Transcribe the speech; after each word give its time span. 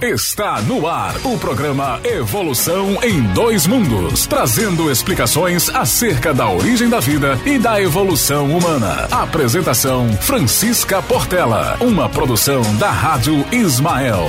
Está 0.00 0.62
no 0.62 0.86
ar 0.86 1.16
o 1.24 1.36
programa 1.36 2.00
Evolução 2.04 3.02
em 3.02 3.20
Dois 3.32 3.66
Mundos, 3.66 4.28
trazendo 4.28 4.88
explicações 4.88 5.68
acerca 5.70 6.32
da 6.32 6.48
origem 6.48 6.88
da 6.88 7.00
vida 7.00 7.36
e 7.44 7.58
da 7.58 7.82
evolução 7.82 8.56
humana. 8.56 9.08
Apresentação 9.10 10.08
Francisca 10.12 11.02
Portela, 11.02 11.76
uma 11.80 12.08
produção 12.08 12.62
da 12.76 12.92
Rádio 12.92 13.44
Ismael. 13.50 14.28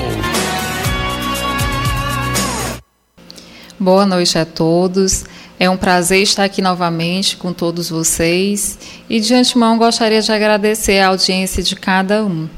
Boa 3.80 4.08
noite 4.08 4.40
a 4.40 4.46
todos. 4.48 5.24
É 5.60 5.70
um 5.70 5.78
prazer 5.78 6.24
estar 6.24 6.46
aqui 6.46 6.64
novamente 6.64 7.38
com 7.38 7.54
todos 7.54 7.92
vocês 7.92 8.80
e 9.08 9.20
de 9.20 9.36
antemão 9.36 9.78
gostaria 9.78 10.20
de 10.20 10.32
agradecer 10.32 11.00
a 11.00 11.10
audiência 11.10 11.62
de 11.62 11.76
cada 11.76 12.26
um. 12.26 12.50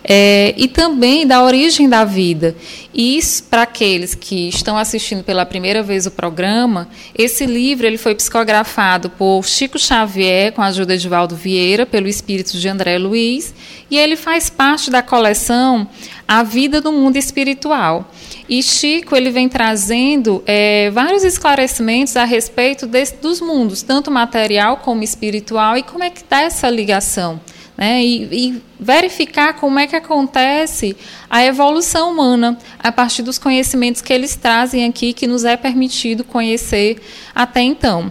é, 0.08 0.54
e 0.56 0.68
também 0.68 1.26
da 1.26 1.42
origem 1.42 1.88
da 1.88 2.04
vida. 2.04 2.54
E 2.94 3.18
para 3.50 3.62
aqueles 3.62 4.14
que 4.14 4.48
estão 4.48 4.78
assistindo 4.78 5.24
pela 5.24 5.44
primeira 5.44 5.82
vez 5.82 6.06
o 6.06 6.10
programa, 6.12 6.88
esse 7.16 7.44
livro 7.44 7.86
ele 7.86 7.98
foi 7.98 8.14
psicografado 8.14 9.10
por 9.10 9.44
Chico 9.44 9.78
Xavier, 9.78 10.52
com 10.52 10.62
a 10.62 10.66
ajuda 10.66 10.96
de 10.96 11.08
Valdo 11.08 11.34
Vieira, 11.34 11.84
pelo 11.84 12.06
espírito 12.06 12.56
de 12.56 12.68
André 12.68 12.96
Luiz, 12.98 13.52
e 13.90 13.98
ele 13.98 14.16
faz 14.16 14.48
parte 14.48 14.90
da 14.90 15.02
coleção 15.02 15.88
A 16.26 16.44
Vida 16.44 16.80
do 16.80 16.92
Mundo 16.92 17.16
Espiritual. 17.16 18.08
E 18.48 18.62
Chico 18.62 19.16
ele 19.16 19.30
vem 19.30 19.48
trazendo 19.48 20.40
é, 20.46 20.88
vários 20.90 21.24
esclarecimentos 21.24 22.16
a 22.16 22.24
respeito 22.24 22.86
desse, 22.86 23.16
dos 23.16 23.40
mundos, 23.40 23.82
tanto 23.82 24.08
material 24.08 24.76
como 24.76 25.02
espiritual, 25.02 25.76
e 25.76 25.82
como 25.82 26.04
é 26.04 26.10
que 26.10 26.20
está 26.20 26.42
essa 26.42 26.70
ligação 26.70 27.40
né, 27.76 28.02
e, 28.02 28.48
e, 28.48 28.62
verificar 28.80 29.54
como 29.54 29.78
é 29.78 29.86
que 29.86 29.94
acontece 29.94 30.96
a 31.28 31.44
evolução 31.44 32.10
humana 32.10 32.56
a 32.78 32.90
partir 32.90 33.22
dos 33.22 33.38
conhecimentos 33.38 34.00
que 34.00 34.12
eles 34.12 34.34
trazem 34.34 34.84
aqui, 34.86 35.12
que 35.12 35.26
nos 35.26 35.44
é 35.44 35.56
permitido 35.56 36.24
conhecer 36.24 37.00
até 37.34 37.60
então. 37.60 38.10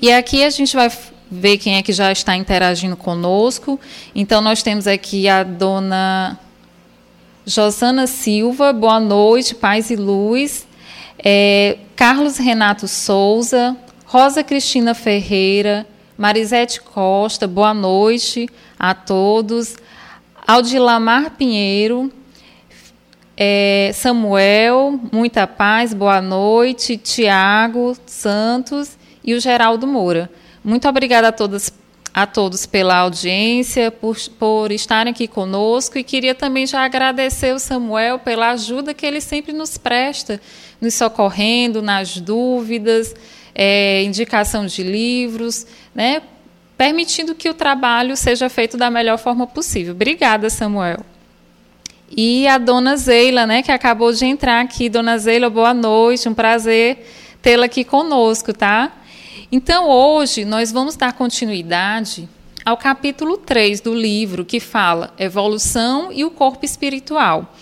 E 0.00 0.10
aqui 0.10 0.42
a 0.42 0.50
gente 0.50 0.74
vai 0.74 0.90
ver 1.30 1.58
quem 1.58 1.76
é 1.76 1.82
que 1.82 1.92
já 1.92 2.12
está 2.12 2.36
interagindo 2.36 2.96
conosco. 2.96 3.80
Então, 4.14 4.40
nós 4.40 4.62
temos 4.62 4.86
aqui 4.86 5.28
a 5.28 5.42
dona 5.42 6.38
Josana 7.46 8.06
Silva, 8.06 8.72
boa 8.72 9.00
noite, 9.00 9.54
paz 9.54 9.90
e 9.90 9.96
luz. 9.96 10.66
É, 11.18 11.78
Carlos 11.96 12.36
Renato 12.36 12.86
Souza, 12.88 13.76
Rosa 14.04 14.42
Cristina 14.44 14.94
Ferreira, 14.94 15.86
Marisete 16.16 16.80
Costa, 16.80 17.46
boa 17.46 17.72
noite 17.72 18.48
a 18.78 18.94
todos. 18.94 19.76
Aldilamar 20.46 21.30
Pinheiro, 21.32 22.12
é, 23.36 23.90
Samuel, 23.94 25.00
muita 25.10 25.46
paz, 25.46 25.94
boa 25.94 26.20
noite. 26.20 26.96
Tiago 26.96 27.96
Santos 28.06 28.98
e 29.24 29.34
o 29.34 29.40
Geraldo 29.40 29.86
Moura. 29.86 30.30
Muito 30.62 30.88
obrigada 30.88 31.28
a 31.28 31.32
a 32.14 32.26
todos 32.26 32.66
pela 32.66 32.96
audiência, 32.96 33.90
por, 33.90 34.16
por 34.38 34.70
estarem 34.70 35.12
aqui 35.12 35.26
conosco 35.26 35.96
e 35.96 36.04
queria 36.04 36.34
também 36.34 36.66
já 36.66 36.84
agradecer 36.84 37.54
o 37.54 37.58
Samuel 37.58 38.18
pela 38.18 38.50
ajuda 38.50 38.92
que 38.92 39.06
ele 39.06 39.20
sempre 39.20 39.52
nos 39.52 39.78
presta, 39.78 40.38
nos 40.78 40.94
socorrendo 40.94 41.80
nas 41.80 42.18
dúvidas, 42.18 43.14
é, 43.54 44.02
indicação 44.02 44.66
de 44.66 44.82
livros, 44.82 45.66
né, 45.94 46.22
permitindo 46.76 47.34
que 47.34 47.48
o 47.48 47.54
trabalho 47.54 48.16
seja 48.16 48.48
feito 48.48 48.76
da 48.76 48.90
melhor 48.90 49.18
forma 49.18 49.46
possível. 49.46 49.92
Obrigada, 49.92 50.50
Samuel. 50.50 51.00
E 52.14 52.46
a 52.46 52.58
dona 52.58 52.96
Zeila, 52.96 53.46
né, 53.46 53.62
que 53.62 53.72
acabou 53.72 54.12
de 54.12 54.26
entrar 54.26 54.60
aqui. 54.60 54.88
Dona 54.88 55.16
Zeila, 55.16 55.48
boa 55.48 55.72
noite, 55.72 56.28
um 56.28 56.34
prazer 56.34 57.06
tê-la 57.40 57.66
aqui 57.66 57.84
conosco, 57.84 58.52
tá? 58.52 58.92
Então, 59.50 59.88
hoje, 59.88 60.44
nós 60.44 60.70
vamos 60.70 60.96
dar 60.96 61.12
continuidade 61.12 62.28
ao 62.64 62.76
capítulo 62.76 63.36
3 63.36 63.80
do 63.80 63.94
livro, 63.94 64.44
que 64.44 64.60
fala 64.60 65.12
Evolução 65.18 66.12
e 66.12 66.24
o 66.24 66.30
Corpo 66.30 66.64
Espiritual. 66.64 67.52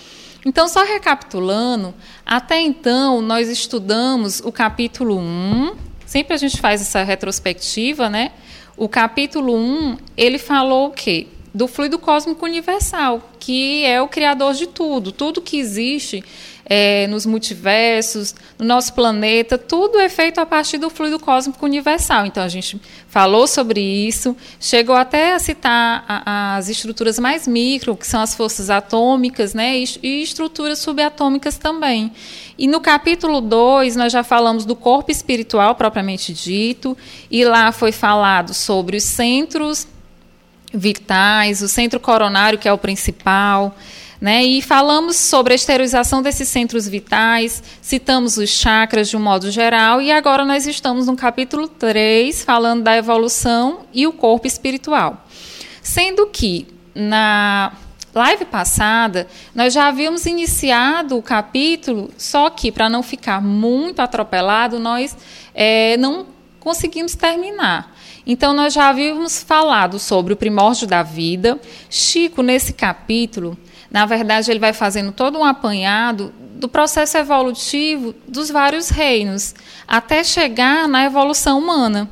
Então, 0.45 0.67
só 0.69 0.84
recapitulando, 0.84 1.95
até 2.25 2.61
então 2.61 3.21
nós 3.21 3.49
estudamos 3.49 4.41
o 4.41 4.51
capítulo 4.51 5.19
1, 5.19 5.75
sempre 6.06 6.34
a 6.34 6.37
gente 6.39 6.59
faz 6.59 6.81
essa 6.81 7.03
retrospectiva, 7.03 8.09
né? 8.09 8.33
O 8.77 8.89
capítulo 8.89 9.55
1, 9.55 9.99
ele 10.17 10.39
falou 10.39 10.87
o 10.87 10.91
quê? 10.91 11.27
Do 11.53 11.69
fluido 11.69 11.99
cósmico 11.99 12.47
universal, 12.47 13.31
que 13.39 13.84
é 13.84 14.00
o 14.00 14.09
criador 14.09 14.55
de 14.55 14.67
tudo. 14.67 15.12
Tudo 15.12 15.43
que 15.43 15.59
existe 15.59 16.25
é, 16.72 17.08
nos 17.08 17.26
multiversos, 17.26 18.32
no 18.56 18.64
nosso 18.64 18.94
planeta, 18.94 19.58
tudo 19.58 19.98
é 19.98 20.08
feito 20.08 20.38
a 20.38 20.47
partir 20.47 20.78
do 20.78 20.88
fluido 20.88 21.19
cósmico 21.19 21.66
universal. 21.66 22.25
Então 22.26 22.44
a 22.44 22.48
gente 22.48 22.81
falou 23.08 23.48
sobre 23.48 23.81
isso, 23.81 24.36
chegou 24.60 24.94
até 24.94 25.34
a 25.34 25.41
citar 25.41 26.04
as 26.25 26.69
estruturas 26.69 27.19
mais 27.19 27.48
micro, 27.48 27.97
que 27.97 28.06
são 28.06 28.20
as 28.20 28.36
forças 28.36 28.70
atômicas, 28.70 29.53
né, 29.53 29.81
e, 29.81 29.84
e 30.00 30.22
estruturas 30.22 30.78
subatômicas 30.78 31.58
também. 31.58 32.12
E 32.56 32.69
no 32.69 32.81
capítulo 32.81 33.41
2, 33.41 33.97
nós 33.97 34.12
já 34.12 34.22
falamos 34.22 34.64
do 34.64 34.76
corpo 34.76 35.10
espiritual 35.10 35.75
propriamente 35.75 36.32
dito, 36.32 36.97
e 37.28 37.44
lá 37.44 37.72
foi 37.72 37.91
falado 37.91 38.54
sobre 38.54 38.97
os 38.97 39.02
centros 39.02 39.88
vitais, 40.72 41.62
o 41.62 41.69
centro 41.69 41.98
coronário, 41.98 42.60
que 42.60 42.69
é 42.69 42.72
o 42.72 42.78
principal, 42.78 43.76
né? 44.20 44.44
E 44.44 44.60
falamos 44.60 45.16
sobre 45.16 45.54
a 45.54 45.56
esterilização 45.56 46.20
desses 46.20 46.48
centros 46.48 46.86
vitais, 46.86 47.62
citamos 47.81 48.36
os 48.36 48.50
chakras 48.50 49.08
de 49.08 49.16
um 49.16 49.20
modo 49.20 49.50
geral, 49.50 50.03
e 50.03 50.12
agora 50.12 50.44
nós 50.44 50.66
estamos 50.66 51.06
no 51.06 51.16
capítulo 51.16 51.66
3, 51.66 52.44
falando 52.44 52.82
da 52.82 52.97
evolução 52.97 53.81
e 53.92 54.06
o 54.06 54.12
corpo 54.12 54.47
espiritual. 54.47 55.26
Sendo 55.82 56.26
que 56.26 56.69
na 56.94 57.72
live 58.14 58.44
passada 58.44 59.26
nós 59.54 59.72
já 59.72 59.88
havíamos 59.88 60.26
iniciado 60.26 61.16
o 61.16 61.22
capítulo, 61.22 62.10
só 62.19 62.50
que 62.50 62.70
para 62.70 62.91
não 62.91 63.02
ficar 63.02 63.41
muito 63.41 64.00
atropelado, 64.00 64.78
nós 64.78 65.16
é, 65.54 65.97
não 65.97 66.26
conseguimos 66.58 67.14
terminar. 67.14 67.96
Então, 68.26 68.52
nós 68.52 68.75
já 68.75 68.90
havíamos 68.90 69.43
falado 69.43 69.99
sobre 69.99 70.34
o 70.34 70.37
primórdio 70.37 70.87
da 70.87 71.02
vida. 71.02 71.58
Chico, 71.88 72.43
nesse 72.43 72.73
capítulo, 72.73 73.56
na 73.90 74.06
verdade, 74.06 74.50
ele 74.50 74.60
vai 74.60 74.72
fazendo 74.72 75.10
todo 75.10 75.38
um 75.38 75.44
apanhado 75.44 76.32
do 76.38 76.69
processo 76.69 77.16
evolutivo 77.19 78.14
dos 78.28 78.50
vários 78.50 78.88
reinos, 78.88 79.54
até 79.88 80.22
chegar 80.22 80.87
na 80.87 81.04
evolução 81.04 81.58
humana. 81.58 82.08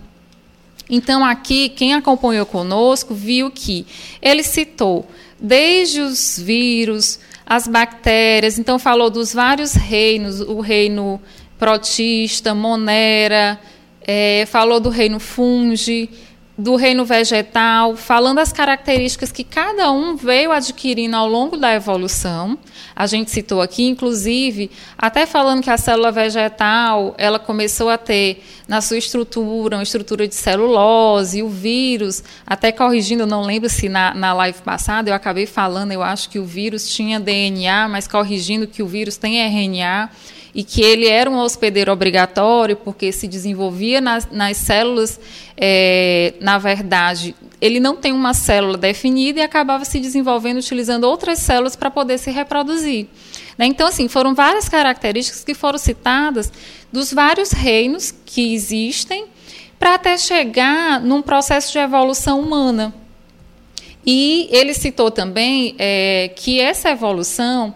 Então, 0.91 1.25
aqui, 1.25 1.69
quem 1.69 1.95
acompanhou 1.95 2.47
conosco 2.47 3.15
viu 3.15 3.51
que 3.51 3.87
ele 4.23 4.43
citou 4.43 5.07
desde 5.39 6.01
os 6.01 6.39
vírus, 6.39 7.21
as 7.47 7.69
bactérias, 7.69 8.59
então 8.59 8.79
falou 8.79 9.11
dos 9.11 9.33
vários 9.33 9.75
reinos, 9.75 10.41
o 10.41 10.61
reino 10.61 11.21
protista, 11.59 12.55
monera, 12.55 13.61
é, 14.01 14.47
falou 14.47 14.81
do 14.81 14.89
reino 14.89 15.21
fungi, 15.21 16.09
do 16.59 16.75
reino 16.75 17.05
vegetal, 17.05 17.95
falando 17.95 18.41
as 18.41 18.53
características 18.53 19.31
que 19.31 19.45
cada 19.45 19.93
um 19.93 20.17
veio 20.17 20.51
adquirindo 20.51 21.15
ao 21.15 21.29
longo 21.29 21.57
da 21.57 21.73
evolução. 21.73 22.59
A 22.97 23.07
gente 23.07 23.31
citou 23.31 23.63
aqui, 23.63 23.85
inclusive, 23.85 24.69
até 24.99 25.25
falando 25.25 25.63
que 25.63 25.71
a 25.71 25.79
célula 25.79 26.11
vegetal 26.11 27.15
ela 27.17 27.39
começou 27.39 27.89
a 27.89 27.97
ter 27.97 28.43
na 28.67 28.81
sua 28.81 28.99
estrutura 28.99 29.77
uma 29.77 29.85
estrutura 29.85 30.27
de 30.27 30.35
celulose, 30.35 31.45
o 31.45 31.49
vírus, 31.49 32.25
até 32.45 32.73
corrigindo, 32.73 33.25
não 33.25 33.43
lembro 33.43 33.71
se 33.71 33.89
na, 33.89 34.13
na 34.13 34.33
live 34.33 34.61
passada 34.63 35.11
eu 35.11 35.15
acabei 35.15 35.47
falando, 35.47 35.93
eu 35.93 36.03
acho 36.03 36.29
que 36.29 36.41
o 36.41 36.45
vírus 36.45 36.89
tinha 36.89 37.21
DNA, 37.21 37.89
mas 37.89 38.09
corrigindo 38.09 38.67
que 38.67 38.83
o 38.83 38.87
vírus 38.89 39.17
tem 39.17 39.39
RNA 39.41 40.11
e 40.55 40.65
que 40.65 40.83
ele 40.83 41.07
era 41.07 41.31
um 41.31 41.39
hospedeiro 41.39 41.93
obrigatório, 41.93 42.77
porque 42.77 43.13
se 43.13 43.29
desenvolvia 43.29 44.01
nas, 44.01 44.29
nas 44.31 44.57
células, 44.57 45.21
é, 45.57 46.35
na 46.41 46.59
verdade, 46.59 47.35
ele 47.61 47.81
não 47.81 47.97
tem 47.97 48.13
uma 48.13 48.35
célula 48.35 48.79
definida 48.79 49.41
e 49.41 49.43
acabava 49.43 49.85
se 49.85 49.99
desenvolvendo 49.99 50.59
utilizando 50.59 51.05
outras 51.05 51.39
células 51.39 51.77
para 51.77 51.91
poder 51.91 52.19
se 52.19 52.31
reproduzir. 52.31 53.07
Né? 53.57 53.67
Então, 53.67 53.89
assim, 53.89 54.09
foram 54.09 54.35
várias 54.35 54.69
características 54.69 55.45
que 55.45 55.55
foram 55.55 55.79
citadas 55.79 56.53
dos 56.93 57.13
vários 57.13 57.51
reinos 57.51 58.15
que 58.25 58.55
existem 58.55 59.27
para 59.79 59.95
até 59.95 60.17
chegar 60.17 61.01
num 61.01 61.23
processo 61.23 61.73
de 61.73 61.79
evolução 61.79 62.41
humana. 62.41 62.95
E 64.07 64.49
ele 64.51 64.73
citou 64.73 65.11
também 65.11 65.75
é, 65.79 66.31
que 66.35 66.61
essa 66.61 66.91
evolução 66.91 67.75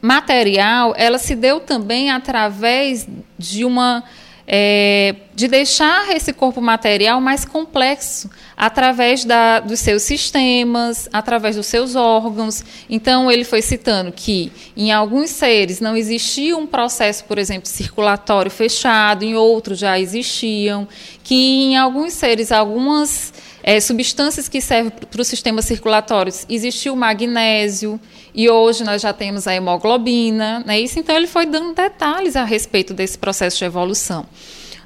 material, 0.00 0.94
ela 0.96 1.18
se 1.18 1.34
deu 1.34 1.60
também 1.60 2.10
através 2.10 3.06
de 3.38 3.64
uma 3.64 4.04
é, 4.50 5.14
de 5.34 5.46
deixar 5.46 6.08
esse 6.16 6.32
corpo 6.32 6.58
material 6.58 7.20
mais 7.20 7.44
complexo 7.44 8.30
através 8.56 9.22
da, 9.22 9.60
dos 9.60 9.78
seus 9.78 10.02
sistemas, 10.02 11.06
através 11.12 11.56
dos 11.56 11.66
seus 11.66 11.94
órgãos. 11.94 12.64
Então, 12.88 13.30
ele 13.30 13.44
foi 13.44 13.60
citando 13.60 14.10
que 14.10 14.50
em 14.74 14.90
alguns 14.90 15.28
seres 15.28 15.80
não 15.80 15.94
existia 15.94 16.56
um 16.56 16.66
processo, 16.66 17.24
por 17.26 17.36
exemplo, 17.36 17.68
circulatório 17.68 18.50
fechado, 18.50 19.22
em 19.22 19.34
outros 19.34 19.78
já 19.78 20.00
existiam, 20.00 20.88
que 21.22 21.34
em 21.34 21.76
alguns 21.76 22.14
seres, 22.14 22.50
algumas 22.50 23.34
é, 23.68 23.78
substâncias 23.80 24.48
que 24.48 24.62
servem 24.62 24.90
para 24.90 25.20
os 25.20 25.28
sistemas 25.28 25.66
circulatórios, 25.66 26.46
existiu 26.48 26.94
o 26.94 26.96
magnésio, 26.96 28.00
e 28.34 28.48
hoje 28.48 28.82
nós 28.82 29.02
já 29.02 29.12
temos 29.12 29.46
a 29.46 29.54
hemoglobina, 29.54 30.64
né? 30.64 30.80
Isso 30.80 30.98
então 30.98 31.14
ele 31.14 31.26
foi 31.26 31.44
dando 31.44 31.74
detalhes 31.74 32.34
a 32.34 32.44
respeito 32.44 32.94
desse 32.94 33.18
processo 33.18 33.58
de 33.58 33.66
evolução. 33.66 34.24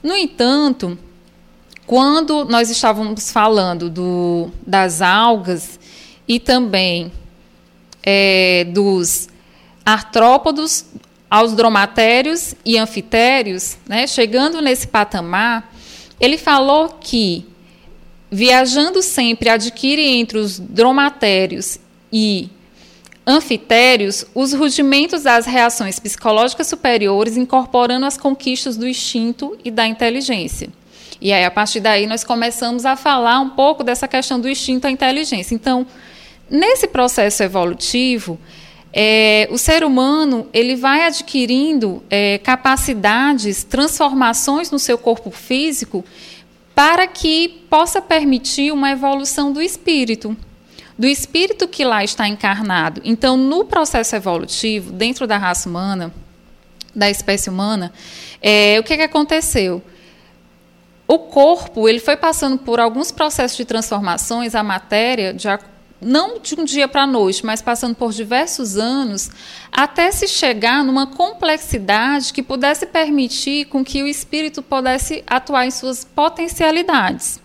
No 0.02 0.16
entanto, 0.16 0.98
quando 1.86 2.44
nós 2.46 2.70
estávamos 2.70 3.30
falando 3.30 3.88
do, 3.88 4.50
das 4.66 5.00
algas 5.00 5.78
e 6.26 6.40
também 6.40 7.12
é, 8.02 8.64
dos 8.64 9.28
artrópodos 9.86 10.86
aos 11.30 11.52
dromatérios 11.52 12.56
e 12.64 12.76
anfitérios, 12.76 13.76
né, 13.88 14.08
chegando 14.08 14.60
nesse 14.60 14.88
patamar, 14.88 15.72
ele 16.18 16.36
falou 16.36 16.88
que 17.00 17.46
viajando 18.32 19.02
sempre 19.02 19.50
adquire 19.50 20.02
entre 20.02 20.38
os 20.38 20.58
dromatérios 20.58 21.78
e 22.10 22.48
anfitérios 23.26 24.24
os 24.34 24.54
rudimentos 24.54 25.24
das 25.24 25.44
reações 25.44 25.98
psicológicas 25.98 26.66
superiores, 26.66 27.36
incorporando 27.36 28.06
as 28.06 28.16
conquistas 28.16 28.78
do 28.78 28.88
instinto 28.88 29.56
e 29.62 29.70
da 29.70 29.86
inteligência. 29.86 30.70
E 31.20 31.30
aí, 31.30 31.44
a 31.44 31.50
partir 31.50 31.80
daí, 31.80 32.06
nós 32.06 32.24
começamos 32.24 32.86
a 32.86 32.96
falar 32.96 33.38
um 33.38 33.50
pouco 33.50 33.84
dessa 33.84 34.08
questão 34.08 34.40
do 34.40 34.48
instinto 34.48 34.88
e 34.88 34.90
inteligência. 34.90 35.54
Então, 35.54 35.86
nesse 36.50 36.88
processo 36.88 37.42
evolutivo, 37.42 38.38
é, 38.94 39.46
o 39.50 39.58
ser 39.58 39.84
humano 39.84 40.48
ele 40.54 40.74
vai 40.74 41.04
adquirindo 41.04 42.02
é, 42.08 42.38
capacidades, 42.38 43.62
transformações 43.62 44.70
no 44.70 44.78
seu 44.78 44.96
corpo 44.96 45.30
físico 45.30 46.02
para 46.74 47.06
que 47.06 47.64
possa 47.68 48.00
permitir 48.00 48.72
uma 48.72 48.90
evolução 48.90 49.52
do 49.52 49.60
espírito 49.60 50.36
do 50.98 51.06
espírito 51.06 51.66
que 51.66 51.84
lá 51.84 52.04
está 52.04 52.28
encarnado. 52.28 53.00
Então, 53.04 53.36
no 53.36 53.64
processo 53.64 54.14
evolutivo, 54.14 54.92
dentro 54.92 55.26
da 55.26 55.36
raça 55.36 55.68
humana, 55.68 56.12
da 56.94 57.10
espécie 57.10 57.50
humana, 57.50 57.92
é, 58.40 58.78
o 58.78 58.82
que, 58.82 58.96
que 58.96 59.02
aconteceu? 59.02 59.82
O 61.08 61.18
corpo 61.18 61.88
ele 61.88 61.98
foi 61.98 62.16
passando 62.16 62.58
por 62.58 62.78
alguns 62.78 63.10
processos 63.10 63.56
de 63.56 63.64
transformações, 63.64 64.54
a 64.54 64.62
matéria, 64.62 65.34
de, 65.34 65.48
não 66.02 66.38
de 66.40 66.58
um 66.58 66.64
dia 66.64 66.88
para 66.88 67.02
a 67.02 67.06
noite, 67.06 67.46
mas 67.46 67.62
passando 67.62 67.94
por 67.94 68.12
diversos 68.12 68.76
anos, 68.76 69.30
até 69.70 70.10
se 70.10 70.26
chegar 70.26 70.84
numa 70.84 71.06
complexidade 71.06 72.32
que 72.32 72.42
pudesse 72.42 72.86
permitir 72.86 73.66
com 73.66 73.84
que 73.84 74.02
o 74.02 74.06
espírito 74.06 74.62
pudesse 74.62 75.22
atuar 75.26 75.66
em 75.66 75.70
suas 75.70 76.04
potencialidades. 76.04 77.40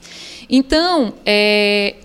Então, 0.50 1.14
é, 1.26 1.96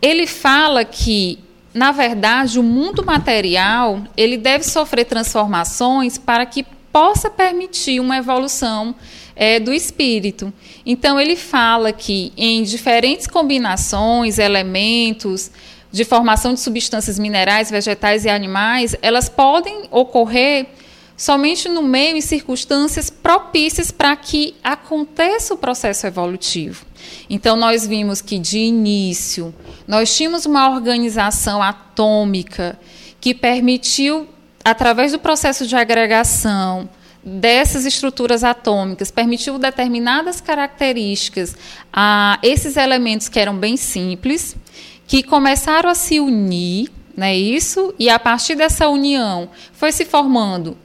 ele 0.00 0.26
fala 0.26 0.84
que, 0.84 1.38
na 1.74 1.92
verdade, 1.92 2.58
o 2.58 2.62
mundo 2.62 3.04
material 3.04 4.02
ele 4.16 4.36
deve 4.36 4.64
sofrer 4.64 5.04
transformações 5.04 6.18
para 6.18 6.46
que 6.46 6.64
possa 6.92 7.30
permitir 7.30 7.98
uma 8.00 8.16
evolução 8.16 8.94
é, 9.34 9.58
do 9.58 9.72
espírito. 9.72 10.52
Então, 10.84 11.18
ele 11.20 11.36
fala 11.36 11.92
que 11.92 12.32
em 12.36 12.62
diferentes 12.62 13.26
combinações, 13.26 14.38
elementos, 14.38 15.50
de 15.90 16.04
formação 16.04 16.54
de 16.54 16.60
substâncias 16.60 17.18
minerais, 17.18 17.70
vegetais 17.70 18.24
e 18.24 18.30
animais, 18.30 18.96
elas 19.02 19.28
podem 19.28 19.82
ocorrer 19.90 20.66
somente 21.14 21.68
no 21.68 21.82
meio 21.82 22.16
e 22.16 22.22
circunstâncias 22.22 23.10
propícias 23.10 23.90
para 23.90 24.16
que 24.16 24.54
aconteça 24.64 25.52
o 25.52 25.58
processo 25.58 26.06
evolutivo. 26.06 26.84
Então, 27.28 27.56
nós 27.56 27.86
vimos 27.86 28.20
que, 28.20 28.38
de 28.38 28.58
início, 28.58 29.54
nós 29.86 30.16
tínhamos 30.16 30.46
uma 30.46 30.70
organização 30.70 31.62
atômica 31.62 32.78
que 33.20 33.34
permitiu, 33.34 34.26
através 34.64 35.12
do 35.12 35.18
processo 35.18 35.66
de 35.66 35.76
agregação 35.76 36.88
dessas 37.24 37.86
estruturas 37.86 38.42
atômicas, 38.42 39.10
permitiu 39.10 39.58
determinadas 39.58 40.40
características 40.40 41.56
a 41.92 42.38
esses 42.42 42.76
elementos 42.76 43.28
que 43.28 43.38
eram 43.38 43.56
bem 43.56 43.76
simples, 43.76 44.56
que 45.06 45.22
começaram 45.22 45.88
a 45.88 45.94
se 45.94 46.18
unir, 46.18 46.90
né, 47.16 47.36
isso, 47.36 47.94
e 47.98 48.08
a 48.08 48.18
partir 48.18 48.54
dessa 48.54 48.88
união 48.88 49.50
foi 49.72 49.92
se 49.92 50.04
formando 50.04 50.76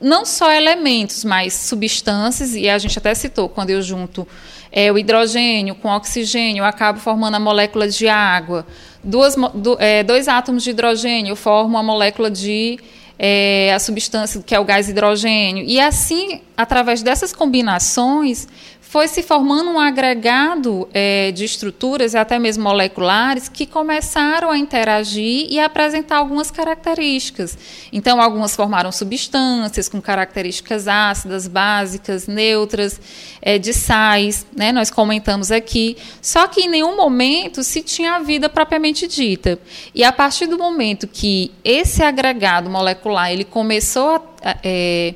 não 0.00 0.24
só 0.24 0.52
elementos, 0.52 1.24
mas 1.24 1.54
substâncias, 1.54 2.54
e 2.54 2.68
a 2.68 2.78
gente 2.78 2.98
até 2.98 3.14
citou, 3.14 3.48
quando 3.48 3.70
eu 3.70 3.80
junto 3.80 4.26
é, 4.70 4.92
o 4.92 4.98
hidrogênio 4.98 5.74
com 5.74 5.88
oxigênio, 5.88 6.60
eu 6.60 6.64
acabo 6.64 6.98
formando 6.98 7.36
a 7.36 7.40
molécula 7.40 7.88
de 7.88 8.08
água. 8.08 8.66
Duas, 9.02 9.34
do, 9.54 9.76
é, 9.80 10.02
dois 10.02 10.28
átomos 10.28 10.62
de 10.62 10.70
hidrogênio 10.70 11.34
formam 11.34 11.80
a 11.80 11.82
molécula 11.82 12.30
de 12.30 12.78
é, 13.18 13.72
a 13.72 13.78
substância 13.78 14.42
que 14.44 14.54
é 14.54 14.60
o 14.60 14.64
gás 14.64 14.88
hidrogênio. 14.88 15.64
E 15.64 15.80
assim, 15.80 16.40
através 16.56 17.02
dessas 17.02 17.32
combinações, 17.32 18.46
foi 18.88 19.08
se 19.08 19.20
formando 19.20 19.70
um 19.70 19.80
agregado 19.80 20.88
é, 20.94 21.32
de 21.32 21.44
estruturas, 21.44 22.14
até 22.14 22.38
mesmo 22.38 22.62
moleculares, 22.62 23.48
que 23.48 23.66
começaram 23.66 24.48
a 24.48 24.56
interagir 24.56 25.48
e 25.50 25.58
apresentar 25.58 26.18
algumas 26.18 26.52
características. 26.52 27.58
Então, 27.92 28.22
algumas 28.22 28.54
formaram 28.54 28.92
substâncias 28.92 29.88
com 29.88 30.00
características 30.00 30.86
ácidas, 30.86 31.48
básicas, 31.48 32.28
neutras, 32.28 33.00
é, 33.42 33.58
de 33.58 33.72
sais, 33.74 34.46
né? 34.56 34.70
nós 34.70 34.88
comentamos 34.88 35.50
aqui. 35.50 35.96
Só 36.22 36.46
que 36.46 36.62
em 36.62 36.68
nenhum 36.68 36.96
momento 36.96 37.64
se 37.64 37.82
tinha 37.82 38.14
a 38.14 38.18
vida 38.20 38.48
propriamente 38.48 39.08
dita. 39.08 39.58
E 39.94 40.04
a 40.04 40.12
partir 40.12 40.46
do 40.46 40.56
momento 40.56 41.08
que 41.08 41.50
esse 41.64 42.04
agregado 42.04 42.70
molecular 42.70 43.32
ele 43.32 43.44
começou 43.44 44.10
a. 44.42 44.56
É, 44.62 45.14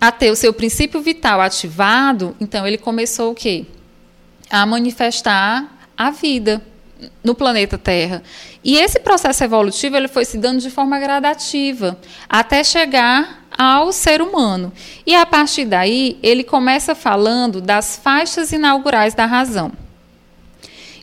a 0.00 0.12
ter 0.12 0.30
o 0.30 0.36
seu 0.36 0.52
princípio 0.52 1.00
vital 1.00 1.40
ativado, 1.40 2.36
então 2.40 2.66
ele 2.66 2.78
começou 2.78 3.32
o 3.32 3.34
quê? 3.34 3.66
A 4.50 4.64
manifestar 4.66 5.76
a 5.96 6.10
vida 6.10 6.62
no 7.22 7.34
planeta 7.34 7.76
Terra. 7.78 8.22
E 8.62 8.76
esse 8.76 8.98
processo 9.00 9.44
evolutivo 9.44 9.96
ele 9.96 10.08
foi 10.08 10.24
se 10.24 10.38
dando 10.38 10.60
de 10.60 10.70
forma 10.70 10.98
gradativa, 10.98 11.98
até 12.28 12.64
chegar 12.64 13.44
ao 13.56 13.92
ser 13.92 14.20
humano. 14.20 14.72
E 15.06 15.14
a 15.14 15.24
partir 15.24 15.64
daí, 15.64 16.18
ele 16.22 16.44
começa 16.44 16.94
falando 16.94 17.60
das 17.60 17.96
faixas 17.96 18.52
inaugurais 18.52 19.14
da 19.14 19.26
razão. 19.26 19.72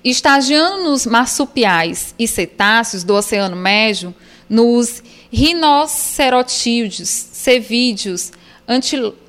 Estagiando 0.04 0.84
nos 0.84 1.06
marsupiais 1.06 2.14
e 2.20 2.28
cetáceos 2.28 3.04
do 3.04 3.14
Oceano 3.16 3.56
Médio, 3.56 4.14
nos 4.50 5.02
rinocerotídeos, 5.32 7.08
cevídeos, 7.10 8.32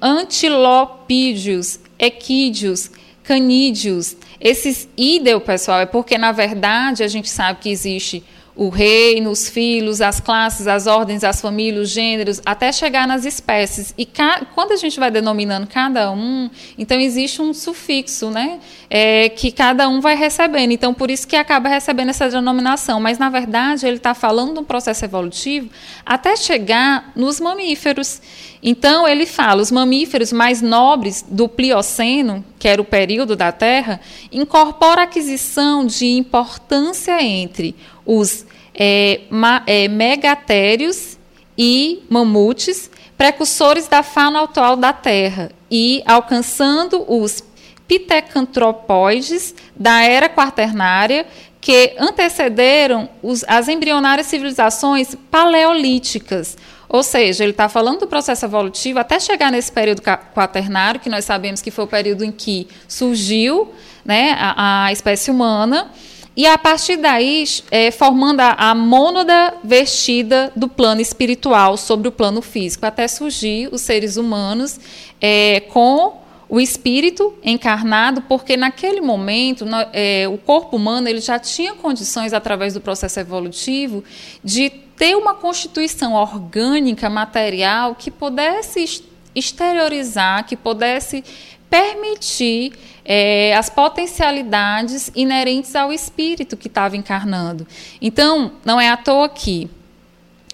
antilopídeos, 0.00 1.81
equídeos, 1.99 2.91
canídeos. 3.23 4.17
Esses 4.41 4.88
idel, 4.97 5.41
pessoal, 5.41 5.81
é 5.81 5.87
porque, 5.87 6.19
na 6.19 6.33
verdade, 6.33 7.03
a 7.03 7.09
gente 7.09 7.29
sabe 7.29 7.61
que 7.61 7.71
existe 7.71 8.23
o 8.57 8.69
reino, 8.69 9.31
os 9.31 9.49
filhos, 9.49 10.01
as 10.01 10.21
classes, 10.21 10.69
as 10.69 10.87
ordens, 10.87 11.25
as 11.25 11.41
famílias, 11.41 11.89
os 11.89 11.91
gêneros, 11.91 12.41
até 12.47 12.71
chegar 12.71 13.07
nas 13.07 13.25
espécies. 13.25 13.93
E 13.99 14.09
quando 14.55 14.73
a 14.73 14.77
gente 14.77 14.99
vai 15.01 15.11
denominando 15.11 15.67
cada 15.67 16.13
um, 16.13 16.49
então 16.79 17.01
existe 17.01 17.43
um 17.43 17.53
sufixo, 17.53 18.31
né? 18.31 18.61
É, 18.89 19.29
que 19.29 19.51
cada 19.51 19.89
um 19.89 20.01
vai 20.01 20.15
recebendo. 20.15 20.71
Então, 20.71 20.95
por 20.95 21.11
isso 21.11 21.27
que 21.27 21.35
acaba 21.35 21.69
recebendo 21.69 22.11
essa 22.11 22.29
denominação. 22.29 23.01
Mas, 23.01 23.19
na 23.19 23.29
verdade, 23.29 23.87
ele 23.87 23.97
está 23.97 24.15
falando 24.15 24.55
de 24.55 24.61
um 24.61 24.65
processo 24.65 25.05
evolutivo 25.05 25.69
até 26.07 26.37
chegar 26.37 27.11
nos 27.17 27.41
mamíferos. 27.41 28.23
Então, 28.63 29.09
ele 29.09 29.27
fala: 29.27 29.63
os 29.63 29.73
mamíferos 29.73 30.33
mais 30.33 30.63
nobres 30.63 31.25
do 31.29 31.49
Plioceno, 31.49 32.45
que 32.64 32.68
era 32.68 32.80
o 32.80 32.85
período 32.87 33.37
da 33.37 33.52
Terra, 33.52 34.00
incorpora 34.33 35.02
a 35.02 35.04
aquisição 35.04 35.85
de 35.85 36.06
importância 36.06 37.23
entre 37.23 37.76
os 38.06 38.47
é, 38.75 39.21
ma, 39.28 39.62
é, 39.66 39.87
megatérios 39.87 41.18
e 41.59 42.02
mamutes, 42.09 42.90
precursores 43.18 43.87
da 43.87 44.02
fauna 44.02 44.44
atual 44.44 44.76
da 44.76 44.94
Terra, 44.94 45.52
e 45.71 46.02
alcançando 46.06 47.04
os 47.06 47.44
pitecantropóides 47.87 49.54
da 49.76 50.00
era 50.00 50.26
quaternária, 50.26 51.26
que 51.61 51.94
antecederam 51.99 53.11
os, 53.23 53.44
as 53.47 53.68
embrionárias 53.68 54.26
civilizações 54.26 55.14
paleolíticas. 55.30 56.56
Ou 56.95 57.03
seja, 57.03 57.43
ele 57.43 57.51
está 57.51 57.69
falando 57.69 57.99
do 57.99 58.07
processo 58.07 58.45
evolutivo 58.45 59.01
até 59.01 59.19
chegar 59.19 59.51
nesse 59.51 59.73
período 59.73 60.01
quaternário, 60.01 61.01
que 61.01 61.11
nós 61.11 61.25
sabemos 61.25 61.61
que 61.61 61.73
foi 61.73 61.87
o 61.87 61.89
período 61.89 62.25
em 62.25 62.31
que 62.31 62.69
surgiu 62.87 63.73
né, 64.05 64.37
a, 64.39 64.85
a 64.85 64.93
espécie 64.93 65.29
humana, 65.29 65.91
e 66.37 66.47
a 66.47 66.57
partir 66.57 66.97
daí, 66.97 67.43
é, 67.73 67.91
formando 67.91 68.39
a, 68.39 68.53
a 68.53 68.77
mônada 68.77 69.55
vestida 69.65 70.53
do 70.55 70.69
plano 70.69 71.01
espiritual 71.01 71.77
sobre 71.77 72.07
o 72.07 72.13
plano 72.13 72.41
físico, 72.41 72.87
até 72.87 73.09
surgir 73.09 73.69
os 73.73 73.81
seres 73.81 74.17
humanos 74.17 74.79
é, 75.21 75.65
com 75.73 76.23
o 76.49 76.61
espírito 76.61 77.35
encarnado, 77.43 78.23
porque 78.23 78.57
naquele 78.57 79.01
momento 79.01 79.67
no, 79.67 79.79
é, 79.93 80.29
o 80.29 80.39
corpo 80.39 80.77
humano 80.77 81.09
ele 81.09 81.21
já 81.21 81.41
tinha 81.41 81.75
condições, 81.75 82.33
através 82.33 82.75
do 82.75 82.81
processo 82.81 83.19
evolutivo, 83.19 84.05
de 84.45 84.84
ter 84.97 85.17
uma 85.17 85.35
constituição 85.35 86.15
orgânica, 86.15 87.11
material, 87.11 87.95
que 87.95 88.11
pudesse 88.11 89.05
exteriorizar, 89.35 90.47
que 90.47 90.57
pudesse 90.57 91.25
permitir 91.69 92.73
é, 93.05 93.55
as 93.57 93.69
potencialidades 93.69 95.11
inerentes 95.15 95.75
ao 95.75 95.93
espírito 95.93 96.57
que 96.57 96.69
estava 96.69 96.97
encarnando. 96.97 97.67
Então, 98.01 98.53
não 98.65 98.81
é 98.81 98.89
à 98.89 98.97
toa 98.97 99.29
que, 99.29 99.69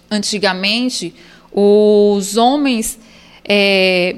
antigamente, 0.09 1.13
os 1.51 2.37
homens 2.37 2.97
é, 3.47 4.15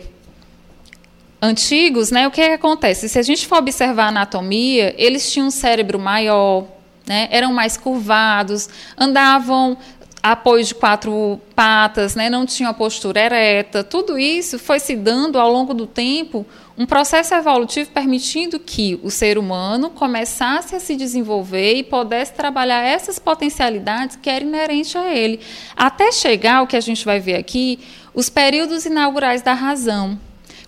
antigos, 1.42 2.10
né, 2.10 2.25
o 2.25 2.32
que, 2.32 2.39
é 2.39 2.50
que 2.50 2.53
acontece? 2.53 3.10
Se 3.10 3.20
a 3.20 3.24
gente 3.24 3.46
for 3.46 3.58
observar 3.58 4.06
a 4.06 4.08
anatomia, 4.08 4.96
eles 4.98 5.30
tinham 5.30 5.48
um 5.48 5.51
cérebro 5.51 6.00
maior, 6.00 6.65
né, 7.06 7.27
eram 7.32 7.51
mais 7.51 7.75
curvados, 7.75 8.70
andavam 8.98 9.77
apoio 10.24 10.63
de 10.63 10.74
quatro 10.74 11.38
patas, 11.53 12.15
né, 12.15 12.30
não 12.30 12.46
tinham 12.46 12.72
a 12.72 12.74
postura 12.74 13.20
ereta. 13.20 13.84
Tudo 13.84 14.18
isso 14.18 14.58
foi 14.58 14.80
se 14.80 14.96
dando 14.96 15.38
ao 15.38 15.51
longo 15.51 15.74
do 15.74 15.86
tempo 15.86 16.46
um 16.77 16.86
processo 16.86 17.36
evolutivo 17.36 17.92
permitindo 17.92 18.58
que 18.58 18.98
o 19.03 19.12
ser 19.12 19.38
humano 19.38 19.89
começasse 19.89 20.77
a 20.77 20.80
se 20.80 20.96
desenvolver 20.96 21.75
e 21.75 21.84
pudesse 21.84 22.32
trabalhar 22.32 22.82
essas 22.82 23.20
potencialidades 23.20 24.15
que 24.15 24.30
eram 24.30 24.48
inerentes 24.48 24.96
a 24.96 25.13
ele, 25.13 25.42
até 25.75 26.10
chegar 26.13 26.60
ao 26.60 26.68
que 26.68 26.77
a 26.77 26.82
gente 26.82 27.03
vai 27.03 27.20
ver 27.20 27.36
aqui, 27.36 27.77
os 28.13 28.30
períodos 28.30 28.86
inaugurais 28.86 29.42
da 29.42 29.53
razão. 29.53 30.18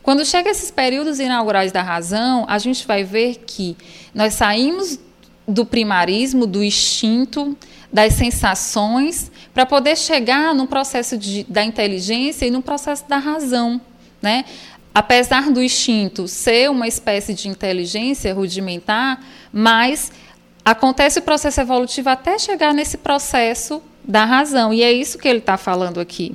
Quando 0.04 0.26
chega 0.26 0.50
esses 0.50 0.70
períodos 0.70 1.18
inaugurais 1.20 1.72
da 1.72 1.82
razão, 1.82 2.46
a 2.48 2.60
gente 2.60 2.86
vai 2.86 3.06
ver 3.06 3.38
que 3.48 3.78
nós 4.14 4.34
saímos 4.34 5.00
do 5.48 5.66
primarismo, 5.66 6.46
do 6.46 6.64
instinto, 6.64 7.58
das 7.96 8.14
sensações, 8.14 9.32
para 9.54 9.66
poder 9.66 9.98
chegar 9.98 10.54
no 10.54 10.68
processo 10.68 11.18
de, 11.18 11.46
da 11.46 11.64
inteligência 11.64 12.46
e 12.46 12.52
no 12.52 12.62
processo 12.62 13.08
da 13.08 13.18
razão. 13.18 13.80
Né? 14.22 14.44
apesar 14.94 15.52
do 15.52 15.62
instinto 15.62 16.25
ser 16.25 16.72
uma 16.72 16.88
espécie 16.88 17.34
de 17.34 17.50
inteligência 17.50 18.34
rudimentar, 18.34 19.22
mas 19.52 20.10
acontece 20.64 21.20
o 21.20 21.22
processo 21.22 21.60
evolutivo 21.60 22.08
até 22.08 22.40
chegar 22.40 22.74
nesse 22.74 22.98
processo 22.98 23.84
da 24.02 24.24
razão. 24.24 24.74
E 24.74 24.82
é 24.82 24.94
isso 24.94 25.18
que 25.18 25.28
ele 25.28 25.40
está 25.40 25.58
falando 25.58 26.00
aqui. 26.00 26.34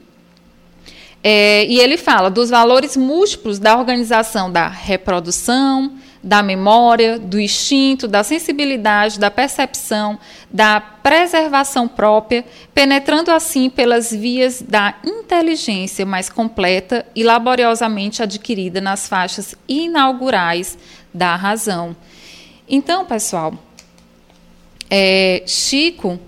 É, 1.24 1.64
e 1.64 1.80
ele 1.80 1.96
fala 1.96 2.30
dos 2.30 2.50
valores 2.50 2.98
múltiplos 2.98 3.58
da 3.58 3.78
organização 3.78 4.52
da 4.52 4.68
reprodução, 4.68 5.94
da 6.22 6.42
memória, 6.42 7.18
do 7.18 7.40
instinto, 7.40 8.06
da 8.06 8.22
sensibilidade, 8.22 9.18
da 9.18 9.30
percepção, 9.30 10.18
da 10.50 10.80
preservação 10.80 11.88
própria, 11.88 12.44
penetrando 12.74 13.30
assim 13.30 13.70
pelas 13.70 14.10
vias 14.10 14.60
da 14.60 14.94
inteligência 15.04 16.04
mais 16.04 16.28
completa 16.28 17.06
e 17.14 17.22
laboriosamente 17.22 18.22
adquirida 18.22 18.80
nas 18.80 19.08
faixas 19.08 19.54
inaugurais 19.66 20.76
da 21.12 21.34
razão. 21.36 21.96
Então, 22.68 23.04
pessoal, 23.04 23.54
é, 24.90 25.42
Chico 25.46 26.18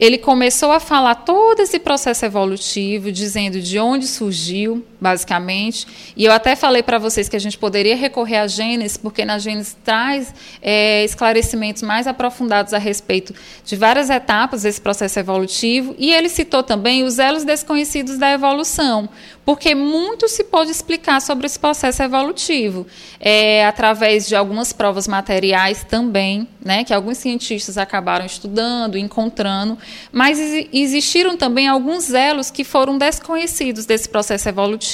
ele 0.00 0.16
começou 0.16 0.72
a 0.72 0.80
falar 0.80 1.14
todo 1.14 1.60
esse 1.60 1.78
processo 1.78 2.24
evolutivo, 2.24 3.12
dizendo 3.12 3.60
de 3.60 3.78
onde 3.78 4.06
surgiu, 4.06 4.82
basicamente. 5.00 5.86
E 6.16 6.24
eu 6.24 6.32
até 6.32 6.54
falei 6.54 6.82
para 6.82 6.98
vocês 6.98 7.28
que 7.28 7.36
a 7.36 7.40
gente 7.40 7.56
poderia 7.56 7.96
recorrer 7.96 8.36
à 8.36 8.46
Gênesis, 8.46 8.96
porque 8.96 9.24
na 9.24 9.38
Gênesis 9.38 9.76
traz 9.82 10.34
é, 10.60 11.04
esclarecimentos 11.04 11.82
mais 11.82 12.06
aprofundados 12.06 12.74
a 12.74 12.78
respeito 12.78 13.34
de 13.64 13.76
várias 13.76 14.10
etapas 14.10 14.62
desse 14.62 14.80
processo 14.80 15.18
evolutivo. 15.18 15.94
E 15.98 16.12
ele 16.12 16.28
citou 16.28 16.62
também 16.62 17.02
os 17.04 17.18
elos 17.18 17.44
desconhecidos 17.44 18.18
da 18.18 18.30
evolução, 18.30 19.08
porque 19.44 19.74
muito 19.74 20.28
se 20.28 20.44
pode 20.44 20.70
explicar 20.70 21.20
sobre 21.20 21.46
esse 21.46 21.58
processo 21.58 22.02
evolutivo, 22.02 22.86
é, 23.18 23.64
através 23.66 24.28
de 24.28 24.36
algumas 24.36 24.72
provas 24.72 25.08
materiais 25.08 25.84
também, 25.84 26.46
né, 26.62 26.84
que 26.84 26.92
alguns 26.92 27.18
cientistas 27.18 27.78
acabaram 27.78 28.26
estudando, 28.26 28.98
encontrando, 28.98 29.78
mas 30.12 30.38
existiram 30.72 31.36
também 31.36 31.66
alguns 31.66 32.12
elos 32.12 32.50
que 32.50 32.64
foram 32.64 32.98
desconhecidos 32.98 33.86
desse 33.86 34.08
processo 34.08 34.48
evolutivo. 34.48 34.89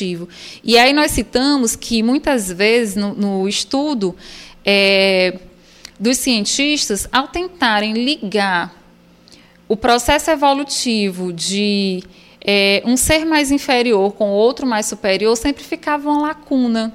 E 0.63 0.79
aí 0.79 0.93
nós 0.93 1.13
citamos 1.13 1.77
que 1.77 2.03
muitas 2.03 2.51
vezes 2.51 2.97
no, 2.97 3.15
no 3.15 3.49
estudo 3.49 4.15
é, 4.65 5.39
dos 5.99 6.19
cientistas, 6.19 7.09
ao 7.11 7.29
tentarem 7.29 7.93
ligar 7.93 8.75
o 9.69 9.77
processo 9.77 10.31
evolutivo 10.31 11.33
de 11.33 12.03
é, 12.41 12.83
um 12.85 12.97
ser 12.97 13.25
mais 13.25 13.51
inferior 13.51 14.13
com 14.13 14.31
outro 14.31 14.67
mais 14.67 14.87
superior, 14.87 15.37
sempre 15.37 15.65
ficava 15.65 16.09
uma 16.09 16.29
lacuna. 16.29 16.93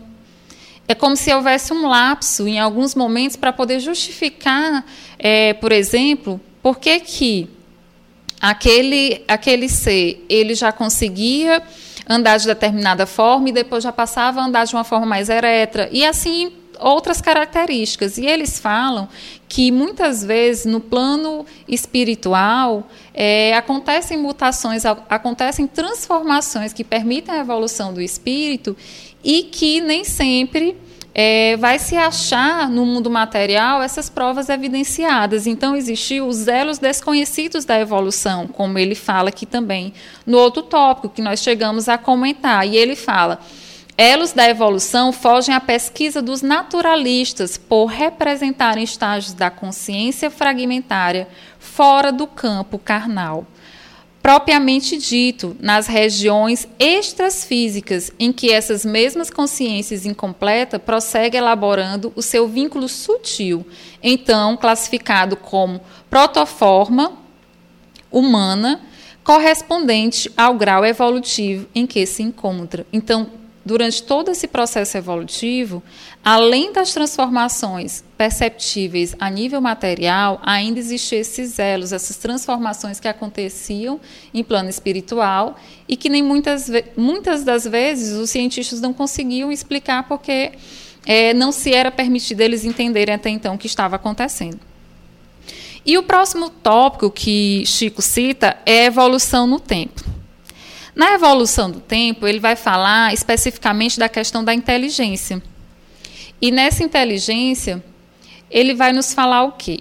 É 0.88 0.96
como 0.96 1.16
se 1.16 1.34
houvesse 1.34 1.74
um 1.74 1.88
lapso 1.88 2.48
em 2.48 2.60
alguns 2.60 2.96
momentos 2.96 3.36
para 3.36 3.52
poder 3.52 3.80
justificar, 3.80 4.86
é, 5.18 5.54
por 5.54 5.72
exemplo, 5.72 6.40
por 6.62 6.80
que, 6.80 7.00
que 7.00 7.50
aquele, 8.40 9.24
aquele 9.28 9.70
ser 9.70 10.26
ele 10.28 10.56
já 10.56 10.72
conseguia 10.72 11.62
andar 12.08 12.38
de 12.38 12.46
determinada 12.46 13.06
forma 13.06 13.50
e 13.50 13.52
depois 13.52 13.84
já 13.84 13.92
passava 13.92 14.42
a 14.42 14.46
andar 14.46 14.66
de 14.66 14.76
uma 14.76 14.84
forma 14.84 15.06
mais 15.06 15.30
ereta. 15.30 15.90
E 15.92 16.06
assim 16.06 16.52
outras 16.82 17.22
características. 17.22 18.18
E 18.18 18.26
eles 18.26 18.60
falam 18.60 19.08
que 19.48 19.72
muitas 19.72 20.24
vezes 20.24 20.66
no 20.66 20.80
plano 20.80 21.46
espiritual 21.68 22.88
é, 23.14 23.56
acontecem 23.56 24.18
mutações, 24.18 24.84
acontecem 24.86 25.68
transformações 25.68 26.74
que 26.74 26.84
permitem 26.84 27.36
a 27.36 27.40
evolução 27.40 27.94
do 27.94 28.02
espírito 28.02 28.76
e 29.24 29.44
que 29.44 29.80
nem 29.80 30.04
sempre 30.04 30.76
é, 31.14 31.58
vai 31.58 31.78
se 31.78 31.96
achar 31.96 32.70
no 32.70 32.86
mundo 32.86 33.10
material 33.10 33.82
essas 33.82 34.10
provas 34.10 34.50
evidenciadas. 34.50 35.46
Então, 35.48 35.76
existiam 35.76 36.28
os 36.28 36.48
elos 36.48 36.78
desconhecidos 36.78 37.66
da 37.66 37.80
evolução, 37.80 38.48
como 38.48 38.78
ele 38.78 38.96
fala 38.96 39.30
aqui 39.30 39.46
também 39.46 39.94
no 40.26 40.38
outro 40.38 40.64
tópico 40.64 41.10
que 41.10 41.22
nós 41.22 41.42
chegamos 41.42 41.90
a 41.90 41.98
comentar. 41.98 42.68
E 42.68 42.76
ele 42.76 42.96
fala 42.96 43.40
Elos 43.98 44.32
da 44.32 44.50
evolução 44.50 45.12
fogem 45.12 45.54
à 45.54 45.60
pesquisa 45.60 46.22
dos 46.24 46.42
naturalistas 46.42 47.58
por 47.58 47.86
representarem 47.86 48.84
estágios 48.84 49.34
da 49.34 49.52
consciência 49.52 50.32
fragmentária 50.32 51.28
fora 51.60 52.12
do 52.12 52.26
campo 52.26 52.80
carnal. 52.80 53.46
Propriamente 54.22 54.98
dito, 54.98 55.56
nas 55.60 55.88
regiões 55.88 56.68
extrafísicas, 56.80 58.12
em 58.20 58.32
que 58.32 58.52
essas 58.52 58.86
mesmas 58.86 59.30
consciências 59.30 60.06
incompletas 60.06 60.82
prosseguem 60.82 61.40
elaborando 61.40 62.14
o 62.16 62.22
seu 62.22 62.48
vínculo 62.48 62.88
sutil, 62.88 63.66
então 64.02 64.56
classificado 64.56 65.36
como 65.36 65.82
protoforma 66.10 67.14
humana, 68.12 68.82
correspondente 69.24 70.32
ao 70.38 70.56
grau 70.56 70.86
evolutivo 70.86 71.68
em 71.74 71.88
que 71.88 72.06
se 72.06 72.22
encontra. 72.22 72.86
Então, 72.92 73.41
durante 73.66 74.04
todo 74.04 74.32
esse 74.32 74.48
processo 74.48 74.98
evolutivo, 74.98 75.84
além 76.24 76.74
das 76.74 76.94
transformações 76.94 78.04
perceptíveis 78.18 79.16
a 79.20 79.30
nível 79.30 79.62
material, 79.62 80.40
ainda 80.44 80.80
existiam 80.80 81.20
esses 81.20 81.60
elos, 81.60 81.94
essas 81.94 82.18
transformações 82.18 83.00
que 83.00 83.08
aconteciam 83.08 84.00
em 84.34 84.44
plano 84.44 84.70
espiritual 84.70 85.58
e 85.88 85.96
que 85.96 86.10
nem 86.10 86.24
muitas, 86.24 86.70
muitas 86.98 87.44
das 87.44 87.66
vezes 87.66 88.18
os 88.18 88.30
cientistas 88.30 88.82
não 88.82 88.94
conseguiam 88.94 89.52
explicar 89.52 90.08
porque 90.08 90.54
é, 91.06 91.34
não 91.34 91.52
se 91.52 91.74
era 91.74 91.92
permitido 91.92 92.42
eles 92.42 92.66
entenderem 92.66 93.16
até 93.16 93.30
então 93.30 93.56
o 93.56 93.58
que 93.58 93.68
estava 93.68 93.96
acontecendo. 93.96 94.60
E 95.84 95.98
o 95.98 96.04
próximo 96.04 96.50
tópico 96.50 97.10
que 97.10 97.64
Chico 97.66 98.02
cita 98.02 98.58
é 98.66 98.86
evolução 98.86 99.48
no 99.48 99.60
tempo. 99.60 100.21
Na 100.96 101.14
evolução 101.14 101.72
do 101.72 101.80
tempo, 101.80 102.28
ele 102.28 102.40
vai 102.40 102.56
falar 102.56 103.14
especificamente 103.14 103.98
da 103.98 104.10
questão 104.10 104.44
da 104.44 104.54
inteligência. 104.54 105.42
E 106.42 106.52
nessa 106.52 106.84
inteligência, 106.84 107.84
ele 108.50 108.74
vai 108.74 108.92
nos 108.92 109.14
falar 109.14 109.44
o 109.44 109.54
quê? 109.54 109.80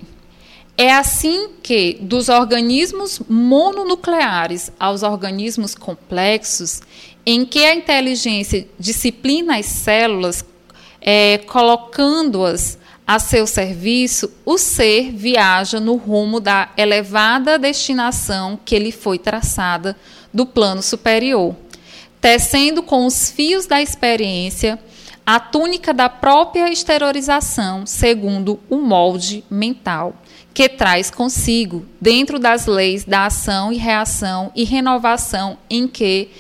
É 0.78 0.92
assim 0.94 1.50
que, 1.62 1.98
dos 2.00 2.28
organismos 2.28 3.20
mononucleares 3.28 4.72
aos 4.78 5.02
organismos 5.02 5.74
complexos, 5.74 6.80
em 7.26 7.44
que 7.44 7.64
a 7.64 7.74
inteligência 7.74 8.66
disciplina 8.78 9.58
as 9.58 9.66
células, 9.66 10.44
é, 11.00 11.38
colocando-as 11.38 12.78
a 13.06 13.18
seu 13.18 13.46
serviço, 13.46 14.30
o 14.44 14.56
ser 14.56 15.10
viaja 15.12 15.80
no 15.80 15.96
rumo 15.96 16.38
da 16.38 16.70
elevada 16.76 17.58
destinação 17.58 18.58
que 18.64 18.78
lhe 18.78 18.92
foi 18.92 19.18
traçada 19.18 19.96
do 20.32 20.46
plano 20.46 20.82
superior, 20.82 21.54
tecendo 22.20 22.82
com 22.82 23.06
os 23.06 23.30
fios 23.30 23.66
da 23.66 23.80
experiência 23.80 24.78
a 25.24 25.38
túnica 25.38 25.94
da 25.94 26.08
própria 26.08 26.72
exteriorização, 26.72 27.86
segundo 27.86 28.58
o 28.68 28.78
molde 28.78 29.44
mental, 29.48 30.14
que 30.52 30.68
traz 30.68 31.10
consigo, 31.10 31.86
dentro 32.00 32.38
das 32.38 32.66
leis 32.66 33.04
da 33.04 33.26
ação 33.26 33.72
e 33.72 33.76
reação 33.76 34.50
e 34.56 34.64
renovação 34.64 35.56
em 35.68 35.86
que 35.86 36.30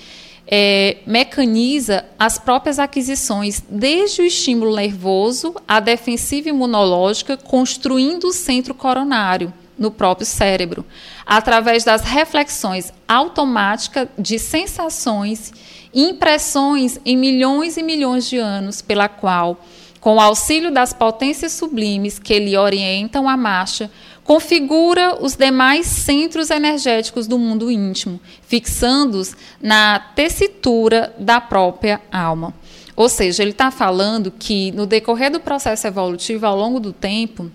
é, 0.46 0.96
mecaniza 1.06 2.04
as 2.18 2.36
próprias 2.36 2.80
aquisições, 2.80 3.62
desde 3.68 4.22
o 4.22 4.24
estímulo 4.24 4.74
nervoso 4.74 5.54
à 5.68 5.78
defensiva 5.78 6.48
imunológica, 6.48 7.36
construindo 7.36 8.24
o 8.24 8.32
centro 8.32 8.74
coronário, 8.74 9.52
no 9.80 9.90
próprio 9.90 10.26
cérebro, 10.26 10.84
através 11.24 11.82
das 11.82 12.02
reflexões 12.02 12.92
automáticas 13.08 14.08
de 14.18 14.38
sensações 14.38 15.52
e 15.92 16.02
impressões 16.04 17.00
em 17.02 17.16
milhões 17.16 17.78
e 17.78 17.82
milhões 17.82 18.28
de 18.28 18.36
anos, 18.36 18.82
pela 18.82 19.08
qual, 19.08 19.64
com 19.98 20.16
o 20.16 20.20
auxílio 20.20 20.70
das 20.70 20.92
potências 20.92 21.52
sublimes 21.52 22.18
que 22.18 22.38
lhe 22.38 22.56
orientam 22.56 23.26
a 23.26 23.38
marcha, 23.38 23.90
configura 24.22 25.16
os 25.20 25.34
demais 25.34 25.86
centros 25.86 26.50
energéticos 26.50 27.26
do 27.26 27.38
mundo 27.38 27.70
íntimo, 27.70 28.20
fixando-os 28.46 29.34
na 29.60 29.98
tessitura 29.98 31.14
da 31.18 31.40
própria 31.40 32.00
alma. 32.12 32.54
Ou 32.94 33.08
seja, 33.08 33.42
ele 33.42 33.52
está 33.52 33.70
falando 33.70 34.30
que 34.30 34.72
no 34.72 34.84
decorrer 34.84 35.30
do 35.30 35.40
processo 35.40 35.86
evolutivo, 35.86 36.44
ao 36.44 36.54
longo 36.54 36.78
do 36.78 36.92
tempo, 36.92 37.50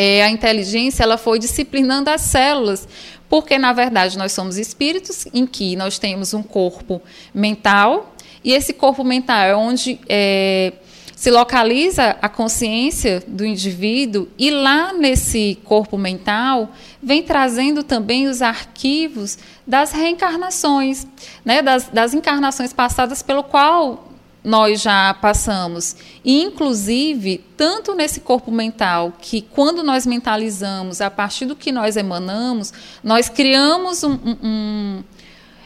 é, 0.00 0.22
a 0.22 0.30
inteligência 0.30 1.02
ela 1.02 1.18
foi 1.18 1.40
disciplinando 1.40 2.08
as 2.08 2.20
células, 2.20 2.86
porque 3.28 3.58
na 3.58 3.72
verdade 3.72 4.16
nós 4.16 4.30
somos 4.30 4.56
espíritos 4.56 5.26
em 5.34 5.44
que 5.44 5.74
nós 5.74 5.98
temos 5.98 6.32
um 6.32 6.42
corpo 6.42 7.02
mental 7.34 8.14
e 8.44 8.52
esse 8.52 8.72
corpo 8.72 9.02
mental 9.02 9.40
é 9.40 9.56
onde 9.56 9.98
é, 10.08 10.72
se 11.16 11.32
localiza 11.32 12.16
a 12.22 12.28
consciência 12.28 13.20
do 13.26 13.44
indivíduo 13.44 14.28
e 14.38 14.52
lá 14.52 14.92
nesse 14.92 15.58
corpo 15.64 15.98
mental 15.98 16.70
vem 17.02 17.20
trazendo 17.20 17.82
também 17.82 18.28
os 18.28 18.40
arquivos 18.40 19.36
das 19.66 19.90
reencarnações, 19.90 21.08
né, 21.44 21.60
das, 21.60 21.88
das 21.88 22.14
encarnações 22.14 22.72
passadas 22.72 23.20
pelo 23.20 23.42
qual 23.42 24.07
nós 24.42 24.80
já 24.80 25.14
passamos. 25.14 25.96
E, 26.24 26.42
inclusive, 26.42 27.44
tanto 27.56 27.94
nesse 27.94 28.20
corpo 28.20 28.50
mental, 28.50 29.12
que 29.20 29.42
quando 29.42 29.82
nós 29.82 30.06
mentalizamos, 30.06 31.00
a 31.00 31.10
partir 31.10 31.46
do 31.46 31.56
que 31.56 31.72
nós 31.72 31.96
emanamos, 31.96 32.72
nós 33.02 33.28
criamos 33.28 34.02
um, 34.04 34.12
um, 34.12 34.36
um, 34.42 35.04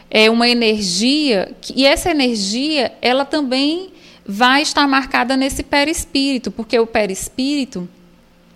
é, 0.09 0.29
uma 0.29 0.47
energia, 0.47 1.55
e 1.75 1.85
essa 1.85 2.11
energia, 2.11 2.93
ela 3.01 3.25
também 3.25 3.91
vai 4.25 4.61
estar 4.61 4.87
marcada 4.87 5.35
nesse 5.35 5.63
perispírito, 5.63 6.49
porque 6.51 6.77
o 6.79 6.87
perispírito, 6.87 7.87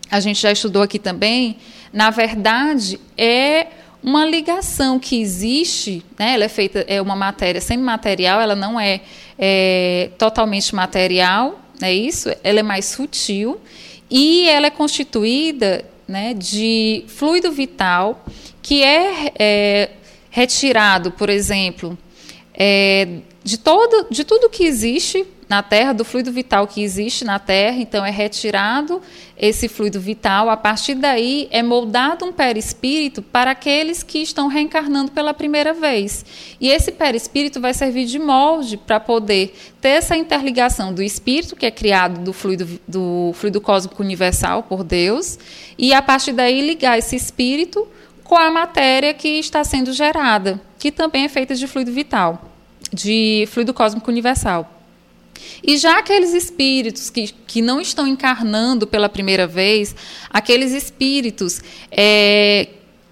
a 0.10 0.20
gente 0.20 0.42
já 0.42 0.52
estudou 0.52 0.82
aqui 0.82 0.98
também, 0.98 1.58
na 1.92 2.10
verdade, 2.10 3.00
é 3.18 3.68
uma 4.04 4.26
ligação 4.26 5.00
que 5.00 5.20
existe, 5.20 6.04
né? 6.18 6.34
ela 6.34 6.46
é 6.46 6.50
feita, 6.50 6.86
é 6.88 7.02
uma 7.02 7.16
matéria 7.16 7.60
semimaterial, 7.60 8.40
ela 8.40 8.56
não 8.56 8.80
é, 8.80 9.02
é 9.38 10.12
totalmente 10.18 10.74
material, 10.74 11.60
é 11.82 11.94
isso? 11.94 12.30
Ela 12.44 12.60
é 12.60 12.64
mais 12.64 12.86
sutil 12.86 13.60
e 14.10 14.48
ela 14.50 14.68
é 14.68 14.70
constituída 14.70 15.84
né, 16.08 16.34
de 16.34 17.04
fluido 17.08 17.52
vital 17.52 18.24
que 18.62 18.84
é, 18.84 19.34
é 19.38 19.90
retirado, 20.30 21.12
por 21.12 21.30
exemplo, 21.30 21.98
é, 22.54 23.08
de, 23.44 23.58
todo, 23.58 24.08
de 24.10 24.24
tudo 24.24 24.50
que 24.50 24.64
existe 24.64 25.26
na 25.50 25.64
Terra, 25.64 25.94
do 25.94 26.04
fluido 26.04 26.32
vital 26.32 26.68
que 26.68 26.84
existe 26.84 27.24
na 27.24 27.40
Terra, 27.40 27.78
então 27.78 28.06
é 28.06 28.12
retirado 28.12 29.02
esse 29.38 29.68
fluido 29.68 30.00
vital, 30.00 30.50
a 30.50 30.58
partir 30.58 30.96
daí 30.96 31.48
é 31.52 31.64
moldado 31.64 32.26
um 32.26 32.34
perispírito 32.34 33.22
para 33.22 33.52
aqueles 33.52 34.04
que 34.04 34.20
estão 34.20 34.48
reencarnando 34.48 35.12
pela 35.12 35.34
primeira 35.34 35.74
vez. 35.74 36.26
E 36.60 36.70
esse 36.70 36.92
perispírito 36.92 37.62
vai 37.62 37.74
servir 37.74 38.06
de 38.06 38.20
molde 38.20 38.76
para 38.76 39.00
poder 39.00 39.56
ter 39.80 39.90
essa 39.90 40.18
interligação 40.18 40.94
do 40.94 41.02
espírito, 41.02 41.56
que 41.56 41.66
é 41.66 41.72
criado 41.72 42.20
do 42.20 42.34
fluido, 42.34 42.68
do 42.88 43.32
fluido 43.34 43.62
cósmico 43.62 44.04
universal 44.04 44.64
por 44.64 44.84
Deus, 44.84 45.40
e 45.78 45.94
a 45.94 46.02
partir 46.02 46.34
daí 46.34 46.62
ligar 46.62 46.98
esse 46.98 47.16
espírito 47.16 47.88
com 48.24 48.36
a 48.36 48.52
matéria 48.52 49.14
que 49.14 49.40
está 49.40 49.64
sendo 49.64 49.94
gerada, 49.94 50.60
que 50.78 50.92
também 50.92 51.24
é 51.24 51.30
feita 51.30 51.56
de 51.56 51.66
fluido 51.68 51.94
vital, 51.94 52.52
de 52.92 53.48
fluido 53.50 53.74
cósmico 53.74 54.12
universal. 54.12 54.77
E 55.64 55.78
já 55.78 56.00
aqueles 56.00 56.34
espíritos 56.34 57.10
que, 57.10 57.34
que 57.46 57.62
não 57.62 57.80
estão 57.82 58.08
encarnando 58.08 58.88
pela 58.88 59.10
primeira 59.10 59.48
vez, 59.48 59.96
aqueles 60.30 60.72
espíritos 60.72 61.62
é, 61.92 62.68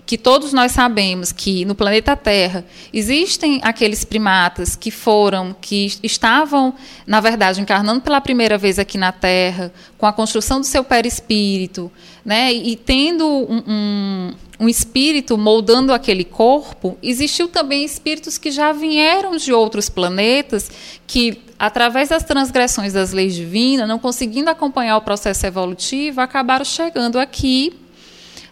que 0.05 0.17
todos 0.17 0.53
nós 0.53 0.71
sabemos 0.71 1.31
que 1.31 1.65
no 1.65 1.73
planeta 1.73 2.15
Terra 2.15 2.63
existem 2.93 3.59
aqueles 3.63 4.05
primatas 4.05 4.75
que 4.75 4.91
foram, 4.91 5.55
que 5.59 5.91
estavam, 6.03 6.75
na 7.07 7.19
verdade, 7.19 7.59
encarnando 7.59 8.01
pela 8.01 8.21
primeira 8.21 8.57
vez 8.57 8.77
aqui 8.77 8.97
na 8.97 9.11
Terra, 9.11 9.73
com 9.97 10.05
a 10.05 10.13
construção 10.13 10.59
do 10.59 10.65
seu 10.65 10.83
perispírito, 10.83 11.91
né, 12.23 12.53
e 12.53 12.75
tendo 12.75 13.27
um, 13.27 13.63
um, 13.67 14.33
um 14.59 14.69
espírito 14.69 15.37
moldando 15.37 15.93
aquele 15.93 16.23
corpo, 16.23 16.97
existiu 17.03 17.47
também 17.47 17.83
espíritos 17.83 18.37
que 18.37 18.51
já 18.51 18.71
vieram 18.71 19.35
de 19.35 19.51
outros 19.51 19.89
planetas 19.89 20.69
que 21.05 21.41
através 21.57 22.09
das 22.09 22.23
transgressões 22.23 22.93
das 22.93 23.11
leis 23.11 23.33
divinas, 23.33 23.87
não 23.87 23.99
conseguindo 23.99 24.49
acompanhar 24.49 24.97
o 24.97 25.01
processo 25.01 25.45
evolutivo, 25.45 26.21
acabaram 26.21 26.65
chegando 26.65 27.17
aqui, 27.17 27.73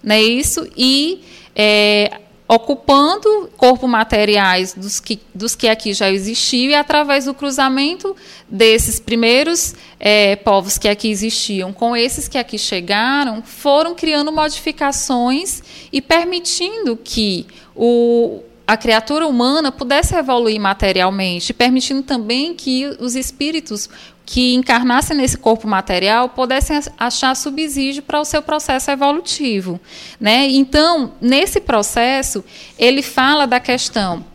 né, 0.02 0.22
isso, 0.22 0.68
e 0.76 1.22
é, 1.56 2.20
ocupando 2.54 3.50
corpos 3.58 3.90
materiais 3.90 4.74
dos 4.74 5.00
que, 5.00 5.20
dos 5.34 5.56
que 5.56 5.68
aqui 5.68 5.94
já 5.94 6.10
existiam, 6.12 6.72
e 6.72 6.76
através 6.76 7.26
do 7.26 7.34
cruzamento 7.34 8.16
desses 8.48 9.00
primeiros 9.00 9.74
é, 10.00 10.36
povos 10.36 10.78
que 10.78 10.88
aqui 10.88 11.10
existiam 11.10 11.74
com 11.74 11.96
esses 11.96 12.28
que 12.28 12.38
aqui 12.38 12.58
chegaram, 12.58 13.42
foram 13.42 13.96
criando 13.96 14.32
modificações 14.32 15.64
e 15.92 16.02
permitindo 16.02 16.96
que 16.96 17.48
o, 17.76 18.42
a 18.68 18.78
criatura 18.78 19.28
humana 19.28 19.72
pudesse 19.72 20.16
evoluir 20.16 20.60
materialmente, 20.60 21.54
permitindo 21.54 22.04
também 22.04 22.54
que 22.54 22.86
os 23.00 23.16
espíritos 23.16 23.90
que 24.26 24.54
encarnassem 24.54 25.18
nesse 25.18 25.38
corpo 25.38 25.68
material 25.68 26.30
pudessem 26.30 26.80
achar 26.98 27.36
subsídio 27.36 28.04
para 28.04 28.22
o 28.22 28.26
seu 28.26 28.42
processo 28.42 28.90
evolutivo. 28.90 29.80
Né? 30.20 30.48
Então, 30.50 31.14
nesse 31.20 31.60
processo, 31.60 32.44
ele 32.78 33.02
fala 33.02 33.46
da 33.46 33.60
questão 33.60 34.26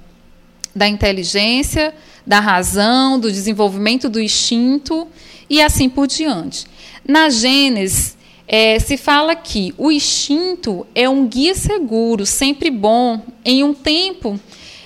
da 0.74 0.86
inteligência, 0.86 1.94
da 2.24 2.40
razão, 2.40 3.18
do 3.18 3.32
desenvolvimento 3.32 4.08
do 4.08 4.20
instinto 4.20 5.08
e 5.50 5.60
assim 5.60 5.88
por 5.88 6.06
diante. 6.06 6.66
Na 7.06 7.30
Gênesis, 7.30 8.16
é, 8.46 8.78
se 8.78 8.96
fala 8.96 9.34
que 9.34 9.74
o 9.76 9.90
instinto 9.90 10.86
é 10.94 11.08
um 11.08 11.26
guia 11.26 11.54
seguro, 11.54 12.24
sempre 12.24 12.70
bom, 12.70 13.20
em 13.44 13.64
um 13.64 13.74
tempo 13.74 14.38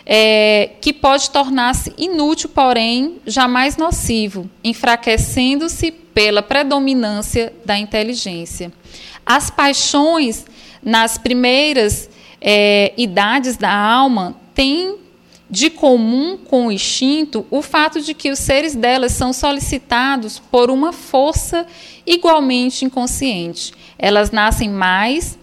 é, 0.05 0.71
que 0.81 0.93
pode 0.93 1.31
tornar-se 1.31 1.93
inútil, 1.97 2.49
porém 2.49 3.21
jamais 3.27 3.77
nocivo, 3.77 4.49
enfraquecendo-se 4.63 5.91
pela 5.91 6.43
predominância 6.43 7.53
da 7.65 7.79
inteligência. 7.79 8.73
As 9.25 9.51
paixões, 9.51 10.45
nas 10.83 11.17
primeiras 11.17 12.11
é, 12.41 12.93
idades 12.97 13.57
da 13.57 13.73
alma, 13.73 14.37
têm 14.55 14.97
de 15.49 15.69
comum 15.69 16.39
com 16.39 16.69
o 16.69 16.73
instinto 16.73 17.47
o 17.51 17.61
fato 17.61 18.01
de 18.01 18.15
que 18.15 18.31
os 18.31 18.39
seres 18.39 18.75
delas 18.75 19.13
são 19.13 19.35
solicitados 19.35 20.39
por 20.39 20.71
uma 20.71 20.93
força 20.93 21.67
igualmente 22.07 22.87
inconsciente. 22.87 23.75
Elas 23.99 24.31
nascem 24.31 24.71
mais, 24.71 25.39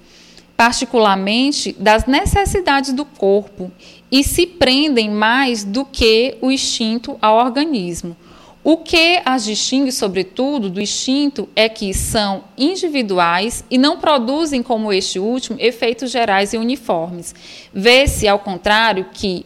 particularmente, 0.57 1.73
das 1.73 2.05
necessidades 2.07 2.91
do 2.91 3.05
corpo 3.05 3.71
e 4.11 4.23
se 4.23 4.45
prendem 4.45 5.09
mais 5.09 5.63
do 5.63 5.85
que 5.85 6.37
o 6.41 6.51
instinto 6.51 7.17
ao 7.21 7.37
organismo. 7.37 8.15
O 8.63 8.77
que 8.77 9.21
as 9.23 9.45
distingue, 9.45 9.91
sobretudo, 9.91 10.69
do 10.69 10.81
instinto 10.81 11.47
é 11.55 11.69
que 11.69 11.93
são 11.93 12.43
individuais 12.57 13.63
e 13.69 13.77
não 13.77 13.97
produzem, 13.97 14.61
como 14.61 14.91
este 14.91 15.17
último, 15.17 15.57
efeitos 15.59 16.11
gerais 16.11 16.53
e 16.53 16.57
uniformes. 16.57 17.33
Vê-se, 17.73 18.27
ao 18.27 18.37
contrário, 18.37 19.07
que, 19.13 19.45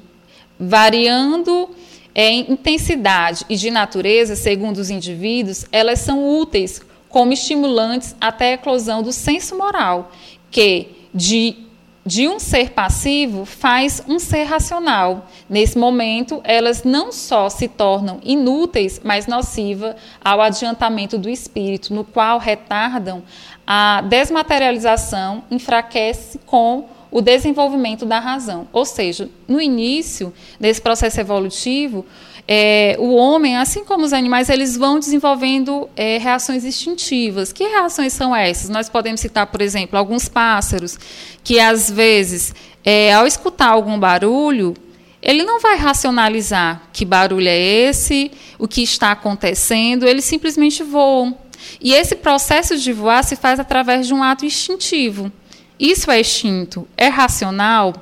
variando 0.59 1.69
em 2.15 2.51
intensidade 2.51 3.45
e 3.47 3.55
de 3.55 3.69
natureza, 3.69 4.35
segundo 4.35 4.77
os 4.77 4.89
indivíduos, 4.89 5.65
elas 5.71 5.99
são 5.99 6.37
úteis 6.39 6.81
como 7.07 7.33
estimulantes 7.33 8.15
até 8.19 8.49
a 8.49 8.53
eclosão 8.53 9.03
do 9.03 9.11
senso 9.11 9.55
moral, 9.55 10.11
que, 10.49 10.87
de 11.13 11.62
de 12.05 12.27
um 12.27 12.37
ser 12.37 12.71
passivo 12.71 13.45
faz 13.45 14.03
um 14.07 14.19
ser 14.19 14.43
racional. 14.43 15.27
Nesse 15.49 15.77
momento, 15.77 16.41
elas 16.43 16.83
não 16.83 17.11
só 17.11 17.49
se 17.49 17.67
tornam 17.67 18.19
inúteis, 18.23 18.99
mas 19.03 19.25
nociva 19.25 19.95
ao 20.23 20.41
adiantamento 20.41 21.17
do 21.17 21.29
espírito, 21.29 21.93
no 21.93 22.03
qual 22.03 22.39
retardam 22.39 23.23
a 23.65 24.01
desmaterialização, 24.01 25.43
enfraquece 25.49 26.39
com 26.45 26.89
o 27.09 27.21
desenvolvimento 27.21 28.05
da 28.05 28.19
razão. 28.19 28.67
Ou 28.73 28.85
seja, 28.85 29.29
no 29.47 29.61
início 29.61 30.33
desse 30.59 30.81
processo 30.81 31.21
evolutivo, 31.21 32.05
é, 32.47 32.95
o 32.99 33.15
homem, 33.15 33.57
assim 33.57 33.85
como 33.85 34.03
os 34.03 34.11
animais, 34.11 34.49
eles 34.49 34.75
vão 34.75 34.99
desenvolvendo 34.99 35.89
é, 35.95 36.17
reações 36.17 36.65
instintivas. 36.65 37.53
Que 37.53 37.63
reações 37.63 38.13
são 38.13 38.35
essas? 38.35 38.69
Nós 38.69 38.89
podemos 38.89 39.21
citar, 39.21 39.47
por 39.47 39.61
exemplo, 39.61 39.97
alguns 39.97 40.27
pássaros 40.27 40.99
que, 41.43 41.59
às 41.59 41.89
vezes, 41.89 42.53
é, 42.83 43.13
ao 43.13 43.25
escutar 43.25 43.69
algum 43.69 43.97
barulho, 43.97 44.73
ele 45.21 45.43
não 45.43 45.59
vai 45.61 45.77
racionalizar 45.77 46.81
que 46.91 47.05
barulho 47.05 47.47
é 47.47 47.57
esse, 47.57 48.29
o 48.59 48.67
que 48.67 48.83
está 48.83 49.11
acontecendo, 49.11 50.05
ele 50.05 50.21
simplesmente 50.21 50.83
voa. 50.83 51.33
E 51.79 51.93
esse 51.93 52.15
processo 52.15 52.77
de 52.77 52.91
voar 52.91 53.23
se 53.23 53.37
faz 53.37 53.57
através 53.57 54.05
de 54.05 54.13
um 54.13 54.21
ato 54.21 54.45
instintivo. 54.45 55.31
Isso 55.79 56.11
é 56.11 56.19
instinto. 56.19 56.85
É 56.97 57.07
racional? 57.07 57.93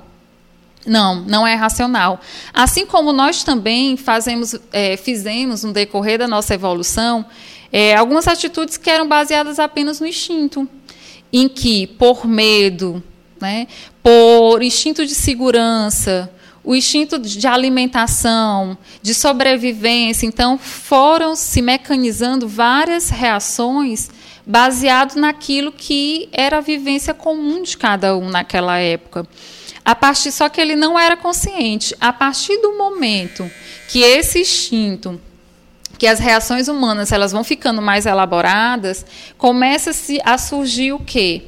Não, 0.85 1.21
não 1.21 1.45
é 1.45 1.53
racional. 1.53 2.19
Assim 2.53 2.85
como 2.85 3.13
nós 3.13 3.43
também 3.43 3.95
fazemos, 3.97 4.55
é, 4.71 4.97
fizemos 4.97 5.63
no 5.63 5.71
decorrer 5.71 6.17
da 6.17 6.27
nossa 6.27 6.53
evolução 6.53 7.25
é, 7.71 7.95
algumas 7.95 8.27
atitudes 8.27 8.77
que 8.77 8.89
eram 8.89 9.07
baseadas 9.07 9.59
apenas 9.59 9.99
no 9.99 10.07
instinto, 10.07 10.67
em 11.31 11.47
que, 11.47 11.87
por 11.87 12.27
medo, 12.27 13.01
né, 13.39 13.67
por 14.03 14.61
instinto 14.61 15.05
de 15.05 15.15
segurança, 15.15 16.29
o 16.63 16.75
instinto 16.75 17.17
de 17.17 17.47
alimentação, 17.47 18.77
de 19.01 19.13
sobrevivência, 19.13 20.25
então 20.25 20.57
foram 20.57 21.35
se 21.35 21.61
mecanizando 21.61 22.47
várias 22.47 23.09
reações 23.09 24.09
baseado 24.45 25.15
naquilo 25.15 25.71
que 25.71 26.29
era 26.31 26.57
a 26.57 26.61
vivência 26.61 27.13
comum 27.13 27.63
de 27.63 27.77
cada 27.77 28.15
um 28.17 28.29
naquela 28.29 28.77
época. 28.77 29.25
A 29.83 29.95
partir 29.95 30.31
só 30.31 30.47
que 30.47 30.61
ele 30.61 30.75
não 30.75 30.97
era 30.97 31.17
consciente. 31.17 31.95
A 31.99 32.13
partir 32.13 32.57
do 32.61 32.77
momento 32.77 33.49
que 33.87 34.01
esse 34.01 34.39
instinto 34.39 35.19
que 36.01 36.07
as 36.07 36.17
reações 36.17 36.67
humanas 36.67 37.11
elas 37.11 37.31
vão 37.31 37.43
ficando 37.43 37.79
mais 37.79 38.07
elaboradas, 38.07 39.05
começa-se 39.37 40.19
a 40.25 40.35
surgir 40.35 40.93
o 40.93 40.99
quê? 40.99 41.43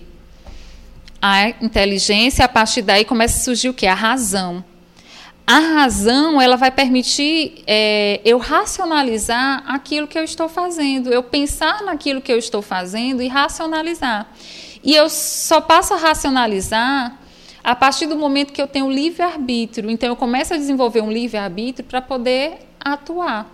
A 1.19 1.49
inteligência, 1.49 2.45
a 2.45 2.47
partir 2.47 2.83
daí 2.83 3.03
começa 3.03 3.39
a 3.39 3.43
surgir 3.43 3.69
o 3.69 3.73
quê? 3.73 3.87
A 3.87 3.95
razão. 3.95 4.63
A 5.47 5.57
razão 5.57 6.39
ela 6.39 6.55
vai 6.55 6.69
permitir 6.69 7.63
é, 7.65 8.21
eu 8.23 8.37
racionalizar 8.37 9.63
aquilo 9.65 10.07
que 10.07 10.19
eu 10.19 10.23
estou 10.23 10.47
fazendo, 10.47 11.11
eu 11.11 11.23
pensar 11.23 11.81
naquilo 11.81 12.21
que 12.21 12.31
eu 12.31 12.37
estou 12.37 12.61
fazendo 12.61 13.23
e 13.23 13.27
racionalizar. 13.27 14.27
E 14.83 14.93
eu 14.93 15.09
só 15.09 15.61
passo 15.61 15.95
a 15.95 15.97
racionalizar 15.97 17.17
a 17.63 17.75
partir 17.75 18.07
do 18.07 18.15
momento 18.15 18.51
que 18.51 18.61
eu 18.61 18.67
tenho 18.67 18.89
livre-arbítrio. 18.91 19.89
Então, 19.89 20.09
eu 20.09 20.15
começo 20.15 20.53
a 20.53 20.57
desenvolver 20.57 21.01
um 21.01 21.11
livre-arbítrio 21.11 21.87
para 21.87 22.01
poder 22.01 22.57
atuar. 22.79 23.49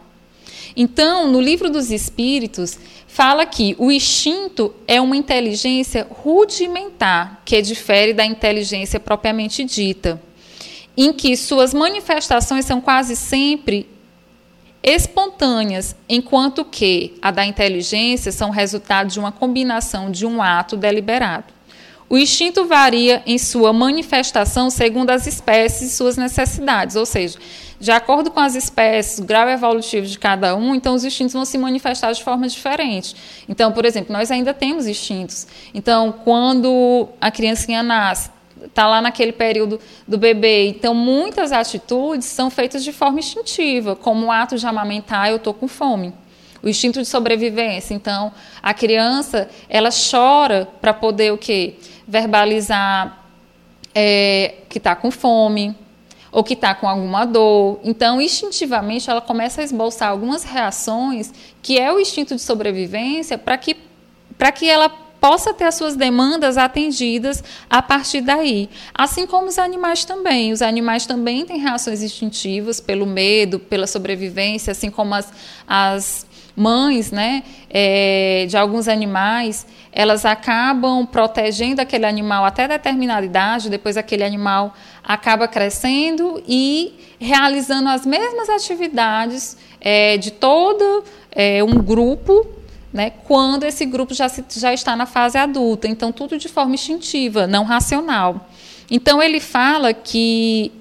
Então, 0.76 1.28
no 1.28 1.40
livro 1.40 1.70
dos 1.70 1.92
Espíritos, 1.92 2.78
fala 3.08 3.46
que 3.46 3.76
o 3.78 3.92
instinto 3.92 4.74
é 4.88 5.00
uma 5.00 5.16
inteligência 5.16 6.08
rudimentar, 6.10 7.42
que 7.46 7.62
difere 7.62 8.14
da 8.14 8.26
inteligência 8.26 9.00
propriamente 9.00 9.64
dita, 9.64 10.22
em 10.98 11.14
que 11.14 11.36
suas 11.36 11.74
manifestações 11.74 12.66
são 12.66 12.82
quase 12.82 13.16
sempre 13.16 13.88
espontâneas, 14.82 15.96
enquanto 16.08 16.64
que 16.64 17.18
a 17.22 17.32
da 17.32 17.46
inteligência 17.46 18.32
são 18.32 18.50
resultado 18.50 19.10
de 19.10 19.20
uma 19.20 19.32
combinação 19.32 20.10
de 20.10 20.26
um 20.26 20.42
ato 20.42 20.78
deliberado. 20.78 21.59
O 22.10 22.18
instinto 22.18 22.66
varia 22.66 23.22
em 23.24 23.38
sua 23.38 23.72
manifestação 23.72 24.72
segundo 24.72 25.12
as 25.12 25.28
espécies 25.28 25.92
e 25.92 25.96
suas 25.96 26.18
necessidades, 26.18 26.96
ou 26.96 27.06
seja, 27.06 27.38
de 27.80 27.92
acordo 27.92 28.32
com 28.32 28.40
as 28.40 28.56
espécies, 28.56 29.20
o 29.20 29.24
grau 29.24 29.48
evolutivo 29.48 30.08
de 30.08 30.18
cada 30.18 30.56
um, 30.56 30.74
então 30.74 30.96
os 30.96 31.06
instintos 31.06 31.34
vão 31.34 31.46
se 31.46 31.56
manifestar 31.56 32.12
de 32.12 32.24
forma 32.24 32.48
diferente. 32.48 33.16
Então, 33.48 33.72
por 33.72 33.86
exemplo, 33.86 34.12
nós 34.12 34.32
ainda 34.32 34.56
temos 34.56 34.88
instintos. 34.88 35.46
Então, 35.72 36.12
quando 36.12 37.08
a 37.22 37.30
criancinha 37.30 37.84
nasce, 37.84 38.32
está 38.66 38.88
lá 38.88 39.02
naquele 39.02 39.32
período 39.32 39.80
do 40.08 40.18
bebê. 40.18 40.68
Então, 40.68 40.96
muitas 40.96 41.52
atitudes 41.52 42.28
são 42.28 42.50
feitas 42.50 42.84
de 42.84 42.92
forma 42.92 43.20
instintiva, 43.20 43.96
como 43.96 44.26
o 44.26 44.32
ato 44.32 44.58
de 44.58 44.66
amamentar, 44.66 45.30
eu 45.30 45.36
estou 45.36 45.54
com 45.54 45.68
fome 45.68 46.12
o 46.62 46.68
instinto 46.68 47.00
de 47.00 47.08
sobrevivência. 47.08 47.94
Então, 47.94 48.32
a 48.62 48.74
criança, 48.74 49.50
ela 49.70 49.90
chora 49.90 50.68
para 50.82 50.94
poder 50.94 51.32
o 51.32 51.38
quê? 51.38 51.76
Verbalizar 52.10 53.24
é, 53.94 54.56
que 54.68 54.80
está 54.80 54.96
com 54.96 55.12
fome 55.12 55.76
ou 56.32 56.44
que 56.44 56.54
está 56.54 56.74
com 56.74 56.90
alguma 56.90 57.24
dor. 57.26 57.80
Então, 57.84 58.20
instintivamente, 58.20 59.10
ela 59.10 59.22
começa 59.22 59.62
a 59.62 59.64
esboçar 59.64 60.10
algumas 60.10 60.44
reações 60.44 61.32
que 61.62 61.78
é 61.80 61.94
o 61.94 62.00
instinto 62.00 62.36
de 62.36 62.42
sobrevivência 62.42 63.38
para 63.38 63.58
que, 63.58 63.78
que 64.56 64.68
ela 64.68 64.90
possa 65.22 65.54
ter 65.54 65.66
as 65.66 65.76
suas 65.76 65.96
demandas 65.96 66.58
atendidas 66.58 67.44
a 67.70 67.82
partir 67.82 68.22
daí. 68.22 68.70
Assim 68.94 69.28
como 69.28 69.48
os 69.48 69.60
animais 69.60 70.04
também. 70.06 70.52
Os 70.52 70.62
animais 70.62 71.06
também 71.06 71.46
têm 71.46 71.60
reações 71.60 72.02
instintivas 72.02 72.80
pelo 72.80 73.06
medo, 73.06 73.60
pela 73.60 73.86
sobrevivência, 73.86 74.72
assim 74.72 74.90
como 74.90 75.14
as, 75.14 75.32
as 75.68 76.26
mães 76.60 77.10
né, 77.10 77.44
é, 77.70 78.46
de 78.50 78.58
alguns 78.58 78.90
animais, 78.90 79.66
elas 79.94 80.26
acabam 80.26 81.06
protegendo 81.06 81.82
aquele 81.82 82.06
animal 82.06 82.44
até 82.44 82.68
determinada 82.68 83.26
idade, 83.26 83.70
depois 83.70 83.96
aquele 83.96 84.24
animal 84.24 84.74
acaba 85.02 85.48
crescendo 85.48 86.44
e 86.46 86.94
realizando 87.18 87.88
as 87.88 88.06
mesmas 88.06 88.50
atividades 88.50 89.58
é, 89.80 90.18
de 90.18 90.32
todo 90.32 91.04
é, 91.32 91.64
um 91.64 91.82
grupo, 91.82 92.46
né, 92.92 93.12
quando 93.24 93.64
esse 93.64 93.86
grupo 93.86 94.14
já, 94.14 94.28
se, 94.28 94.44
já 94.58 94.74
está 94.74 94.96
na 94.96 95.06
fase 95.06 95.38
adulta. 95.38 95.88
Então, 95.88 96.12
tudo 96.12 96.38
de 96.38 96.50
forma 96.50 96.76
instintiva, 96.76 97.48
não 97.48 97.64
racional. 97.64 98.50
Então, 98.92 99.22
ele 99.22 99.40
fala 99.40 99.94
que 99.94 100.72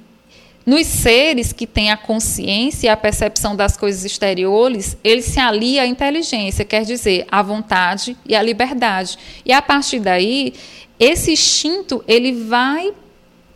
Nos 0.68 0.86
seres 0.86 1.50
que 1.50 1.66
têm 1.66 1.90
a 1.90 1.96
consciência 1.96 2.88
e 2.88 2.90
a 2.90 2.96
percepção 2.96 3.56
das 3.56 3.74
coisas 3.74 4.04
exteriores, 4.04 4.98
ele 5.02 5.22
se 5.22 5.40
alia 5.40 5.80
à 5.80 5.86
inteligência, 5.86 6.62
quer 6.62 6.84
dizer, 6.84 7.24
à 7.32 7.40
vontade 7.40 8.14
e 8.26 8.36
à 8.36 8.42
liberdade. 8.42 9.18
E 9.46 9.50
a 9.50 9.62
partir 9.62 9.98
daí, 9.98 10.52
esse 11.00 11.32
instinto 11.32 12.04
ele 12.06 12.32
vai 12.32 12.92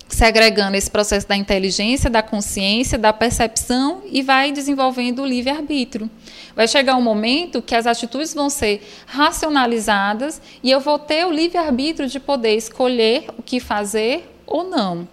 segregando 0.09 0.75
esse 0.75 0.91
processo 0.91 1.29
da 1.29 1.37
inteligência, 1.37 2.09
da 2.09 2.23
consciência, 2.23 2.97
da 2.97 3.13
percepção 3.13 4.01
e 4.11 4.23
vai 4.23 4.51
desenvolvendo 4.51 5.21
o 5.21 5.27
livre-arbítrio. 5.27 6.11
Vai 6.57 6.67
chegar 6.67 6.97
um 6.97 7.03
momento 7.03 7.61
que 7.61 7.75
as 7.75 7.87
atitudes 7.87 8.33
vão 8.33 8.49
ser 8.49 8.89
racionalizadas 9.05 10.41
e 10.63 10.71
eu 10.71 10.81
vou 10.81 10.99
ter 10.99 11.27
o 11.27 11.31
livre-arbítrio 11.31 12.09
de 12.09 12.19
poder 12.19 12.57
escolher 12.57 13.27
o 13.37 13.43
que 13.43 13.61
fazer 13.61 14.27
ou 14.47 14.65
não. 14.65 15.07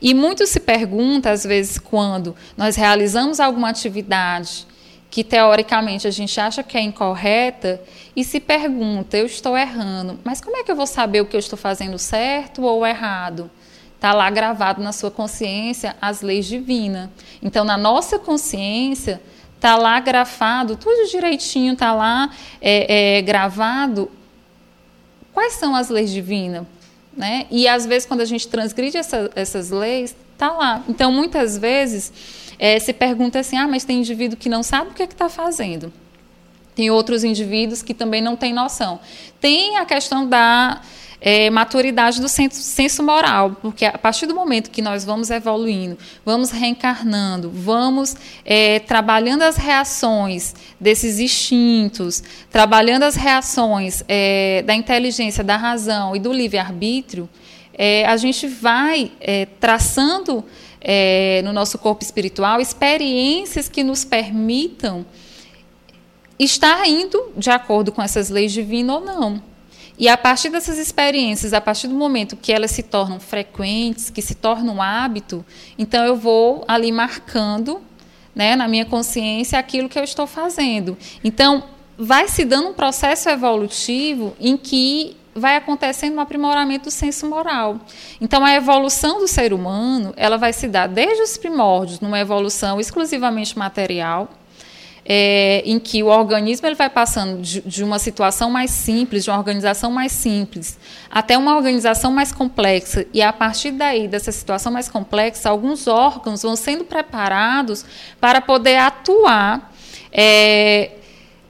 E 0.00 0.14
muito 0.14 0.46
se 0.46 0.60
pergunta, 0.60 1.30
às 1.30 1.44
vezes, 1.44 1.78
quando 1.78 2.34
nós 2.56 2.76
realizamos 2.76 3.40
alguma 3.40 3.70
atividade 3.70 4.66
que 5.10 5.24
teoricamente 5.24 6.06
a 6.06 6.10
gente 6.10 6.40
acha 6.40 6.62
que 6.62 6.78
é 6.78 6.80
incorreta 6.80 7.82
e 8.14 8.22
se 8.22 8.38
pergunta, 8.38 9.16
eu 9.16 9.26
estou 9.26 9.58
errando, 9.58 10.20
mas 10.22 10.40
como 10.40 10.56
é 10.56 10.62
que 10.62 10.70
eu 10.70 10.76
vou 10.76 10.86
saber 10.86 11.20
o 11.20 11.26
que 11.26 11.34
eu 11.34 11.40
estou 11.40 11.58
fazendo 11.58 11.98
certo 11.98 12.62
ou 12.62 12.86
errado? 12.86 13.50
Está 13.96 14.12
lá 14.14 14.30
gravado 14.30 14.82
na 14.82 14.92
sua 14.92 15.10
consciência 15.10 15.94
as 16.00 16.22
leis 16.22 16.46
divinas. 16.46 17.10
Então, 17.42 17.64
na 17.64 17.76
nossa 17.76 18.18
consciência, 18.18 19.20
está 19.56 19.76
lá 19.76 20.00
grafado, 20.00 20.74
tudo 20.76 21.10
direitinho, 21.10 21.74
está 21.74 21.92
lá 21.92 22.30
é, 22.62 23.18
é, 23.18 23.22
gravado. 23.22 24.10
Quais 25.34 25.54
são 25.54 25.76
as 25.76 25.90
leis 25.90 26.10
divinas? 26.10 26.64
Né? 27.16 27.46
E 27.50 27.66
às 27.66 27.86
vezes, 27.86 28.06
quando 28.06 28.20
a 28.20 28.24
gente 28.24 28.46
transgride 28.48 28.96
essa, 28.96 29.30
essas 29.34 29.70
leis, 29.70 30.14
está 30.32 30.52
lá. 30.52 30.84
Então, 30.88 31.12
muitas 31.12 31.58
vezes, 31.58 32.12
é, 32.58 32.78
se 32.78 32.92
pergunta 32.92 33.38
assim: 33.38 33.56
ah, 33.56 33.66
mas 33.66 33.84
tem 33.84 33.98
indivíduo 33.98 34.36
que 34.36 34.48
não 34.48 34.62
sabe 34.62 34.90
o 34.90 34.94
que 34.94 35.02
é 35.02 35.06
está 35.06 35.28
fazendo. 35.28 35.92
Tem 36.74 36.90
outros 36.90 37.24
indivíduos 37.24 37.82
que 37.82 37.92
também 37.92 38.22
não 38.22 38.36
têm 38.36 38.52
noção. 38.52 39.00
Tem 39.40 39.76
a 39.76 39.84
questão 39.84 40.26
da 40.26 40.80
é, 41.20 41.50
maturidade 41.50 42.20
do 42.20 42.28
senso, 42.28 42.62
senso 42.62 43.02
moral, 43.02 43.56
porque 43.60 43.84
a 43.84 43.98
partir 43.98 44.26
do 44.26 44.34
momento 44.34 44.70
que 44.70 44.80
nós 44.80 45.04
vamos 45.04 45.30
evoluindo, 45.30 45.98
vamos 46.24 46.50
reencarnando, 46.50 47.50
vamos 47.50 48.16
é, 48.44 48.78
trabalhando 48.78 49.42
as 49.42 49.56
reações 49.56 50.54
desses 50.80 51.18
instintos, 51.18 52.22
trabalhando 52.50 53.02
as 53.02 53.16
reações 53.16 54.02
é, 54.08 54.62
da 54.66 54.74
inteligência, 54.74 55.44
da 55.44 55.56
razão 55.56 56.16
e 56.16 56.18
do 56.18 56.32
livre-arbítrio, 56.32 57.28
é, 57.74 58.04
a 58.06 58.16
gente 58.16 58.46
vai 58.46 59.12
é, 59.20 59.46
traçando 59.58 60.44
é, 60.80 61.42
no 61.44 61.52
nosso 61.52 61.78
corpo 61.78 62.02
espiritual 62.02 62.60
experiências 62.60 63.68
que 63.68 63.82
nos 63.82 64.04
permitam 64.04 65.04
estar 66.38 66.86
indo 66.86 67.32
de 67.36 67.50
acordo 67.50 67.92
com 67.92 68.02
essas 68.02 68.30
leis 68.30 68.52
divinas 68.52 68.96
ou 68.96 69.04
não. 69.04 69.49
E 70.00 70.08
a 70.08 70.16
partir 70.16 70.48
dessas 70.48 70.78
experiências, 70.78 71.52
a 71.52 71.60
partir 71.60 71.86
do 71.86 71.94
momento 71.94 72.34
que 72.34 72.50
elas 72.50 72.70
se 72.70 72.82
tornam 72.82 73.20
frequentes, 73.20 74.08
que 74.08 74.22
se 74.22 74.34
tornam 74.34 74.80
hábito, 74.80 75.44
então 75.78 76.02
eu 76.02 76.16
vou 76.16 76.64
ali 76.66 76.90
marcando 76.90 77.82
né, 78.34 78.56
na 78.56 78.66
minha 78.66 78.86
consciência 78.86 79.58
aquilo 79.58 79.90
que 79.90 79.98
eu 79.98 80.02
estou 80.02 80.26
fazendo. 80.26 80.96
Então, 81.22 81.64
vai 81.98 82.28
se 82.28 82.46
dando 82.46 82.70
um 82.70 82.72
processo 82.72 83.28
evolutivo 83.28 84.34
em 84.40 84.56
que 84.56 85.18
vai 85.34 85.56
acontecendo 85.56 86.16
um 86.16 86.20
aprimoramento 86.20 86.84
do 86.84 86.90
senso 86.90 87.28
moral. 87.28 87.78
Então, 88.22 88.42
a 88.42 88.54
evolução 88.54 89.18
do 89.18 89.28
ser 89.28 89.52
humano, 89.52 90.14
ela 90.16 90.38
vai 90.38 90.54
se 90.54 90.66
dar 90.66 90.86
desde 90.86 91.22
os 91.22 91.36
primórdios, 91.36 92.00
numa 92.00 92.18
evolução 92.18 92.80
exclusivamente 92.80 93.58
material, 93.58 94.30
é, 95.12 95.60
em 95.66 95.80
que 95.80 96.04
o 96.04 96.06
organismo 96.06 96.68
ele 96.68 96.76
vai 96.76 96.88
passando 96.88 97.42
de, 97.42 97.62
de, 97.62 97.82
uma 97.82 97.98
situação 97.98 98.48
mais 98.48 98.70
simples, 98.70 99.24
de 99.24 99.30
uma 99.30 99.38
organização 99.38 99.90
mais 99.90 100.12
simples, 100.12 100.78
até 101.10 101.36
uma 101.36 101.56
organização 101.56 102.12
mais 102.12 102.30
complexa. 102.30 103.04
E 103.12 103.20
a 103.20 103.32
partir 103.32 103.72
daí, 103.72 104.06
dessa 104.06 104.30
situação 104.30 104.70
mais 104.70 104.88
complexa, 104.88 105.50
alguns 105.50 105.88
órgãos 105.88 106.42
vão 106.42 106.54
sendo 106.54 106.84
preparados 106.84 107.84
para 108.20 108.40
poder 108.40 108.76
atuar, 108.76 109.74
é, 110.12 110.92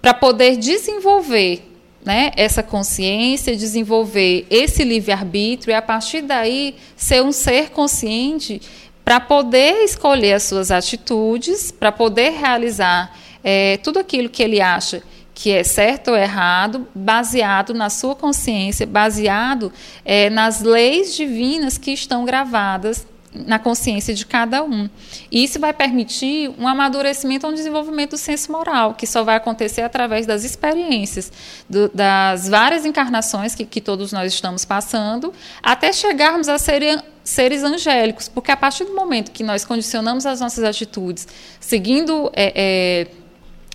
para 0.01 0.15
poder 0.15 0.57
desenvolver 0.57 1.63
né, 2.03 2.31
essa 2.39 2.63
consciência, 2.63 3.55
desenvolver 3.55 4.47
esse 4.49 4.83
livre-arbítrio 4.85 5.73
e, 5.73 5.75
a 5.75 5.83
partir 5.83 6.23
daí, 6.23 6.77
ser 6.97 7.23
um 7.23 7.31
ser 7.31 7.69
consciente 7.69 8.63
para 9.05 9.21
poder 9.21 9.85
escolher 9.85 10.33
as 10.33 10.45
suas 10.45 10.71
atitudes, 10.71 11.71
para 11.71 11.93
poder 11.93 12.31
realizar 12.31 13.15
é, 13.43 13.77
tudo 13.79 13.99
aquilo 13.99 14.29
que 14.29 14.43
ele 14.43 14.61
acha 14.61 15.03
que 15.33 15.51
é 15.51 15.65
certo 15.65 16.09
ou 16.09 16.17
errado, 16.17 16.87
baseado 16.95 17.73
na 17.73 17.89
sua 17.89 18.15
consciência, 18.15 18.87
baseado 18.87 19.73
é, 20.05 20.29
nas 20.29 20.61
leis 20.61 21.17
divinas 21.17 21.79
que 21.79 21.93
estão 21.93 22.27
gravadas 22.27 23.07
na 23.33 23.59
consciência 23.59 24.13
de 24.13 24.27
cada 24.27 24.63
um. 24.63 24.89
E 25.31 25.45
isso 25.45 25.59
vai 25.59 25.73
permitir 25.73 26.53
um 26.59 26.67
amadurecimento, 26.67 27.47
um 27.47 27.55
desenvolvimento 27.55 28.11
do 28.11 28.19
senso 28.19 28.51
moral, 28.51 28.95
que 28.95 29.07
só 29.07 29.23
vai 29.23 29.37
acontecer 29.37 29.83
através 29.83 30.27
das 30.27 30.45
experiências, 30.45 31.33
do, 31.69 31.89
das 31.89 32.49
várias 32.49 32.85
encarnações 32.85 33.55
que, 33.55 33.65
que, 33.65 33.81
todos 33.81 34.13
nós 34.13 34.33
estamos 34.35 34.65
passando, 34.65 35.33
até 35.63 35.93
chegarmos 35.93 36.49
a 36.49 36.59
ser 36.59 37.03
seres 37.23 37.63
angélicos, 37.63 38.29
porque 38.29 38.51
a 38.51 38.57
partir 38.57 38.85
do 38.85 38.95
momento 38.95 39.31
que 39.31 39.45
nós 39.45 39.65
condicionamos 39.65 40.27
as 40.27 40.41
nossas 40.41 40.65
atitudes, 40.65 41.29
seguindo 41.61 42.31
é, 42.35 42.53
é, 42.55 43.20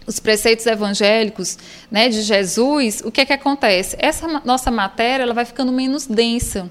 os 0.08 0.20
preceitos 0.20 0.66
evangélicos 0.66 1.58
né, 1.90 2.10
de 2.10 2.22
Jesus, 2.22 3.02
o 3.04 3.12
que 3.12 3.22
é 3.22 3.26
que 3.26 3.34
acontece? 3.34 3.96
Essa 4.00 4.28
nossa 4.46 4.70
matéria 4.70 5.24
ela 5.24 5.34
vai 5.34 5.46
ficando 5.46 5.72
menos 5.72 6.06
densa. 6.06 6.70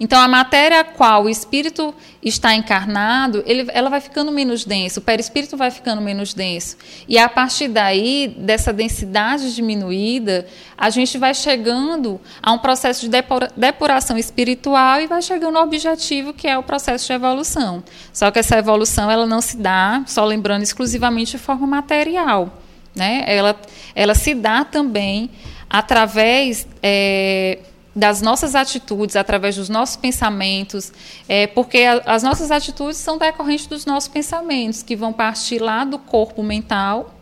Então, 0.00 0.20
a 0.20 0.26
matéria 0.26 0.80
a 0.80 0.84
qual 0.84 1.24
o 1.24 1.28
espírito 1.28 1.94
está 2.22 2.54
encarnado, 2.54 3.42
ele, 3.46 3.68
ela 3.72 3.90
vai 3.90 4.00
ficando 4.00 4.30
menos 4.30 4.64
densa, 4.64 5.00
o 5.00 5.02
perispírito 5.02 5.56
vai 5.56 5.70
ficando 5.70 6.00
menos 6.00 6.34
denso. 6.34 6.76
E 7.08 7.18
a 7.18 7.28
partir 7.28 7.68
daí, 7.68 8.34
dessa 8.38 8.72
densidade 8.72 9.54
diminuída, 9.54 10.46
a 10.76 10.90
gente 10.90 11.18
vai 11.18 11.34
chegando 11.34 12.20
a 12.42 12.52
um 12.52 12.58
processo 12.58 13.08
de 13.08 13.10
depuração 13.56 14.16
espiritual 14.16 15.00
e 15.00 15.06
vai 15.06 15.22
chegando 15.22 15.58
ao 15.58 15.64
objetivo 15.64 16.32
que 16.32 16.46
é 16.46 16.56
o 16.56 16.62
processo 16.62 17.06
de 17.06 17.12
evolução. 17.12 17.82
Só 18.12 18.30
que 18.30 18.38
essa 18.38 18.56
evolução 18.56 19.10
ela 19.10 19.26
não 19.26 19.40
se 19.40 19.56
dá, 19.56 20.02
só 20.06 20.24
lembrando, 20.24 20.62
exclusivamente 20.62 21.32
de 21.32 21.38
forma 21.38 21.66
material. 21.66 22.58
Né? 22.94 23.24
Ela, 23.26 23.58
ela 23.94 24.14
se 24.14 24.34
dá 24.34 24.64
também 24.64 25.30
através. 25.68 26.66
É, 26.82 27.58
das 27.94 28.22
nossas 28.22 28.54
atitudes, 28.54 29.16
através 29.16 29.56
dos 29.56 29.68
nossos 29.68 29.96
pensamentos, 29.96 30.92
é, 31.28 31.46
porque 31.46 31.78
a, 31.78 32.02
as 32.06 32.22
nossas 32.22 32.50
atitudes 32.50 32.96
são 32.96 33.18
decorrentes 33.18 33.66
dos 33.66 33.84
nossos 33.84 34.08
pensamentos, 34.08 34.82
que 34.82 34.96
vão 34.96 35.12
partir 35.12 35.58
lá 35.60 35.84
do 35.84 35.98
corpo 35.98 36.42
mental, 36.42 37.14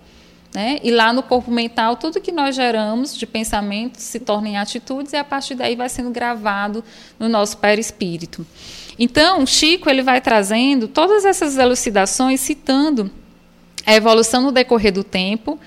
né? 0.55 0.79
e 0.83 0.91
lá 0.91 1.13
no 1.13 1.23
corpo 1.23 1.51
mental, 1.51 1.97
tudo 1.97 2.21
que 2.21 2.33
nós 2.33 2.55
geramos 2.55 3.17
de 3.17 3.27
pensamentos 3.27 4.03
se 4.03 4.21
torna 4.21 4.49
em 4.49 4.59
atitudes, 4.59 5.13
e 5.13 5.17
a 5.17 5.25
partir 5.25 5.55
daí 5.55 5.75
vai 5.75 5.89
sendo 5.89 6.11
gravado 6.11 6.85
no 7.19 7.29
nosso 7.29 7.59
perispírito. 7.59 8.47
Então, 8.99 9.45
Chico 9.47 9.89
ele 9.89 10.03
vai 10.03 10.21
trazendo 10.21 10.87
todas 10.87 11.25
essas 11.25 11.57
elucidações, 11.57 12.41
citando 12.41 13.11
a 13.87 13.95
evolução 13.95 14.43
no 14.43 14.53
decorrer 14.53 14.93
do 14.93 15.03
tempo 15.03 15.59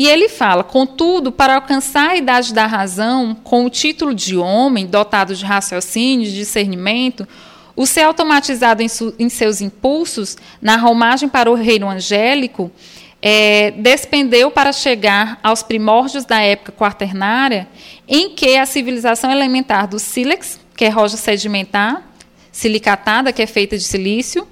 e 0.00 0.08
ele 0.08 0.30
fala: 0.30 0.64
contudo, 0.64 1.30
para 1.30 1.56
alcançar 1.56 2.12
a 2.12 2.16
idade 2.16 2.54
da 2.54 2.64
razão, 2.64 3.34
com 3.44 3.66
o 3.66 3.68
título 3.68 4.14
de 4.14 4.34
homem, 4.34 4.86
dotado 4.86 5.34
de 5.34 5.44
raciocínio, 5.44 6.24
de 6.24 6.34
discernimento, 6.34 7.28
o 7.76 7.84
ser 7.84 8.04
automatizado 8.04 8.80
em, 8.80 8.86
em 9.18 9.28
seus 9.28 9.60
impulsos, 9.60 10.38
na 10.58 10.76
romagem 10.76 11.28
para 11.28 11.50
o 11.50 11.54
reino 11.54 11.86
angélico, 11.86 12.72
é, 13.20 13.72
despendeu 13.72 14.50
para 14.50 14.72
chegar 14.72 15.38
aos 15.42 15.62
primórdios 15.62 16.24
da 16.24 16.40
época 16.40 16.72
quaternária, 16.72 17.68
em 18.08 18.30
que 18.30 18.56
a 18.56 18.64
civilização 18.64 19.30
elementar 19.30 19.86
do 19.86 19.98
sílex, 19.98 20.58
que 20.74 20.86
é 20.86 20.88
rocha 20.88 21.18
sedimentar, 21.18 22.10
silicatada, 22.50 23.34
que 23.34 23.42
é 23.42 23.46
feita 23.46 23.76
de 23.76 23.84
silício, 23.84 24.48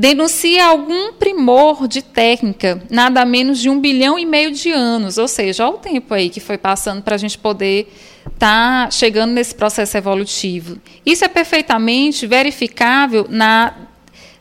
denuncia 0.00 0.64
algum 0.64 1.12
primor 1.12 1.86
de 1.86 2.00
técnica, 2.00 2.82
nada 2.88 3.22
menos 3.26 3.58
de 3.58 3.68
um 3.68 3.78
bilhão 3.78 4.18
e 4.18 4.24
meio 4.24 4.50
de 4.50 4.70
anos, 4.70 5.18
ou 5.18 5.28
seja, 5.28 5.66
olha 5.66 5.74
o 5.74 5.78
tempo 5.78 6.14
aí 6.14 6.30
que 6.30 6.40
foi 6.40 6.56
passando 6.56 7.02
para 7.02 7.16
a 7.16 7.18
gente 7.18 7.36
poder 7.36 7.92
estar 8.32 8.86
tá 8.86 8.90
chegando 8.90 9.32
nesse 9.32 9.54
processo 9.54 9.94
evolutivo. 9.98 10.78
Isso 11.04 11.22
é 11.22 11.28
perfeitamente 11.28 12.26
verificável 12.26 13.26
na 13.28 13.74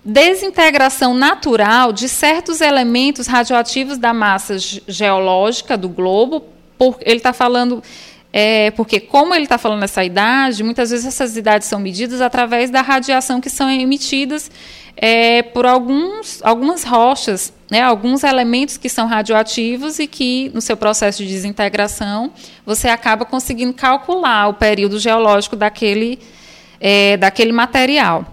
desintegração 0.04 1.14
natural 1.14 1.92
de 1.92 2.08
certos 2.08 2.62
elementos 2.62 3.28
radioativos 3.28 3.98
da 3.98 4.14
massa 4.14 4.56
geológica 4.88 5.78
do 5.78 5.90
globo, 5.90 6.42
ele 7.02 7.18
está 7.18 7.34
falando 7.34 7.84
é, 8.32 8.72
porque 8.72 9.00
como 9.00 9.34
ele 9.34 9.44
está 9.44 9.58
falando 9.58 9.84
essa 9.84 10.04
idade, 10.04 10.64
muitas 10.64 10.92
vezes 10.92 11.06
essas 11.06 11.36
idades 11.36 11.68
são 11.68 11.80
medidas 11.80 12.22
através 12.22 12.70
da 12.70 12.82
radiação 12.82 13.42
que 13.42 13.50
são 13.50 13.70
emitidas 13.70 14.52
é, 14.96 15.42
por 15.42 15.66
alguns, 15.66 16.40
algumas 16.44 16.84
rochas, 16.84 17.54
né, 17.72 17.82
alguns 17.82 18.24
elementos 18.24 18.78
que 18.78 18.90
são 18.90 19.08
radioativos 19.08 19.98
e 19.98 20.06
que, 20.06 20.52
no 20.54 20.62
seu 20.62 20.76
processo 20.76 21.24
de 21.24 21.30
desintegração, 21.30 22.32
você 22.66 22.90
acaba 22.90 23.24
conseguindo 23.26 23.74
calcular 23.74 24.50
o 24.50 24.54
período 24.54 25.00
geológico 25.00 25.56
daquele, 25.56 26.20
é, 26.82 27.16
daquele 27.18 27.54
material. 27.54 28.26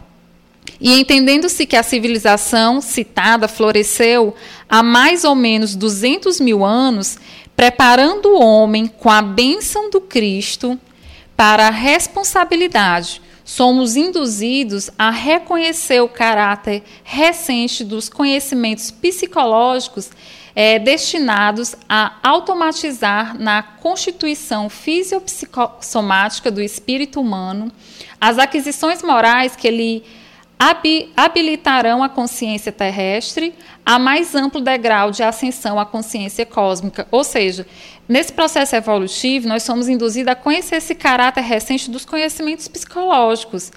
E 0.80 0.98
entendendo-se 1.00 1.64
que 1.64 1.76
a 1.76 1.82
civilização 1.82 2.80
citada 2.80 3.46
floresceu 3.48 4.34
há 4.68 4.82
mais 4.82 5.24
ou 5.24 5.34
menos 5.34 5.74
200 5.74 6.40
mil 6.40 6.64
anos, 6.64 7.18
preparando 7.56 8.26
o 8.26 8.40
homem 8.40 8.86
com 8.86 9.08
a 9.10 9.22
bênção 9.22 9.90
do 9.90 10.00
Cristo 10.00 10.78
para 11.34 11.68
a 11.68 11.70
responsabilidade. 11.70 13.22
Somos 13.44 13.96
induzidos 13.96 14.90
a 14.98 15.10
reconhecer 15.10 16.00
o 16.00 16.08
caráter 16.08 16.82
recente 17.02 17.84
dos 17.84 18.08
conhecimentos 18.08 18.90
psicológicos 18.90 20.10
é, 20.54 20.78
destinados 20.78 21.76
a 21.88 22.14
automatizar 22.22 23.38
na 23.38 23.62
constituição 23.62 24.68
fisiopsicossomática 24.68 26.50
do 26.50 26.62
espírito 26.62 27.20
humano 27.20 27.70
as 28.20 28.38
aquisições 28.38 29.02
morais 29.02 29.54
que 29.54 29.68
ele 29.68 30.02
habilitarão 30.58 32.02
a 32.02 32.08
consciência 32.08 32.72
terrestre 32.72 33.54
a 33.84 33.98
mais 33.98 34.34
amplo 34.34 34.60
degrau 34.60 35.10
de 35.10 35.22
ascensão 35.22 35.78
à 35.78 35.84
consciência 35.84 36.46
cósmica. 36.46 37.06
Ou 37.10 37.22
seja, 37.22 37.66
nesse 38.08 38.32
processo 38.32 38.74
evolutivo, 38.74 39.46
nós 39.46 39.62
somos 39.62 39.88
induzidos 39.88 40.32
a 40.32 40.34
conhecer 40.34 40.76
esse 40.76 40.94
caráter 40.94 41.42
recente 41.42 41.90
dos 41.90 42.04
conhecimentos 42.04 42.66
psicológicos, 42.68 43.70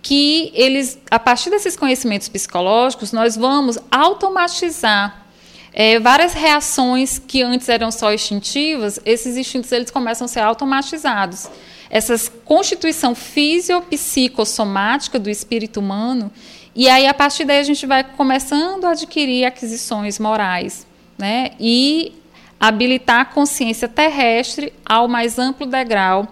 que 0.00 0.50
eles, 0.54 0.98
a 1.10 1.18
partir 1.18 1.50
desses 1.50 1.76
conhecimentos 1.76 2.28
psicológicos, 2.28 3.12
nós 3.12 3.36
vamos 3.36 3.78
automatizar 3.90 5.26
é, 5.72 5.98
várias 5.98 6.32
reações 6.32 7.18
que 7.18 7.42
antes 7.42 7.68
eram 7.68 7.90
só 7.90 8.12
instintivas, 8.12 8.98
esses 9.04 9.36
instintos 9.36 9.70
eles 9.72 9.90
começam 9.90 10.24
a 10.24 10.28
ser 10.28 10.40
automatizados 10.40 11.48
essa 11.90 12.16
constituição 12.44 13.14
fisiopsicossomática 13.14 15.18
do 15.18 15.28
espírito 15.28 15.80
humano, 15.80 16.32
e 16.74 16.88
aí 16.88 17.06
a 17.06 17.12
partir 17.12 17.44
daí 17.44 17.58
a 17.58 17.64
gente 17.64 17.84
vai 17.84 18.04
começando 18.04 18.84
a 18.84 18.92
adquirir 18.92 19.44
aquisições 19.44 20.18
morais, 20.20 20.86
né? 21.18 21.50
E 21.58 22.14
habilitar 22.60 23.20
a 23.20 23.24
consciência 23.24 23.88
terrestre 23.88 24.72
ao 24.84 25.08
mais 25.08 25.38
amplo 25.38 25.66
degrau 25.66 26.28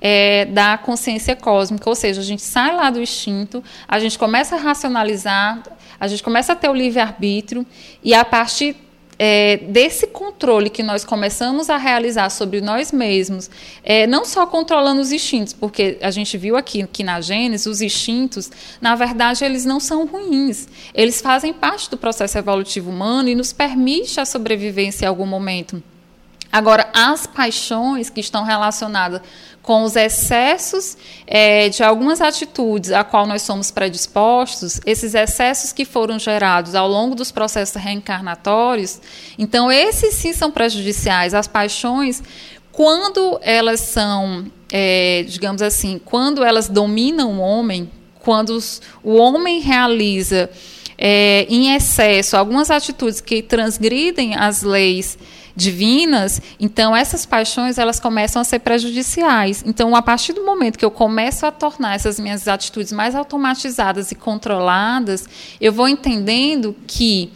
é, 0.00 0.44
da 0.46 0.78
consciência 0.78 1.34
cósmica, 1.34 1.88
ou 1.88 1.96
seja, 1.96 2.20
a 2.20 2.24
gente 2.24 2.42
sai 2.42 2.74
lá 2.74 2.90
do 2.90 3.00
instinto, 3.00 3.62
a 3.88 3.98
gente 3.98 4.18
começa 4.18 4.56
a 4.56 4.58
racionalizar, 4.58 5.62
a 5.98 6.08
gente 6.08 6.22
começa 6.22 6.52
a 6.52 6.56
ter 6.56 6.68
o 6.68 6.74
livre-arbítrio, 6.74 7.64
e 8.02 8.12
a 8.12 8.24
partir 8.24 8.76
é, 9.24 9.58
desse 9.68 10.08
controle 10.08 10.68
que 10.68 10.82
nós 10.82 11.04
começamos 11.04 11.70
a 11.70 11.76
realizar 11.76 12.28
sobre 12.28 12.60
nós 12.60 12.90
mesmos, 12.90 13.48
é, 13.84 14.04
não 14.04 14.24
só 14.24 14.44
controlando 14.46 15.00
os 15.00 15.12
instintos, 15.12 15.52
porque 15.52 15.96
a 16.02 16.10
gente 16.10 16.36
viu 16.36 16.56
aqui 16.56 16.84
que 16.88 17.04
na 17.04 17.20
Gênesis, 17.20 17.66
os 17.66 17.80
instintos, 17.80 18.50
na 18.80 18.96
verdade, 18.96 19.44
eles 19.44 19.64
não 19.64 19.78
são 19.78 20.06
ruins. 20.06 20.66
Eles 20.92 21.20
fazem 21.20 21.52
parte 21.52 21.88
do 21.88 21.96
processo 21.96 22.36
evolutivo 22.36 22.90
humano 22.90 23.28
e 23.28 23.36
nos 23.36 23.52
permite 23.52 24.18
a 24.18 24.24
sobrevivência 24.24 25.04
em 25.04 25.08
algum 25.08 25.24
momento. 25.24 25.80
Agora, 26.50 26.90
as 26.92 27.24
paixões 27.24 28.10
que 28.10 28.20
estão 28.20 28.42
relacionadas 28.42 29.22
com 29.62 29.84
os 29.84 29.94
excessos 29.94 30.96
é, 31.26 31.68
de 31.68 31.84
algumas 31.84 32.20
atitudes 32.20 32.90
a 32.90 33.04
qual 33.04 33.26
nós 33.26 33.42
somos 33.42 33.70
predispostos, 33.70 34.80
esses 34.84 35.14
excessos 35.14 35.72
que 35.72 35.84
foram 35.84 36.18
gerados 36.18 36.74
ao 36.74 36.88
longo 36.88 37.14
dos 37.14 37.30
processos 37.30 37.76
reencarnatórios, 37.76 39.00
então 39.38 39.70
esses 39.70 40.14
sim 40.14 40.32
são 40.32 40.50
prejudiciais. 40.50 41.32
As 41.32 41.46
paixões, 41.46 42.22
quando 42.72 43.38
elas 43.40 43.80
são, 43.80 44.46
é, 44.70 45.24
digamos 45.28 45.62
assim, 45.62 46.00
quando 46.04 46.42
elas 46.42 46.68
dominam 46.68 47.38
o 47.38 47.40
homem, 47.40 47.88
quando 48.18 48.50
os, 48.50 48.82
o 49.02 49.14
homem 49.14 49.60
realiza 49.60 50.50
é, 50.98 51.46
em 51.48 51.74
excesso 51.74 52.36
algumas 52.36 52.70
atitudes 52.70 53.20
que 53.20 53.42
transgridem 53.42 54.34
as 54.34 54.62
leis 54.62 55.18
divinas, 55.54 56.40
então 56.58 56.94
essas 56.96 57.26
paixões 57.26 57.78
elas 57.78 58.00
começam 58.00 58.40
a 58.40 58.44
ser 58.44 58.60
prejudiciais. 58.60 59.62
Então, 59.66 59.94
a 59.94 60.02
partir 60.02 60.32
do 60.32 60.44
momento 60.44 60.78
que 60.78 60.84
eu 60.84 60.90
começo 60.90 61.44
a 61.44 61.50
tornar 61.50 61.94
essas 61.94 62.18
minhas 62.18 62.48
atitudes 62.48 62.92
mais 62.92 63.14
automatizadas 63.14 64.10
e 64.10 64.14
controladas, 64.14 65.28
eu 65.60 65.72
vou 65.72 65.88
entendendo 65.88 66.74
que 66.86 67.30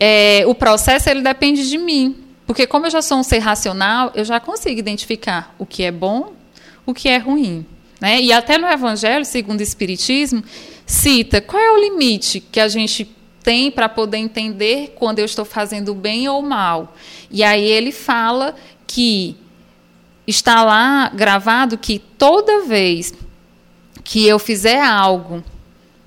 é, 0.00 0.44
o 0.46 0.54
processo 0.54 1.10
ele 1.10 1.20
depende 1.20 1.68
de 1.68 1.76
mim, 1.76 2.16
porque 2.46 2.66
como 2.66 2.86
eu 2.86 2.90
já 2.90 3.02
sou 3.02 3.18
um 3.18 3.22
ser 3.22 3.38
racional, 3.38 4.10
eu 4.14 4.24
já 4.24 4.40
consigo 4.40 4.78
identificar 4.78 5.54
o 5.58 5.66
que 5.66 5.82
é 5.82 5.92
bom, 5.92 6.32
o 6.86 6.94
que 6.94 7.08
é 7.08 7.18
ruim. 7.18 7.66
Né? 8.00 8.22
E 8.22 8.32
até 8.32 8.56
no 8.56 8.66
Evangelho, 8.66 9.24
segundo 9.24 9.60
o 9.60 9.62
Espiritismo, 9.62 10.42
cita 10.86 11.40
qual 11.40 11.60
é 11.60 11.72
o 11.72 11.78
limite 11.78 12.40
que 12.40 12.60
a 12.60 12.68
gente 12.68 13.04
tem 13.48 13.70
para 13.70 13.88
poder 13.88 14.18
entender 14.18 14.92
quando 14.94 15.20
eu 15.20 15.24
estou 15.24 15.42
fazendo 15.42 15.94
bem 15.94 16.28
ou 16.28 16.42
mal. 16.42 16.94
E 17.30 17.42
aí 17.42 17.64
ele 17.64 17.92
fala 17.92 18.54
que 18.86 19.38
está 20.26 20.62
lá 20.62 21.08
gravado 21.14 21.78
que 21.78 21.98
toda 21.98 22.66
vez 22.66 23.14
que 24.04 24.26
eu 24.26 24.38
fizer 24.38 24.82
algo 24.82 25.42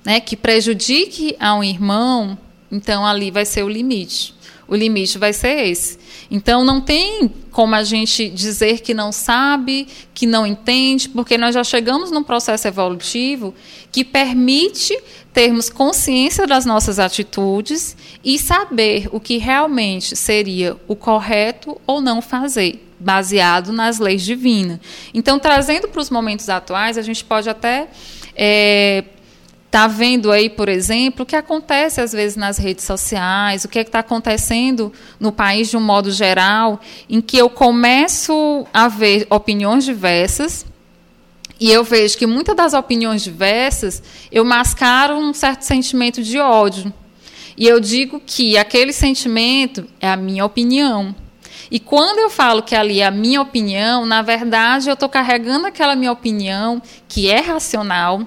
né, 0.04 0.20
que 0.20 0.36
prejudique 0.36 1.34
a 1.40 1.52
um 1.56 1.64
irmão, 1.64 2.38
então 2.70 3.04
ali 3.04 3.32
vai 3.32 3.44
ser 3.44 3.64
o 3.64 3.68
limite. 3.68 4.31
O 4.68 4.74
limite 4.74 5.18
vai 5.18 5.32
ser 5.32 5.66
esse. 5.66 5.98
Então 6.30 6.64
não 6.64 6.80
tem 6.80 7.30
como 7.50 7.74
a 7.74 7.84
gente 7.84 8.28
dizer 8.30 8.80
que 8.80 8.94
não 8.94 9.12
sabe, 9.12 9.86
que 10.14 10.26
não 10.26 10.46
entende, 10.46 11.08
porque 11.08 11.36
nós 11.36 11.54
já 11.54 11.62
chegamos 11.62 12.10
num 12.10 12.22
processo 12.22 12.66
evolutivo 12.66 13.54
que 13.90 14.02
permite 14.02 14.98
termos 15.32 15.68
consciência 15.68 16.46
das 16.46 16.64
nossas 16.64 16.98
atitudes 16.98 17.96
e 18.24 18.38
saber 18.38 19.08
o 19.12 19.20
que 19.20 19.38
realmente 19.38 20.16
seria 20.16 20.76
o 20.88 20.96
correto 20.96 21.80
ou 21.86 22.00
não 22.00 22.22
fazer, 22.22 22.86
baseado 22.98 23.72
nas 23.72 23.98
leis 23.98 24.22
divinas. 24.22 24.78
Então, 25.12 25.38
trazendo 25.38 25.88
para 25.88 26.00
os 26.00 26.10
momentos 26.10 26.48
atuais, 26.48 26.96
a 26.96 27.02
gente 27.02 27.24
pode 27.24 27.48
até 27.48 27.88
é, 28.34 29.04
está 29.72 29.86
vendo 29.86 30.30
aí, 30.30 30.50
por 30.50 30.68
exemplo, 30.68 31.22
o 31.22 31.26
que 31.26 31.34
acontece 31.34 31.98
às 31.98 32.12
vezes 32.12 32.36
nas 32.36 32.58
redes 32.58 32.84
sociais, 32.84 33.64
o 33.64 33.68
que 33.68 33.78
é 33.78 33.82
está 33.82 34.00
acontecendo 34.00 34.92
no 35.18 35.32
país 35.32 35.70
de 35.70 35.78
um 35.78 35.80
modo 35.80 36.10
geral, 36.10 36.78
em 37.08 37.22
que 37.22 37.38
eu 37.38 37.48
começo 37.48 38.66
a 38.70 38.86
ver 38.86 39.26
opiniões 39.30 39.82
diversas 39.82 40.66
e 41.58 41.70
eu 41.70 41.82
vejo 41.82 42.18
que 42.18 42.26
muitas 42.26 42.54
das 42.54 42.74
opiniões 42.74 43.22
diversas 43.22 44.02
eu 44.30 44.44
mascaro 44.44 45.16
um 45.16 45.32
certo 45.32 45.62
sentimento 45.62 46.22
de 46.22 46.38
ódio. 46.38 46.92
E 47.56 47.66
eu 47.66 47.80
digo 47.80 48.20
que 48.20 48.58
aquele 48.58 48.92
sentimento 48.92 49.88
é 50.02 50.10
a 50.10 50.18
minha 50.18 50.44
opinião. 50.44 51.16
E 51.70 51.80
quando 51.80 52.18
eu 52.18 52.28
falo 52.28 52.62
que 52.62 52.74
ali 52.74 53.00
é 53.00 53.06
a 53.06 53.10
minha 53.10 53.40
opinião, 53.40 54.04
na 54.04 54.20
verdade 54.20 54.90
eu 54.90 54.94
estou 54.94 55.08
carregando 55.08 55.66
aquela 55.66 55.96
minha 55.96 56.12
opinião, 56.12 56.82
que 57.08 57.30
é 57.30 57.40
racional, 57.40 58.26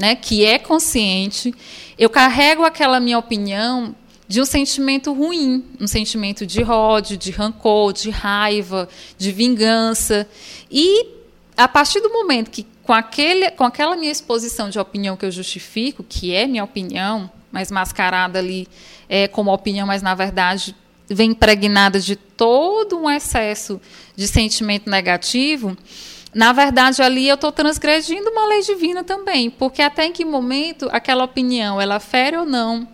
né, 0.00 0.16
que 0.16 0.46
é 0.46 0.58
consciente, 0.58 1.54
eu 1.98 2.08
carrego 2.08 2.64
aquela 2.64 2.98
minha 2.98 3.18
opinião 3.18 3.94
de 4.26 4.40
um 4.40 4.46
sentimento 4.46 5.12
ruim, 5.12 5.62
um 5.78 5.86
sentimento 5.86 6.46
de 6.46 6.62
ódio, 6.62 7.18
de 7.18 7.30
rancor, 7.30 7.92
de 7.92 8.08
raiva, 8.08 8.88
de 9.18 9.30
vingança. 9.30 10.26
E 10.70 11.06
a 11.54 11.68
partir 11.68 12.00
do 12.00 12.08
momento 12.08 12.50
que, 12.50 12.66
com, 12.82 12.94
aquele, 12.94 13.50
com 13.50 13.64
aquela 13.64 13.94
minha 13.94 14.10
exposição 14.10 14.70
de 14.70 14.78
opinião 14.78 15.18
que 15.18 15.26
eu 15.26 15.30
justifico, 15.30 16.02
que 16.02 16.34
é 16.34 16.46
minha 16.46 16.64
opinião, 16.64 17.30
mas 17.52 17.70
mascarada 17.70 18.38
ali 18.38 18.66
é, 19.06 19.28
como 19.28 19.52
opinião, 19.52 19.86
mas 19.86 20.00
na 20.00 20.14
verdade 20.14 20.74
vem 21.10 21.32
impregnada 21.32 22.00
de 22.00 22.16
todo 22.16 22.96
um 22.96 23.10
excesso 23.10 23.78
de 24.16 24.26
sentimento 24.26 24.88
negativo, 24.88 25.76
na 26.32 26.52
verdade, 26.52 27.02
ali 27.02 27.28
eu 27.28 27.34
estou 27.34 27.50
transgredindo 27.50 28.30
uma 28.30 28.46
lei 28.46 28.62
divina 28.62 29.02
também, 29.02 29.50
porque 29.50 29.82
até 29.82 30.06
em 30.06 30.12
que 30.12 30.24
momento 30.24 30.88
aquela 30.92 31.24
opinião 31.24 31.80
ela 31.80 31.98
fere 31.98 32.36
ou 32.36 32.46
não 32.46 32.86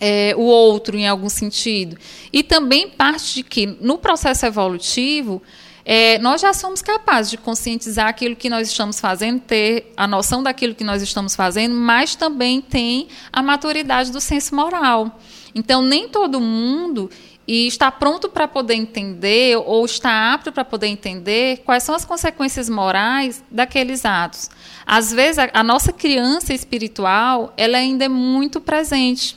é, 0.00 0.34
o 0.36 0.42
outro 0.42 0.96
em 0.96 1.08
algum 1.08 1.28
sentido. 1.28 1.96
E 2.32 2.42
também 2.42 2.88
parte 2.88 3.34
de 3.34 3.42
que 3.42 3.66
no 3.80 3.98
processo 3.98 4.46
evolutivo 4.46 5.42
é, 5.84 6.18
nós 6.18 6.40
já 6.40 6.52
somos 6.52 6.80
capazes 6.80 7.30
de 7.30 7.36
conscientizar 7.36 8.08
aquilo 8.08 8.34
que 8.34 8.48
nós 8.48 8.68
estamos 8.68 8.98
fazendo, 8.98 9.40
ter 9.40 9.92
a 9.96 10.06
noção 10.06 10.42
daquilo 10.42 10.74
que 10.74 10.84
nós 10.84 11.02
estamos 11.02 11.36
fazendo, 11.36 11.74
mas 11.74 12.14
também 12.14 12.60
tem 12.60 13.08
a 13.32 13.42
maturidade 13.42 14.10
do 14.10 14.20
senso 14.20 14.54
moral. 14.54 15.20
Então, 15.54 15.82
nem 15.82 16.08
todo 16.08 16.40
mundo 16.40 17.10
e 17.46 17.66
está 17.66 17.90
pronto 17.90 18.28
para 18.28 18.48
poder 18.48 18.74
entender 18.74 19.56
ou 19.56 19.84
está 19.84 20.32
apto 20.32 20.50
para 20.50 20.64
poder 20.64 20.86
entender 20.86 21.58
quais 21.64 21.82
são 21.82 21.94
as 21.94 22.04
consequências 22.04 22.68
morais 22.68 23.42
daqueles 23.50 24.04
atos. 24.04 24.50
Às 24.86 25.12
vezes 25.12 25.38
a, 25.38 25.50
a 25.52 25.62
nossa 25.62 25.92
criança 25.92 26.54
espiritual 26.54 27.52
ela 27.56 27.78
ainda 27.78 28.04
é 28.04 28.08
muito 28.08 28.60
presente. 28.60 29.36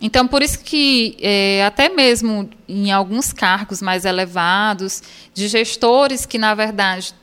Então, 0.00 0.26
por 0.26 0.42
isso 0.42 0.60
que 0.60 1.16
é, 1.20 1.64
até 1.64 1.90
mesmo 1.90 2.48
em 2.66 2.90
alguns 2.90 3.32
cargos 3.34 3.82
mais 3.82 4.06
elevados, 4.06 5.02
de 5.34 5.46
gestores 5.46 6.24
que, 6.24 6.38
na 6.38 6.54
verdade, 6.54 7.14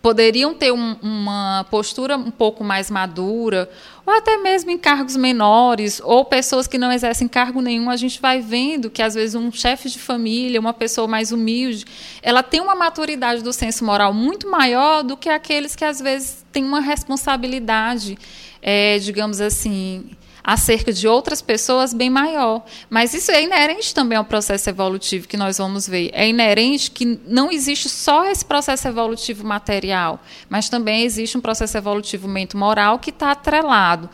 poderiam 0.00 0.54
ter 0.54 0.72
um, 0.72 0.96
uma 1.02 1.66
postura 1.70 2.16
um 2.16 2.30
pouco 2.30 2.62
mais 2.62 2.90
madura, 2.90 3.68
ou 4.06 4.14
até 4.14 4.36
mesmo 4.38 4.70
em 4.70 4.78
cargos 4.78 5.16
menores, 5.16 6.00
ou 6.04 6.24
pessoas 6.24 6.66
que 6.66 6.78
não 6.78 6.92
exercem 6.92 7.26
cargo 7.26 7.60
nenhum, 7.60 7.90
a 7.90 7.96
gente 7.96 8.20
vai 8.20 8.40
vendo 8.40 8.88
que 8.88 9.02
às 9.02 9.14
vezes 9.14 9.34
um 9.34 9.50
chefe 9.50 9.88
de 9.88 9.98
família, 9.98 10.60
uma 10.60 10.72
pessoa 10.72 11.08
mais 11.08 11.32
humilde, 11.32 11.84
ela 12.22 12.42
tem 12.42 12.60
uma 12.60 12.74
maturidade 12.74 13.42
do 13.42 13.52
senso 13.52 13.84
moral 13.84 14.14
muito 14.14 14.48
maior 14.48 15.02
do 15.02 15.16
que 15.16 15.28
aqueles 15.28 15.74
que 15.74 15.84
às 15.84 16.00
vezes 16.00 16.44
têm 16.52 16.64
uma 16.64 16.80
responsabilidade, 16.80 18.16
é, 18.62 18.98
digamos 18.98 19.40
assim, 19.40 20.10
acerca 20.42 20.92
de 20.92 21.06
outras 21.06 21.42
pessoas 21.42 21.92
bem 21.92 22.10
maior. 22.10 22.64
Mas 22.88 23.14
isso 23.14 23.30
é 23.30 23.42
inerente 23.42 23.94
também 23.94 24.16
ao 24.16 24.24
processo 24.24 24.68
evolutivo 24.68 25.28
que 25.28 25.36
nós 25.36 25.58
vamos 25.58 25.86
ver. 25.88 26.10
É 26.12 26.28
inerente 26.28 26.90
que 26.90 27.20
não 27.26 27.50
existe 27.50 27.88
só 27.88 28.24
esse 28.24 28.44
processo 28.44 28.88
evolutivo 28.88 29.46
material, 29.46 30.20
mas 30.48 30.68
também 30.68 31.04
existe 31.04 31.36
um 31.36 31.40
processo 31.40 31.76
evolutivo 31.76 32.28
mente-moral 32.28 32.98
que 32.98 33.10
está 33.10 33.32
atrelado 33.32 34.08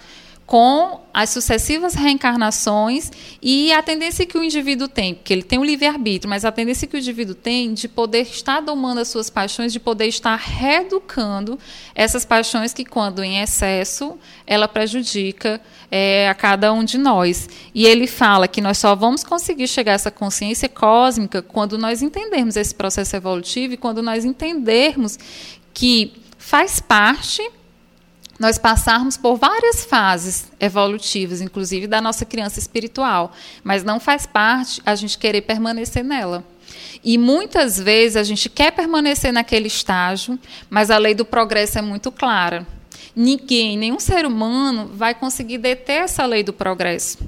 com 0.46 1.00
as 1.12 1.30
sucessivas 1.30 1.94
reencarnações 1.94 3.10
e 3.40 3.72
a 3.72 3.82
tendência 3.82 4.26
que 4.26 4.36
o 4.36 4.44
indivíduo 4.44 4.88
tem, 4.88 5.14
porque 5.14 5.32
ele 5.32 5.42
tem 5.42 5.58
o 5.58 5.64
livre-arbítrio, 5.64 6.28
mas 6.28 6.44
a 6.44 6.52
tendência 6.52 6.86
que 6.86 6.96
o 6.96 6.98
indivíduo 6.98 7.34
tem 7.34 7.72
de 7.72 7.88
poder 7.88 8.22
estar 8.22 8.60
domando 8.60 9.00
as 9.00 9.08
suas 9.08 9.30
paixões, 9.30 9.72
de 9.72 9.80
poder 9.80 10.06
estar 10.06 10.36
reeducando 10.36 11.58
essas 11.94 12.24
paixões 12.26 12.74
que, 12.74 12.84
quando 12.84 13.22
em 13.22 13.40
excesso, 13.40 14.18
ela 14.46 14.68
prejudica 14.68 15.60
é, 15.90 16.28
a 16.28 16.34
cada 16.34 16.72
um 16.72 16.84
de 16.84 16.98
nós. 16.98 17.48
E 17.74 17.86
ele 17.86 18.06
fala 18.06 18.46
que 18.46 18.60
nós 18.60 18.76
só 18.76 18.94
vamos 18.94 19.24
conseguir 19.24 19.68
chegar 19.68 19.92
a 19.92 19.94
essa 19.94 20.10
consciência 20.10 20.68
cósmica 20.68 21.40
quando 21.40 21.78
nós 21.78 22.02
entendermos 22.02 22.56
esse 22.56 22.74
processo 22.74 23.16
evolutivo 23.16 23.74
e 23.74 23.78
quando 23.78 24.02
nós 24.02 24.24
entendermos 24.24 25.18
que 25.72 26.12
faz 26.36 26.80
parte 26.80 27.42
nós 28.38 28.58
passarmos 28.58 29.16
por 29.16 29.36
várias 29.36 29.84
fases 29.84 30.46
evolutivas, 30.58 31.40
inclusive 31.40 31.86
da 31.86 32.00
nossa 32.00 32.24
criança 32.24 32.58
espiritual, 32.58 33.32
mas 33.62 33.84
não 33.84 34.00
faz 34.00 34.26
parte 34.26 34.82
a 34.84 34.94
gente 34.94 35.18
querer 35.18 35.42
permanecer 35.42 36.02
nela. 36.02 36.44
E 37.02 37.18
muitas 37.18 37.78
vezes 37.78 38.16
a 38.16 38.22
gente 38.22 38.48
quer 38.48 38.72
permanecer 38.72 39.32
naquele 39.32 39.68
estágio, 39.68 40.38
mas 40.70 40.90
a 40.90 40.98
lei 40.98 41.14
do 41.14 41.24
progresso 41.24 41.78
é 41.78 41.82
muito 41.82 42.10
clara. 42.10 42.66
Ninguém, 43.14 43.76
nenhum 43.76 44.00
ser 44.00 44.26
humano 44.26 44.90
vai 44.92 45.14
conseguir 45.14 45.58
deter 45.58 46.02
essa 46.02 46.26
lei 46.26 46.42
do 46.42 46.52
progresso, 46.52 47.18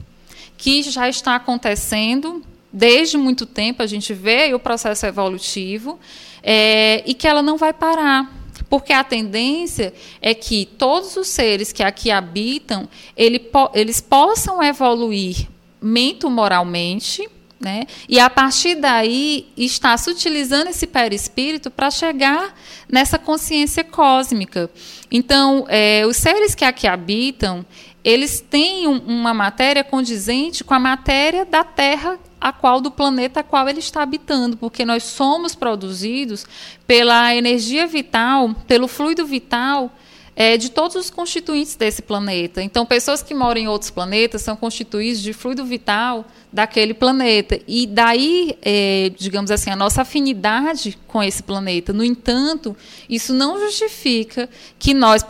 que 0.57 0.83
já 0.83 1.09
está 1.09 1.37
acontecendo 1.37 2.43
desde 2.73 3.17
muito 3.17 3.47
tempo, 3.47 3.83
a 3.83 3.87
gente 3.87 4.13
vê 4.13 4.53
o 4.53 4.59
processo 4.59 5.07
evolutivo, 5.07 5.99
é, 6.43 7.03
e 7.07 7.15
que 7.15 7.27
ela 7.27 7.43
não 7.43 7.57
vai 7.57 7.73
parar. 7.73 8.31
Porque 8.69 8.93
a 8.93 9.05
tendência 9.05 9.95
é 10.21 10.35
que 10.35 10.67
todos 10.79 11.17
os 11.17 11.29
seres 11.29 11.73
que 11.73 11.83
aqui 11.83 12.11
habitam, 12.11 12.89
ele, 13.17 13.51
eles 13.75 14.01
possam 14.01 14.63
evoluir 14.63 15.49
mento-moralmente, 15.81 17.29
né? 17.61 17.87
E 18.09 18.19
a 18.19 18.29
partir 18.29 18.75
daí 18.75 19.49
está 19.57 19.97
se 19.97 20.11
utilizando 20.11 20.69
esse 20.69 20.87
perispírito 20.87 21.71
para 21.71 21.91
chegar 21.91 22.55
nessa 22.89 23.19
consciência 23.19 23.83
cósmica. 23.83 24.71
Então, 25.11 25.65
é, 25.69 26.05
os 26.07 26.17
seres 26.17 26.55
que 26.55 26.65
aqui 26.65 26.87
habitam, 26.87 27.65
eles 28.05 28.41
têm 28.41 28.87
um, 28.87 28.99
uma 28.99 29.33
matéria 29.33 29.83
condizente 29.83 30.63
com 30.63 30.75
a 30.75 30.79
matéria 30.79 31.45
da 31.45 31.65
Terra 31.65 32.19
a 32.47 32.53
qual 32.53 32.81
do 32.81 32.93
planeta 32.93 33.41
a 33.41 33.43
qual 33.43 33.69
ele 33.69 33.81
está 33.81 34.03
habitando, 34.03 34.57
porque 34.57 34.85
nós 34.85 35.03
somos 35.03 35.57
produzidos 35.57 36.47
pela 36.87 37.35
energia 37.35 37.89
vital, 37.89 38.55
pelo 38.69 38.87
fluido 38.87 39.27
vital 39.27 39.93
é, 40.37 40.57
de 40.57 40.71
todos 40.71 40.95
os 40.95 41.11
constituintes 41.11 41.75
desse 41.75 42.03
planeta. 42.03 42.63
Então, 42.63 42.87
pessoas 42.87 43.21
que 43.21 43.35
moram 43.35 43.63
em 43.63 43.67
outros 43.67 43.91
planetas 43.91 44.43
são 44.43 44.55
constituídas 44.55 45.21
de 45.21 45.33
fluido 45.33 45.65
vital 45.65 46.25
daquele 46.53 46.95
planeta. 46.95 47.59
E 47.67 47.85
daí, 47.85 48.57
é, 48.63 49.11
digamos 49.19 49.51
assim, 49.51 49.71
a 49.71 49.77
nossa 49.77 50.03
afinidade 50.03 50.97
com 51.09 51.21
esse 51.21 51.43
planeta. 51.43 51.93
No 51.93 52.05
entanto, 52.05 52.77
isso 53.11 53.35
não 53.35 53.59
justifica 53.59 54.49
que 54.79 54.95
nós 54.95 55.25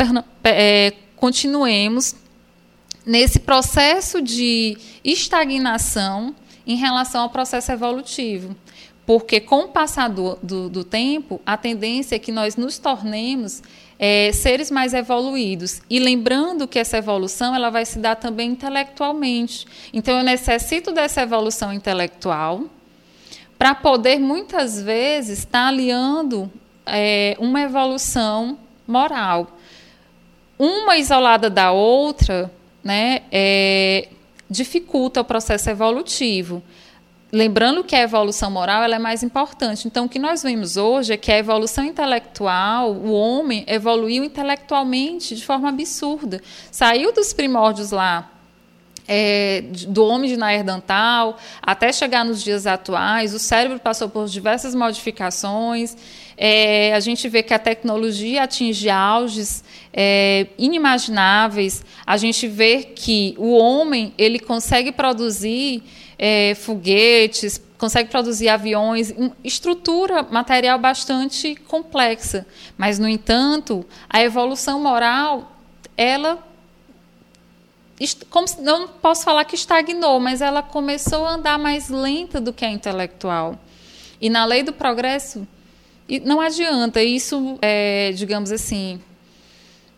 é, 0.45 0.93
continuemos 1.17 2.14
nesse 3.07 3.39
processo 3.39 4.21
de 4.21 4.77
estagnação 5.03 6.35
em 6.67 6.77
relação 6.77 7.23
ao 7.23 7.31
processo 7.31 7.71
evolutivo. 7.71 8.57
Porque, 9.07 9.39
com 9.39 9.67
o 9.67 9.69
passar 9.69 10.09
do, 10.09 10.37
do, 10.43 10.69
do 10.69 10.83
tempo, 10.83 11.41
a 11.47 11.57
tendência 11.57 12.17
é 12.17 12.19
que 12.19 12.33
nós 12.33 12.57
nos 12.57 12.77
tornemos 12.77 13.62
é, 13.99 14.33
seres 14.33 14.69
mais 14.69 14.93
evoluídos. 14.93 15.81
E 15.89 16.01
lembrando 16.01 16.67
que 16.67 16.79
essa 16.79 16.99
evolução 16.99 17.55
ela 17.55 17.71
vai 17.71 17.85
se 17.85 18.01
dar 18.01 18.17
também 18.17 18.51
intelectualmente. 18.51 19.64
Então, 19.93 20.19
eu 20.19 20.25
necessito 20.25 20.91
dessa 20.91 21.23
evolução 21.23 21.73
intelectual 21.73 22.64
para 23.57 23.77
poder, 23.77 24.19
muitas 24.19 24.83
vezes, 24.83 25.39
estar 25.39 25.62
tá 25.62 25.69
aliando 25.69 26.51
é, 26.85 27.37
uma 27.39 27.61
evolução 27.61 28.59
moral. 28.87 29.57
Uma 30.59 30.97
isolada 30.97 31.49
da 31.49 31.71
outra 31.71 32.51
né, 32.83 33.23
é, 33.33 34.09
dificulta 34.49 35.20
o 35.20 35.24
processo 35.24 35.68
evolutivo. 35.70 36.62
Lembrando 37.32 37.82
que 37.82 37.97
a 37.97 38.03
evolução 38.03 38.51
moral 38.51 38.84
é 38.84 38.99
mais 38.99 39.22
importante. 39.22 39.86
Então, 39.86 40.07
o 40.07 40.09
que 40.09 40.18
nós 40.18 40.42
vemos 40.42 40.76
hoje 40.76 41.12
é 41.12 41.16
que 41.16 41.32
a 41.32 41.38
evolução 41.38 41.84
intelectual, 41.84 42.92
o 42.92 43.12
homem 43.12 43.64
evoluiu 43.66 44.22
intelectualmente 44.22 45.34
de 45.34 45.44
forma 45.44 45.68
absurda. 45.68 46.40
Saiu 46.70 47.12
dos 47.12 47.32
primórdios 47.32 47.90
lá 47.90 48.30
é, 49.09 49.63
do 49.89 50.05
homem 50.05 50.29
de 50.29 50.37
Naerdantal 50.37 51.39
até 51.63 51.93
chegar 51.93 52.25
nos 52.25 52.43
dias 52.43 52.67
atuais, 52.67 53.35
o 53.35 53.39
cérebro 53.39 53.79
passou 53.79 54.09
por 54.09 54.27
diversas 54.29 54.75
modificações. 54.75 55.97
É, 56.37 56.93
a 56.95 57.01
gente 57.01 57.29
vê 57.29 57.43
que 57.43 57.55
a 57.55 57.59
tecnologia 57.59 58.43
atinge 58.43 58.91
auges 58.91 59.65
é, 59.93 60.49
inimagináveis. 60.59 61.85
A 62.07 62.17
gente 62.17 62.47
vê 62.47 62.83
que 62.83 63.35
o 63.39 63.57
homem 63.57 64.13
ele 64.19 64.39
consegue 64.39 64.93
produzir 64.93 65.83
é, 66.19 66.55
foguetes, 66.55 67.61
consegue 67.79 68.11
produzir 68.11 68.49
aviões, 68.49 69.15
estrutura 69.45 70.23
material 70.23 70.79
bastante 70.79 71.55
complexa. 71.67 72.47
Mas, 72.77 72.99
no 72.99 73.09
entanto, 73.09 73.85
a 74.09 74.23
evolução 74.23 74.81
moral, 74.83 75.53
ela 75.97 76.45
como, 78.28 78.47
não 78.61 78.88
posso 78.88 79.24
falar 79.24 79.44
que 79.44 79.55
estagnou, 79.55 80.20
mas 80.20 80.40
ela 80.40 80.62
começou 80.62 81.24
a 81.24 81.34
andar 81.34 81.59
mais 81.59 81.88
lenta 81.88 82.40
do 82.40 82.53
que 82.53 82.64
a 82.64 82.70
intelectual. 82.70 83.59
E 84.20 84.28
na 84.28 84.44
lei 84.44 84.62
do 84.62 84.72
progresso, 84.72 85.47
não 86.24 86.40
adianta, 86.40 87.03
isso 87.03 87.59
é, 87.61 88.12
digamos 88.12 88.53
assim, 88.53 89.01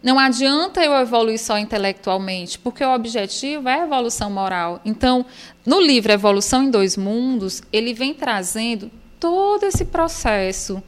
não 0.03 0.18
adianta 0.18 0.82
eu 0.82 0.94
evoluir 0.94 1.38
só 1.40 1.59
intelectualmente, 1.59 2.59
porque 2.59 2.84
o 2.84 2.94
objetivo 2.94 3.68
é 3.68 3.80
a 3.80 3.84
evolução 3.84 4.30
moral. 4.30 4.80
Então, 4.84 5.26
no 5.66 5.80
livro 5.80 6.12
Evolução 6.12 6.62
em 6.62 6.70
Dois 6.70 6.96
Mundos, 6.96 7.62
ele 7.72 7.92
vem 7.92 8.14
trazendo 8.14 8.90
todo 9.18 9.64
esse 9.64 9.84
processo 9.84 10.80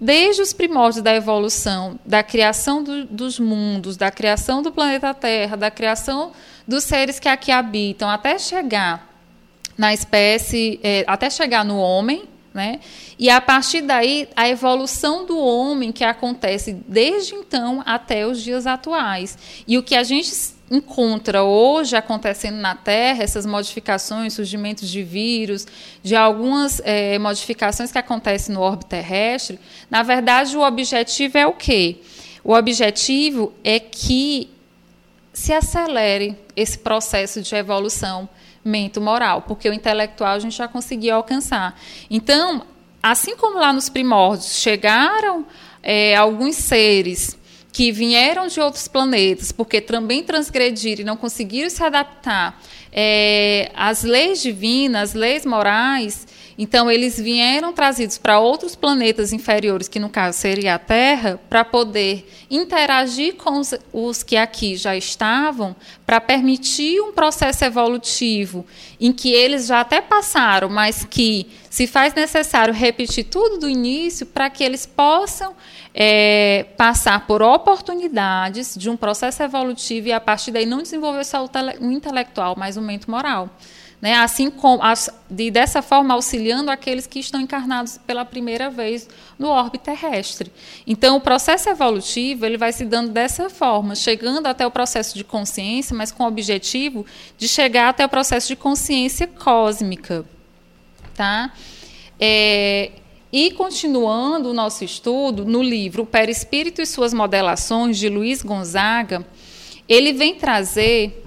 desde 0.00 0.42
os 0.42 0.52
primórdios 0.52 1.02
da 1.02 1.14
evolução, 1.14 1.98
da 2.04 2.22
criação 2.22 2.82
do, 2.82 3.04
dos 3.06 3.38
mundos, 3.38 3.96
da 3.96 4.10
criação 4.10 4.62
do 4.62 4.72
planeta 4.72 5.14
Terra, 5.14 5.56
da 5.56 5.70
criação 5.70 6.32
dos 6.66 6.84
seres 6.84 7.18
que 7.18 7.28
aqui 7.28 7.52
habitam, 7.52 8.08
até 8.08 8.38
chegar 8.38 9.08
na 9.76 9.92
espécie, 9.92 10.80
é, 10.82 11.04
até 11.06 11.28
chegar 11.28 11.64
no 11.64 11.78
homem, 11.78 12.24
né? 12.56 12.80
E 13.18 13.28
a 13.28 13.38
partir 13.38 13.82
daí, 13.82 14.28
a 14.34 14.48
evolução 14.48 15.26
do 15.26 15.38
homem 15.38 15.92
que 15.92 16.02
acontece 16.02 16.72
desde 16.88 17.34
então 17.34 17.82
até 17.84 18.26
os 18.26 18.42
dias 18.42 18.66
atuais. 18.66 19.36
E 19.68 19.76
o 19.76 19.82
que 19.82 19.94
a 19.94 20.02
gente 20.02 20.32
encontra 20.70 21.44
hoje 21.44 21.94
acontecendo 21.94 22.56
na 22.56 22.74
Terra, 22.74 23.22
essas 23.22 23.44
modificações, 23.44 24.32
surgimentos 24.32 24.88
de 24.88 25.02
vírus, 25.02 25.66
de 26.02 26.16
algumas 26.16 26.80
é, 26.82 27.18
modificações 27.18 27.92
que 27.92 27.98
acontecem 27.98 28.54
no 28.54 28.62
orbe 28.62 28.86
terrestre, 28.86 29.60
na 29.90 30.02
verdade, 30.02 30.56
o 30.56 30.62
objetivo 30.62 31.36
é 31.36 31.46
o 31.46 31.52
quê? 31.52 31.98
O 32.42 32.54
objetivo 32.54 33.52
é 33.62 33.78
que 33.78 34.48
se 35.36 35.52
acelere 35.52 36.34
esse 36.56 36.78
processo 36.78 37.42
de 37.42 37.54
evolução 37.54 38.26
desenvolvimento 38.64 39.00
moral, 39.02 39.42
porque 39.42 39.68
o 39.68 39.72
intelectual 39.74 40.32
a 40.32 40.38
gente 40.38 40.56
já 40.56 40.66
conseguia 40.66 41.14
alcançar. 41.14 41.78
Então, 42.10 42.62
assim 43.02 43.36
como 43.36 43.58
lá 43.58 43.70
nos 43.70 43.90
primórdios 43.90 44.58
chegaram 44.58 45.46
é, 45.82 46.16
alguns 46.16 46.56
seres 46.56 47.38
que 47.70 47.92
vieram 47.92 48.46
de 48.48 48.58
outros 48.58 48.88
planetas, 48.88 49.52
porque 49.52 49.82
também 49.82 50.22
transgrediram 50.24 51.02
e 51.02 51.04
não 51.04 51.16
conseguiram 51.18 51.68
se 51.68 51.84
adaptar 51.84 52.58
é, 52.90 53.70
às 53.76 54.02
leis 54.02 54.40
divinas, 54.40 55.12
leis 55.12 55.44
morais, 55.44 56.26
então 56.58 56.90
eles 56.90 57.18
vieram 57.20 57.72
trazidos 57.72 58.16
para 58.16 58.38
outros 58.38 58.74
planetas 58.74 59.32
inferiores, 59.32 59.88
que 59.88 59.98
no 59.98 60.08
caso 60.08 60.38
seria 60.38 60.76
a 60.76 60.78
Terra, 60.78 61.38
para 61.50 61.64
poder 61.64 62.26
interagir 62.50 63.34
com 63.34 63.58
os, 63.58 63.74
os, 63.92 64.22
que 64.22 64.36
aqui 64.36 64.74
já 64.74 64.96
estavam, 64.96 65.76
para 66.06 66.18
permitir 66.18 67.00
um 67.00 67.12
processo 67.12 67.64
evolutivo 67.64 68.64
em 68.98 69.12
que 69.12 69.30
eles 69.30 69.66
já 69.66 69.80
até 69.80 70.00
passaram, 70.00 70.70
mas 70.70 71.04
que 71.04 71.46
se 71.68 71.86
faz 71.86 72.14
necessário 72.14 72.72
repetir 72.72 73.24
tudo 73.24 73.58
do 73.58 73.68
início 73.68 74.24
para 74.24 74.48
que 74.48 74.64
eles 74.64 74.86
possam 74.86 75.54
é, 75.94 76.64
passar 76.76 77.26
por 77.26 77.42
oportunidades 77.42 78.74
de 78.74 78.88
um 78.88 78.96
processo 78.96 79.42
evolutivo 79.42 80.08
e 80.08 80.12
a 80.12 80.20
partir 80.20 80.52
daí 80.52 80.64
não 80.64 80.80
desenvolver 80.80 81.24
só 81.24 81.44
o, 81.44 81.50
o 81.80 81.92
intelectual, 81.92 82.54
mas 82.56 82.78
o 82.78 82.82
mente 82.82 83.10
moral. 83.10 83.50
Né? 84.00 84.14
Assim 84.14 84.50
como 84.50 84.82
de, 85.28 85.50
dessa 85.50 85.80
forma 85.80 86.14
auxiliando 86.14 86.70
aqueles 86.70 87.06
que 87.06 87.18
estão 87.18 87.40
encarnados 87.40 87.98
pela 88.06 88.24
primeira 88.24 88.68
vez 88.68 89.08
no 89.38 89.48
orbe 89.48 89.78
terrestre. 89.78 90.52
Então, 90.86 91.16
o 91.16 91.20
processo 91.20 91.68
evolutivo 91.68 92.44
ele 92.44 92.58
vai 92.58 92.72
se 92.72 92.84
dando 92.84 93.10
dessa 93.10 93.48
forma, 93.48 93.94
chegando 93.94 94.46
até 94.46 94.66
o 94.66 94.70
processo 94.70 95.16
de 95.16 95.24
consciência, 95.24 95.96
mas 95.96 96.12
com 96.12 96.24
o 96.24 96.26
objetivo 96.26 97.06
de 97.38 97.48
chegar 97.48 97.88
até 97.88 98.04
o 98.04 98.08
processo 98.08 98.48
de 98.48 98.56
consciência 98.56 99.26
cósmica, 99.26 100.24
tá? 101.14 101.52
É, 102.20 102.92
e 103.32 103.50
continuando 103.50 104.50
o 104.50 104.54
nosso 104.54 104.84
estudo, 104.84 105.44
no 105.44 105.62
livro 105.62 106.04
O 106.04 106.06
Perispírito 106.06 106.80
e 106.80 106.86
Suas 106.86 107.12
Modelações, 107.12 107.98
de 107.98 108.08
Luiz 108.08 108.42
Gonzaga, 108.42 109.26
ele 109.88 110.12
vem 110.12 110.34
trazer. 110.36 111.24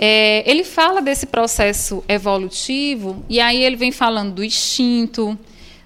É, 0.00 0.48
ele 0.48 0.62
fala 0.62 1.02
desse 1.02 1.26
processo 1.26 2.04
evolutivo, 2.08 3.24
e 3.28 3.40
aí 3.40 3.64
ele 3.64 3.74
vem 3.74 3.90
falando 3.90 4.34
do 4.34 4.44
instinto, 4.44 5.36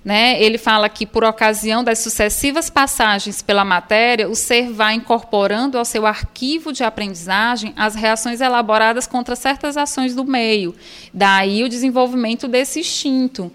né? 0.05 0.43
Ele 0.43 0.59
fala 0.59 0.87
que, 0.89 1.07
por 1.07 1.25
ocasião 1.25 1.83
das 1.83 2.01
sucessivas 2.01 2.69
passagens 2.69 3.41
pela 3.41 3.65
matéria, 3.65 4.29
o 4.29 4.35
ser 4.35 4.71
vai 4.71 4.95
incorporando 4.95 5.79
ao 5.79 5.85
seu 5.85 6.05
arquivo 6.05 6.73
de 6.73 6.85
aprendizagem 6.85 7.73
as 7.75 7.95
reações 7.95 8.43
elaboradas 8.43 9.07
contra 9.07 9.35
certas 9.35 9.79
ações 9.79 10.15
do 10.15 10.25
meio. 10.25 10.75
Daí 11.15 11.65
o 11.65 11.69
desenvolvimento 11.69 12.47
desse 12.47 12.81
instinto. 12.81 13.51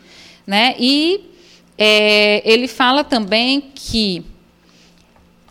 Né? 0.45 0.73
E 0.79 1.29
é, 1.77 2.41
ele 2.49 2.67
fala 2.67 3.03
também 3.03 3.61
que 3.75 4.25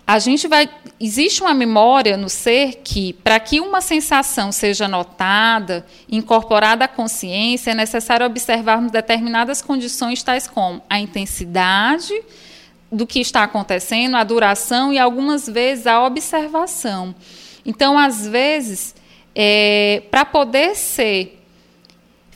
a 0.07 0.19
gente 0.19 0.47
vai. 0.47 0.69
Existe 1.01 1.43
uma 1.43 1.53
memória 1.53 2.17
no 2.17 2.29
ser 2.29 2.81
que, 2.85 3.13
para 3.13 3.41
que 3.41 3.61
uma 3.61 3.81
sensação 3.81 4.53
seja 4.53 4.87
notada, 4.87 5.85
incorporada 6.09 6.85
à 6.85 6.89
consciência, 6.89 7.73
é 7.73 7.75
necessário 7.75 8.25
observarmos 8.25 8.93
determinadas 8.93 9.61
condições, 9.61 10.23
tais 10.23 10.47
como 10.47 10.81
a 10.89 10.99
intensidade 11.01 12.15
do 12.91 13.07
que 13.07 13.21
está 13.21 13.43
acontecendo, 13.43 14.17
a 14.17 14.23
duração 14.23 14.93
e, 14.93 14.99
algumas 14.99 15.47
vezes, 15.49 15.87
a 15.87 16.03
observação. 16.03 17.15
Então, 17.65 17.99
às 17.99 18.27
vezes, 18.27 18.95
é, 19.35 20.05
para 20.11 20.25
poder 20.25 20.77
ser 20.77 21.36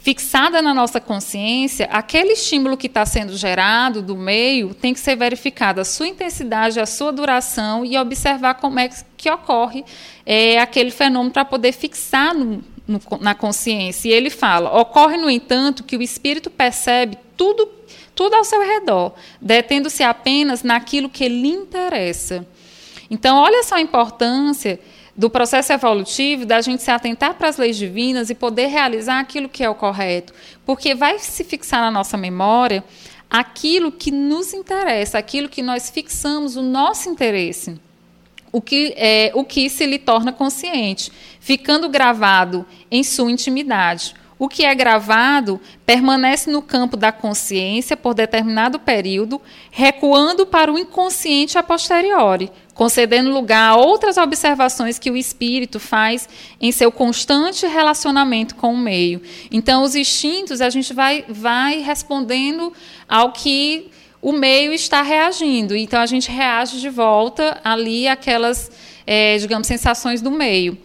fixada 0.02 0.62
na 0.62 0.72
nossa 0.72 0.98
consciência, 0.98 1.86
aquele 1.92 2.32
estímulo 2.32 2.76
que 2.76 2.86
está 2.86 3.04
sendo 3.04 3.36
gerado 3.36 4.00
do 4.00 4.16
meio 4.16 4.72
tem 4.72 4.94
que 4.94 5.00
ser 5.00 5.14
verificado 5.14 5.80
a 5.80 5.84
sua 5.84 6.08
intensidade, 6.08 6.80
a 6.80 6.86
sua 6.86 7.12
duração 7.12 7.84
e 7.84 7.98
observar 7.98 8.54
como 8.54 8.78
é 8.78 8.88
que 9.16 9.30
ocorre 9.30 9.84
é, 10.24 10.58
aquele 10.58 10.90
fenômeno 10.90 11.30
para 11.30 11.44
poder 11.44 11.72
fixar 11.72 12.34
no, 12.34 12.64
no, 12.88 13.00
na 13.20 13.34
consciência. 13.34 14.08
E 14.08 14.12
ele 14.12 14.30
fala: 14.30 14.80
ocorre, 14.80 15.18
no 15.18 15.28
entanto, 15.28 15.84
que 15.84 15.96
o 15.96 16.02
espírito 16.02 16.48
percebe 16.48 17.18
tudo, 17.36 17.68
tudo 18.14 18.34
ao 18.34 18.44
seu 18.44 18.62
redor, 18.62 19.12
detendo-se 19.40 20.02
apenas 20.02 20.62
naquilo 20.62 21.10
que 21.10 21.28
lhe 21.28 21.50
interessa. 21.50 22.46
Então, 23.10 23.36
olha 23.36 23.62
só 23.64 23.74
a 23.74 23.80
importância 23.80 24.80
do 25.20 25.28
processo 25.28 25.70
evolutivo, 25.70 26.46
da 26.46 26.62
gente 26.62 26.82
se 26.82 26.90
atentar 26.90 27.34
para 27.34 27.46
as 27.46 27.58
leis 27.58 27.76
divinas 27.76 28.30
e 28.30 28.34
poder 28.34 28.68
realizar 28.68 29.20
aquilo 29.20 29.50
que 29.50 29.62
é 29.62 29.68
o 29.68 29.74
correto. 29.74 30.32
Porque 30.64 30.94
vai 30.94 31.18
se 31.18 31.44
fixar 31.44 31.82
na 31.82 31.90
nossa 31.90 32.16
memória 32.16 32.82
aquilo 33.28 33.92
que 33.92 34.10
nos 34.10 34.54
interessa, 34.54 35.18
aquilo 35.18 35.46
que 35.46 35.60
nós 35.60 35.90
fixamos 35.90 36.56
o 36.56 36.62
nosso 36.62 37.10
interesse. 37.10 37.78
O 38.50 38.62
que, 38.62 38.94
é, 38.96 39.30
o 39.34 39.44
que 39.44 39.68
se 39.68 39.84
lhe 39.84 39.98
torna 39.98 40.32
consciente, 40.32 41.12
ficando 41.38 41.90
gravado 41.90 42.64
em 42.90 43.04
sua 43.04 43.30
intimidade. 43.30 44.14
O 44.40 44.48
que 44.48 44.64
é 44.64 44.74
gravado 44.74 45.60
permanece 45.84 46.50
no 46.50 46.62
campo 46.62 46.96
da 46.96 47.12
consciência 47.12 47.94
por 47.94 48.14
determinado 48.14 48.78
período, 48.78 49.38
recuando 49.70 50.46
para 50.46 50.72
o 50.72 50.78
inconsciente 50.78 51.58
a 51.58 51.62
posteriori, 51.62 52.50
concedendo 52.72 53.30
lugar 53.30 53.72
a 53.72 53.76
outras 53.76 54.16
observações 54.16 54.98
que 54.98 55.10
o 55.10 55.16
espírito 55.16 55.78
faz 55.78 56.26
em 56.58 56.72
seu 56.72 56.90
constante 56.90 57.66
relacionamento 57.66 58.54
com 58.54 58.72
o 58.72 58.78
meio. 58.78 59.20
Então, 59.52 59.82
os 59.82 59.94
instintos, 59.94 60.62
a 60.62 60.70
gente 60.70 60.94
vai, 60.94 61.22
vai 61.28 61.80
respondendo 61.80 62.72
ao 63.06 63.32
que 63.32 63.90
o 64.22 64.32
meio 64.32 64.72
está 64.72 65.02
reagindo. 65.02 65.76
Então, 65.76 66.00
a 66.00 66.06
gente 66.06 66.30
reage 66.30 66.80
de 66.80 66.88
volta 66.88 67.60
ali 67.62 68.08
àquelas, 68.08 68.70
é, 69.06 69.36
digamos, 69.36 69.66
sensações 69.66 70.22
do 70.22 70.30
meio. 70.30 70.78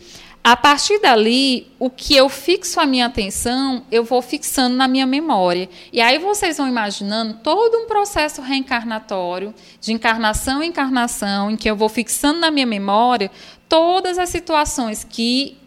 A 0.46 0.56
partir 0.56 1.00
dali, 1.00 1.66
o 1.80 1.90
que 1.90 2.16
eu 2.16 2.30
fixo 2.30 2.80
a 2.80 2.86
minha 2.86 3.08
atenção, 3.08 3.84
eu 3.92 4.04
vou 4.04 4.22
fixando 4.22 4.76
na 4.76 4.88
minha 4.88 5.08
memória. 5.08 5.68
E 5.92 6.00
aí 6.00 6.20
vocês 6.20 6.58
vão 6.58 6.68
imaginando 6.68 7.40
todo 7.42 7.76
um 7.80 7.88
processo 7.88 8.44
reencarnatório, 8.44 9.56
de 9.82 9.92
encarnação 9.92 10.62
em 10.62 10.68
encarnação, 10.68 11.50
em 11.50 11.58
que 11.58 11.68
eu 11.68 11.76
vou 11.76 11.90
fixando 11.90 12.42
na 12.42 12.52
minha 12.52 12.68
memória 12.68 13.32
todas 13.68 14.20
as 14.20 14.30
situações 14.30 15.04
que, 15.04 15.58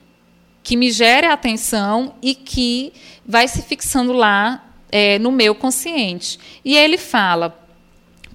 que 0.62 0.76
me 0.76 0.92
gerem 0.92 1.28
atenção 1.28 2.14
e 2.22 2.36
que 2.36 2.92
vai 3.26 3.48
se 3.48 3.62
fixando 3.62 4.12
lá 4.12 4.64
é, 4.92 5.18
no 5.18 5.32
meu 5.32 5.56
consciente. 5.56 6.38
E 6.64 6.76
ele 6.76 6.98
fala: 6.98 7.60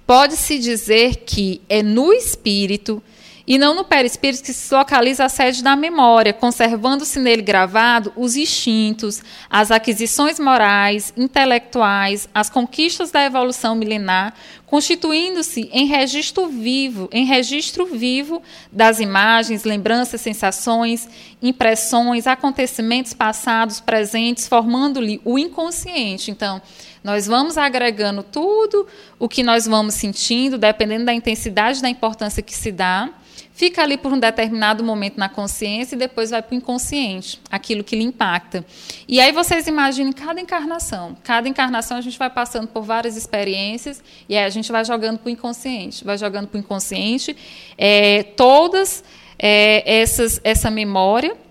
pode-se 0.06 0.58
dizer 0.58 1.24
que 1.24 1.62
é 1.70 1.82
no 1.82 2.12
espírito 2.12 3.02
e 3.46 3.58
não 3.58 3.74
no 3.74 3.84
perispírito 3.84 4.42
que 4.42 4.52
se 4.52 4.74
localiza 4.74 5.24
a 5.24 5.28
sede 5.28 5.62
da 5.62 5.76
memória, 5.76 6.32
conservando-se 6.32 7.18
nele 7.18 7.42
gravado 7.42 8.12
os 8.16 8.36
instintos, 8.36 9.22
as 9.50 9.70
aquisições 9.70 10.40
morais, 10.40 11.12
intelectuais, 11.14 12.26
as 12.34 12.48
conquistas 12.48 13.10
da 13.10 13.22
evolução 13.22 13.74
milenar, 13.74 14.32
constituindo-se 14.64 15.68
em 15.72 15.86
registro 15.86 16.48
vivo, 16.48 17.08
em 17.12 17.26
registro 17.26 17.84
vivo 17.84 18.42
das 18.72 18.98
imagens, 18.98 19.64
lembranças, 19.64 20.22
sensações, 20.22 21.06
impressões, 21.42 22.26
acontecimentos 22.26 23.12
passados, 23.12 23.78
presentes, 23.78 24.48
formando-lhe 24.48 25.20
o 25.22 25.38
inconsciente. 25.38 26.30
Então, 26.30 26.62
nós 27.04 27.26
vamos 27.26 27.58
agregando 27.58 28.22
tudo 28.22 28.86
o 29.18 29.28
que 29.28 29.42
nós 29.42 29.66
vamos 29.66 29.94
sentindo, 29.94 30.56
dependendo 30.56 31.04
da 31.04 31.12
intensidade 31.12 31.82
da 31.82 31.90
importância 31.90 32.42
que 32.42 32.54
se 32.54 32.72
dá 32.72 33.10
fica 33.54 33.82
ali 33.82 33.96
por 33.96 34.12
um 34.12 34.18
determinado 34.18 34.82
momento 34.82 35.16
na 35.16 35.28
consciência 35.28 35.94
e 35.94 35.98
depois 35.98 36.30
vai 36.30 36.42
para 36.42 36.52
o 36.52 36.56
inconsciente, 36.56 37.40
aquilo 37.50 37.84
que 37.84 37.94
lhe 37.94 38.02
impacta. 38.02 38.66
E 39.06 39.20
aí 39.20 39.30
vocês 39.32 39.66
imaginem 39.68 40.12
cada 40.12 40.40
encarnação. 40.40 41.16
Cada 41.22 41.48
encarnação 41.48 41.96
a 41.96 42.00
gente 42.00 42.18
vai 42.18 42.28
passando 42.28 42.66
por 42.66 42.82
várias 42.82 43.16
experiências 43.16 44.02
e 44.28 44.36
aí 44.36 44.44
a 44.44 44.50
gente 44.50 44.70
vai 44.70 44.84
jogando 44.84 45.18
para 45.18 45.28
o 45.28 45.30
inconsciente, 45.30 46.04
vai 46.04 46.18
jogando 46.18 46.48
para 46.48 46.58
o 46.58 46.60
inconsciente 46.60 47.36
é, 47.78 48.24
todas 48.24 49.04
é, 49.38 50.00
essas, 50.00 50.40
essa 50.42 50.70
memória 50.70 51.43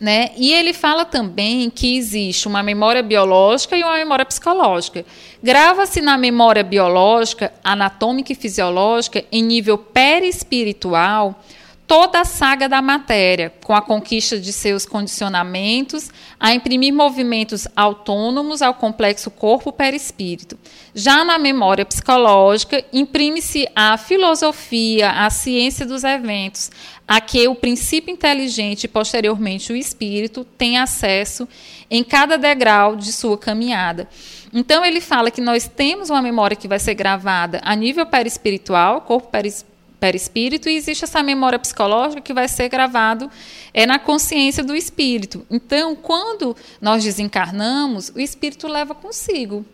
né? 0.00 0.30
E 0.36 0.52
ele 0.52 0.72
fala 0.72 1.04
também 1.04 1.70
que 1.70 1.96
existe 1.96 2.48
uma 2.48 2.62
memória 2.62 3.02
biológica 3.02 3.76
e 3.76 3.82
uma 3.82 3.94
memória 3.94 4.24
psicológica. 4.24 5.04
Grava-se 5.42 6.00
na 6.00 6.16
memória 6.18 6.62
biológica, 6.62 7.52
anatômica 7.62 8.32
e 8.32 8.36
fisiológica, 8.36 9.24
em 9.30 9.42
nível 9.42 9.78
perispiritual, 9.78 11.42
toda 11.86 12.20
a 12.20 12.24
saga 12.24 12.68
da 12.68 12.80
matéria, 12.80 13.52
com 13.62 13.74
a 13.74 13.82
conquista 13.82 14.38
de 14.38 14.52
seus 14.52 14.86
condicionamentos, 14.86 16.10
a 16.40 16.54
imprimir 16.54 16.94
movimentos 16.94 17.68
autônomos 17.76 18.62
ao 18.62 18.74
complexo 18.74 19.30
corpo-perispírito. 19.30 20.58
Já 20.94 21.24
na 21.24 21.38
memória 21.38 21.84
psicológica, 21.84 22.84
imprime-se 22.92 23.68
a 23.74 23.98
filosofia, 23.98 25.10
a 25.10 25.30
ciência 25.30 25.84
dos 25.84 26.04
eventos, 26.04 26.70
a 27.06 27.20
que 27.20 27.46
o 27.46 27.54
princípio 27.54 28.12
inteligente 28.12 28.84
e 28.84 28.88
posteriormente 28.88 29.72
o 29.72 29.76
espírito 29.76 30.44
tem 30.56 30.78
acesso 30.78 31.46
em 31.90 32.02
cada 32.02 32.38
degrau 32.38 32.96
de 32.96 33.12
sua 33.12 33.36
caminhada. 33.36 34.08
Então 34.52 34.84
ele 34.84 35.00
fala 35.00 35.30
que 35.30 35.40
nós 35.40 35.68
temos 35.68 36.08
uma 36.08 36.22
memória 36.22 36.56
que 36.56 36.68
vai 36.68 36.78
ser 36.78 36.94
gravada 36.94 37.60
a 37.62 37.74
nível 37.74 38.06
perispiritual, 38.06 39.02
corpo 39.02 39.28
perispiritual, 39.28 39.73
perispírito 40.00 40.68
e 40.68 40.76
existe 40.76 41.04
essa 41.04 41.22
memória 41.22 41.58
psicológica 41.58 42.20
que 42.20 42.34
vai 42.34 42.48
ser 42.48 42.68
gravado 42.68 43.30
é 43.72 43.86
na 43.86 43.98
consciência 43.98 44.62
do 44.62 44.74
espírito. 44.74 45.46
Então, 45.50 45.96
quando 45.96 46.56
nós 46.80 47.02
desencarnamos, 47.02 48.10
o 48.10 48.20
espírito 48.20 48.68
leva 48.68 48.94
consigo 48.94 49.64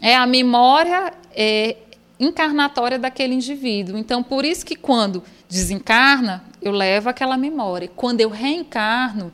é 0.00 0.16
a 0.16 0.26
memória 0.26 1.12
é, 1.34 1.76
encarnatória 2.18 2.98
daquele 2.98 3.34
indivíduo. 3.34 3.98
Então, 3.98 4.22
por 4.22 4.44
isso 4.44 4.64
que 4.64 4.74
quando 4.74 5.22
desencarna, 5.48 6.42
eu 6.62 6.72
levo 6.72 7.08
aquela 7.08 7.36
memória. 7.36 7.90
Quando 7.94 8.20
eu 8.20 8.30
reencarno, 8.30 9.32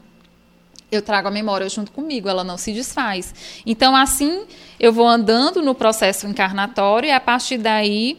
eu 0.90 1.02
trago 1.02 1.28
a 1.28 1.30
memória 1.30 1.68
junto 1.68 1.92
comigo, 1.92 2.28
ela 2.28 2.44
não 2.44 2.56
se 2.56 2.72
desfaz. 2.72 3.62
Então, 3.64 3.94
assim, 3.94 4.44
eu 4.78 4.92
vou 4.92 5.06
andando 5.06 5.62
no 5.62 5.74
processo 5.74 6.26
encarnatório 6.26 7.08
e 7.08 7.12
a 7.12 7.20
partir 7.20 7.58
daí 7.58 8.18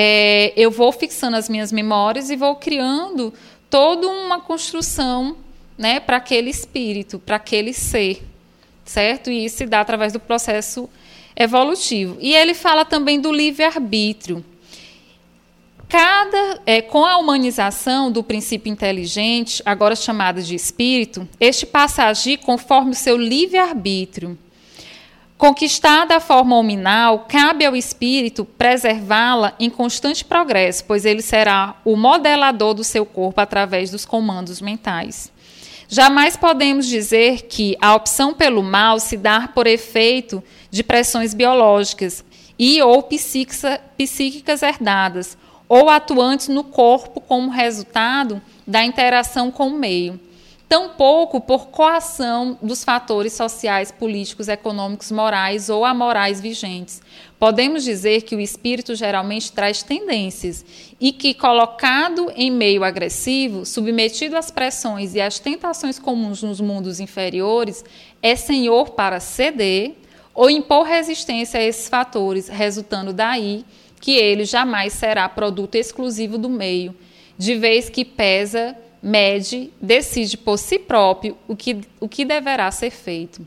é, 0.00 0.52
eu 0.56 0.70
vou 0.70 0.92
fixando 0.92 1.36
as 1.36 1.48
minhas 1.48 1.72
memórias 1.72 2.30
e 2.30 2.36
vou 2.36 2.54
criando 2.54 3.34
toda 3.68 4.06
uma 4.06 4.40
construção 4.40 5.36
né, 5.76 5.98
para 5.98 6.18
aquele 6.18 6.48
espírito, 6.48 7.18
para 7.18 7.34
aquele 7.34 7.72
ser, 7.72 8.22
certo? 8.84 9.28
E 9.28 9.44
isso 9.44 9.56
se 9.56 9.66
dá 9.66 9.80
através 9.80 10.12
do 10.12 10.20
processo 10.20 10.88
evolutivo. 11.34 12.16
E 12.20 12.32
ele 12.32 12.54
fala 12.54 12.84
também 12.84 13.20
do 13.20 13.32
livre-arbítrio. 13.32 14.44
Cada, 15.88 16.60
é, 16.64 16.80
com 16.80 17.04
a 17.04 17.16
humanização 17.16 18.08
do 18.08 18.22
princípio 18.22 18.70
inteligente, 18.70 19.60
agora 19.66 19.96
chamado 19.96 20.40
de 20.40 20.54
espírito, 20.54 21.28
este 21.40 21.66
passa 21.66 22.04
a 22.04 22.10
agir 22.10 22.38
conforme 22.38 22.92
o 22.92 22.94
seu 22.94 23.16
livre-arbítrio. 23.16 24.38
Conquistada 25.38 26.16
a 26.16 26.20
forma 26.20 26.56
nominal, 26.56 27.26
cabe 27.28 27.64
ao 27.64 27.76
espírito 27.76 28.44
preservá-la 28.44 29.54
em 29.60 29.70
constante 29.70 30.24
progresso, 30.24 30.84
pois 30.84 31.04
ele 31.04 31.22
será 31.22 31.76
o 31.84 31.94
modelador 31.94 32.74
do 32.74 32.82
seu 32.82 33.06
corpo 33.06 33.40
através 33.40 33.88
dos 33.88 34.04
comandos 34.04 34.60
mentais. 34.60 35.30
Jamais 35.88 36.36
podemos 36.36 36.86
dizer 36.86 37.42
que 37.42 37.76
a 37.80 37.94
opção 37.94 38.34
pelo 38.34 38.64
mal 38.64 38.98
se 38.98 39.16
dá 39.16 39.46
por 39.46 39.68
efeito 39.68 40.42
de 40.72 40.82
pressões 40.82 41.32
biológicas 41.32 42.24
e 42.58 42.82
ou 42.82 43.00
psíquicas 43.04 44.62
herdadas, 44.62 45.38
ou 45.68 45.88
atuantes 45.88 46.48
no 46.48 46.64
corpo 46.64 47.20
como 47.20 47.48
resultado 47.48 48.42
da 48.66 48.84
interação 48.84 49.52
com 49.52 49.68
o 49.68 49.78
meio 49.78 50.18
tampouco 50.68 51.40
por 51.40 51.68
coação 51.68 52.58
dos 52.60 52.84
fatores 52.84 53.32
sociais, 53.32 53.90
políticos, 53.90 54.48
econômicos, 54.48 55.10
morais 55.10 55.70
ou 55.70 55.84
amorais 55.84 56.40
vigentes. 56.40 57.00
Podemos 57.38 57.84
dizer 57.84 58.22
que 58.22 58.36
o 58.36 58.40
espírito 58.40 58.94
geralmente 58.94 59.50
traz 59.50 59.82
tendências 59.82 60.64
e 61.00 61.10
que, 61.10 61.32
colocado 61.32 62.30
em 62.36 62.50
meio 62.50 62.84
agressivo, 62.84 63.64
submetido 63.64 64.36
às 64.36 64.50
pressões 64.50 65.14
e 65.14 65.20
às 65.20 65.38
tentações 65.38 65.98
comuns 65.98 66.42
nos 66.42 66.60
mundos 66.60 67.00
inferiores, 67.00 67.82
é 68.22 68.36
senhor 68.36 68.90
para 68.90 69.20
ceder 69.20 69.94
ou 70.34 70.50
impor 70.50 70.84
resistência 70.84 71.60
a 71.60 71.64
esses 71.64 71.88
fatores, 71.88 72.48
resultando 72.48 73.12
daí 73.12 73.64
que 74.00 74.12
ele 74.12 74.44
jamais 74.44 74.92
será 74.92 75.28
produto 75.28 75.76
exclusivo 75.76 76.36
do 76.36 76.48
meio, 76.48 76.94
de 77.38 77.54
vez 77.54 77.88
que 77.88 78.04
pesa 78.04 78.76
mede, 79.02 79.72
decide 79.80 80.36
por 80.36 80.58
si 80.58 80.78
próprio 80.78 81.36
o 81.46 81.56
que, 81.56 81.80
o 82.00 82.08
que 82.08 82.24
deverá 82.24 82.70
ser 82.70 82.90
feito. 82.90 83.46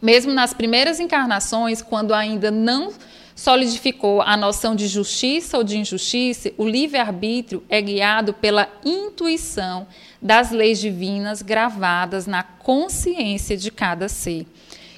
Mesmo 0.00 0.32
nas 0.32 0.52
primeiras 0.52 1.00
encarnações, 1.00 1.80
quando 1.80 2.12
ainda 2.12 2.50
não 2.50 2.92
solidificou 3.34 4.22
a 4.22 4.36
noção 4.36 4.76
de 4.76 4.86
justiça 4.86 5.56
ou 5.56 5.64
de 5.64 5.78
injustiça, 5.78 6.52
o 6.56 6.66
livre-arbítrio 6.66 7.64
é 7.68 7.80
guiado 7.80 8.32
pela 8.34 8.68
intuição 8.84 9.86
das 10.20 10.50
leis 10.50 10.80
divinas 10.80 11.42
gravadas 11.42 12.26
na 12.26 12.42
consciência 12.42 13.56
de 13.56 13.70
cada 13.70 14.08
ser. 14.08 14.46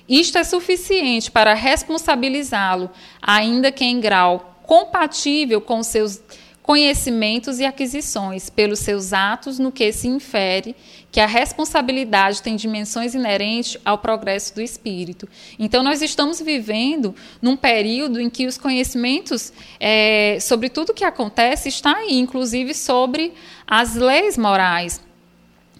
Isto 0.09 0.39
é 0.39 0.45
suficiente 0.45 1.31
para 1.31 1.55
responsabilizá-lo, 1.55 2.91
ainda 3.21 3.73
que 3.73 3.85
em 3.85 4.01
grau 4.01 4.61
compatível 4.65 5.61
com 5.61 5.83
seus 5.83 6.21
conhecimentos 6.67 7.61
e 7.61 7.65
aquisições 7.65 8.51
pelos 8.51 8.81
seus 8.81 9.13
atos, 9.13 9.57
no 9.57 9.71
que 9.71 9.93
se 9.93 10.09
infere 10.09 10.75
que 11.13 11.21
a 11.21 11.27
responsabilidade 11.27 12.43
tem 12.43 12.57
dimensões 12.57 13.15
inerentes 13.15 13.79
ao 13.85 13.99
progresso 13.99 14.53
do 14.53 14.61
espírito. 14.61 15.29
Então, 15.59 15.83
nós 15.83 16.03
estamos 16.03 16.41
vivendo 16.41 17.15
num 17.41 17.57
período 17.57 18.21
em 18.21 18.29
que 18.29 18.47
os 18.47 18.59
conhecimentos 18.59 19.53
é, 19.79 20.39
sobre 20.41 20.69
tudo 20.69 20.91
o 20.91 20.95
que 20.95 21.05
acontece 21.05 21.69
está 21.69 21.97
aí, 21.97 22.19
inclusive 22.19 22.75
sobre 22.75 23.33
as 23.65 23.95
leis 23.95 24.37
morais. 24.37 25.01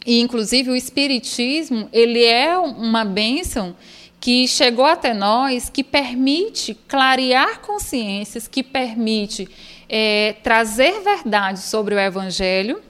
E, 0.07 0.21
inclusive, 0.21 0.71
o 0.71 0.77
espiritismo 0.77 1.89
ele 1.93 2.25
é 2.25 2.57
uma 2.57 3.05
bênção 3.05 3.75
que 4.21 4.47
chegou 4.49 4.85
até 4.85 5.13
nós, 5.13 5.69
que 5.69 5.85
permite 5.85 6.75
clarear 6.89 7.61
consciências, 7.61 8.49
que 8.49 8.63
permite 8.63 9.49
é, 9.89 10.37
trazer 10.43 11.01
verdades 11.03 11.65
sobre 11.65 11.95
o 11.95 11.99
Evangelho, 11.99 12.81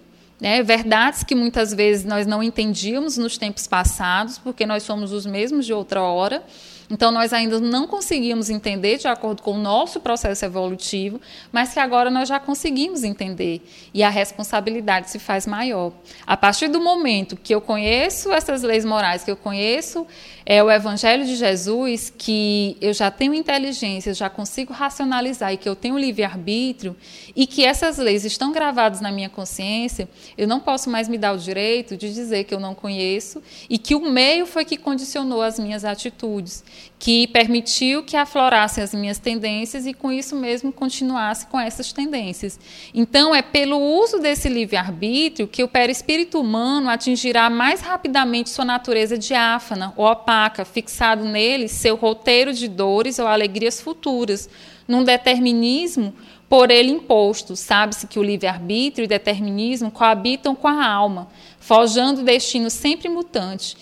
né, 0.41 0.63
verdades 0.63 1.23
que 1.25 1.35
muitas 1.35 1.73
vezes 1.73 2.05
nós 2.05 2.27
não 2.27 2.43
entendíamos 2.43 3.17
nos 3.17 3.39
tempos 3.39 3.67
passados, 3.67 4.39
porque 4.39 4.67
nós 4.67 4.83
somos 4.83 5.13
os 5.13 5.25
mesmos 5.25 5.65
de 5.65 5.73
outra 5.73 6.03
hora. 6.03 6.43
Então, 6.89 7.11
nós 7.11 7.33
ainda 7.33 7.59
não 7.59 7.87
conseguimos 7.89 8.49
entender 8.49 8.99
de 8.99 9.09
acordo 9.09 9.43
com 9.43 9.53
o 9.53 9.59
nosso 9.59 9.99
processo 9.99 10.45
evolutivo, 10.45 11.21
mas 11.51 11.73
que 11.73 11.81
agora 11.81 12.11
nós 12.11 12.29
já 12.29 12.39
conseguimos 12.39 13.03
entender 13.03 13.61
e 13.93 14.05
a 14.05 14.09
responsabilidade 14.09 15.11
se 15.11 15.19
faz 15.19 15.47
maior. 15.47 15.93
A 16.25 16.37
partir 16.37 16.69
do 16.69 16.81
momento 16.81 17.37
que 17.37 17.53
eu 17.53 17.61
conheço 17.61 18.31
essas 18.33 18.63
leis 18.63 18.85
morais, 18.85 19.25
que 19.25 19.31
eu 19.31 19.37
conheço 19.37 20.07
é, 20.49 20.63
o 20.63 20.71
Evangelho 20.71 21.27
de 21.27 21.35
Jesus, 21.35 22.13
que 22.17 22.77
eu 22.81 22.95
já 22.95 23.11
tenho 23.11 23.35
inteligência, 23.35 24.15
já 24.15 24.31
consigo 24.31 24.73
racionalizar 24.73 25.53
e 25.53 25.57
que 25.57 25.69
eu 25.69 25.75
tenho 25.75 25.99
livre-arbítrio 25.99 26.97
e 27.35 27.49
que 27.49 27.65
essas 27.65 27.99
leis 27.99 28.25
estão 28.25 28.53
gravadas 28.53 29.01
na 29.01 29.11
minha 29.11 29.29
consciência, 29.29 30.09
eu 30.39 30.47
não 30.47 30.61
posso 30.61 30.89
mais 30.89 31.09
me 31.09 31.19
dar 31.19 31.33
o 31.33 31.37
direito 31.37 31.97
de 31.97 32.15
dizer 32.15 32.45
que 32.45 32.55
eu 32.55 32.61
não 32.61 32.77
conheço 32.77 33.43
e 33.69 33.77
que 33.77 33.97
o 33.97 34.09
meio 34.09 34.47
foi 34.47 34.65
que 34.65 34.77
condicionou 34.77 35.43
as 35.43 35.59
minhas 35.59 35.85
atitudes 35.85 36.63
que 36.99 37.27
permitiu 37.29 38.03
que 38.03 38.17
aflorassem 38.17 38.83
as 38.83 38.95
minhas 38.95 39.19
tendências 39.19 39.87
e, 39.87 39.93
com 39.93 40.11
isso 40.11 40.35
mesmo, 40.35 40.73
continuasse 40.73 41.47
com 41.47 41.61
essas 41.61 41.93
tendências. 41.93 42.59
Então, 42.95 43.35
é 43.35 43.43
pelo 43.43 43.79
uso 43.79 44.19
desse 44.19 44.49
livre-arbítrio 44.49 45.47
que 45.47 45.63
o 45.63 45.69
perispírito 45.69 46.41
humano 46.41 46.89
atingirá 46.89 47.51
mais 47.51 47.83
rapidamente 47.83 48.51
sua 48.51 48.65
natureza 48.65 49.19
diáfana 49.19 49.93
ou 49.97 50.07
opaca, 50.07 50.65
fixado 50.65 51.25
nele 51.25 51.69
seu 51.69 51.97
roteiro 51.97 52.53
de 52.53 52.67
dores 52.67 53.19
ou 53.19 53.27
alegrias 53.27 53.81
futuras, 53.81 54.49
num 54.89 55.05
determinismo 55.05 56.15
por 56.49 56.71
ele 56.71 56.93
imposto. 56.93 57.57
Sabe-se 57.57 58.07
que 58.07 58.19
o 58.19 58.23
livre-arbítrio 58.23 59.05
e 59.05 59.09
determinismo 59.09 59.91
coabitam 59.91 60.55
com 60.55 60.67
a 60.67 60.87
alma, 60.87 61.29
forjando 61.61 62.23
destino 62.23 62.71
sempre 62.71 63.09
mutante 63.09 63.77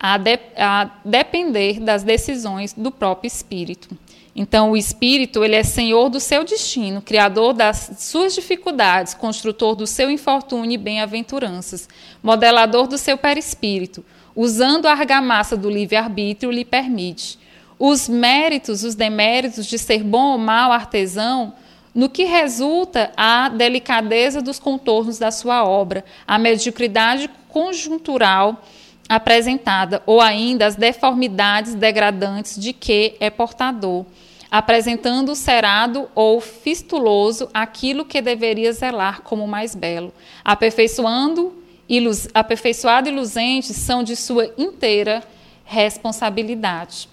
a, 0.00 0.16
de, 0.16 0.38
a 0.56 0.90
depender 1.04 1.78
das 1.78 2.02
decisões 2.02 2.72
do 2.72 2.90
próprio 2.90 3.28
espírito. 3.28 3.94
Então, 4.34 4.70
o 4.70 4.76
espírito 4.76 5.44
ele 5.44 5.56
é 5.56 5.62
senhor 5.62 6.08
do 6.08 6.18
seu 6.18 6.42
destino, 6.42 7.02
criador 7.02 7.52
das 7.52 7.96
suas 7.98 8.34
dificuldades, 8.34 9.12
construtor 9.12 9.74
do 9.74 9.86
seu 9.86 10.10
infortúnio 10.10 10.72
e 10.72 10.78
bem-aventuranças, 10.78 11.86
modelador 12.22 12.86
do 12.86 12.96
seu 12.96 13.18
perispírito, 13.18 14.02
usando 14.34 14.86
a 14.86 14.92
argamassa 14.92 15.56
do 15.56 15.68
livre-arbítrio, 15.68 16.50
lhe 16.50 16.64
permite. 16.64 17.38
Os 17.78 18.08
méritos, 18.08 18.84
os 18.84 18.94
deméritos 18.94 19.66
de 19.66 19.78
ser 19.78 20.02
bom 20.02 20.32
ou 20.32 20.38
mau 20.38 20.72
artesão, 20.72 21.52
no 21.94 22.08
que 22.08 22.24
resulta 22.24 23.12
a 23.16 23.48
delicadeza 23.48 24.40
dos 24.40 24.58
contornos 24.58 25.18
da 25.18 25.30
sua 25.30 25.64
obra, 25.64 26.04
a 26.26 26.38
mediocridade 26.38 27.28
conjuntural 27.48 28.62
apresentada, 29.10 30.00
ou 30.06 30.20
ainda 30.20 30.64
as 30.66 30.76
deformidades 30.76 31.74
degradantes 31.74 32.56
de 32.56 32.72
que 32.72 33.16
é 33.18 33.28
portador, 33.28 34.06
apresentando 34.48 35.34
cerado 35.34 36.08
ou 36.14 36.40
fistuloso 36.40 37.50
aquilo 37.52 38.04
que 38.04 38.22
deveria 38.22 38.72
zelar 38.72 39.22
como 39.22 39.48
mais 39.48 39.74
belo, 39.74 40.14
aperfeiçoando 40.44 41.60
ilus, 41.88 42.28
aperfeiçoado 42.32 43.08
e 43.08 43.12
luzente 43.12 43.74
são 43.74 44.04
de 44.04 44.14
sua 44.14 44.54
inteira 44.56 45.24
responsabilidade. 45.64 47.08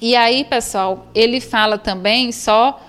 E 0.00 0.16
aí, 0.16 0.42
pessoal, 0.42 1.06
ele 1.14 1.40
fala 1.40 1.78
também, 1.78 2.32
só 2.32 2.82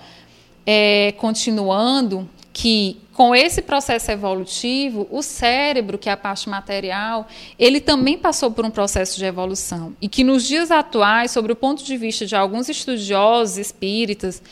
é, 0.66 1.14
continuando, 1.18 2.28
que 2.52 3.00
com 3.14 3.32
esse 3.32 3.62
processo 3.62 4.10
evolutivo, 4.10 5.06
o 5.08 5.22
cérebro, 5.22 5.96
que 5.96 6.08
é 6.08 6.12
a 6.12 6.16
parte 6.16 6.48
material, 6.48 7.28
ele 7.56 7.80
também 7.80 8.18
passou 8.18 8.50
por 8.50 8.64
um 8.64 8.70
processo 8.70 9.16
de 9.16 9.24
evolução. 9.24 9.96
E 10.02 10.08
que 10.08 10.24
nos 10.24 10.44
dias 10.44 10.72
atuais, 10.72 11.30
sobre 11.30 11.52
o 11.52 11.56
ponto 11.56 11.84
de 11.84 11.96
vista 11.96 12.26
de 12.26 12.34
alguns 12.34 12.68
estudiosos 12.68 13.56
espíritas, 13.56 14.42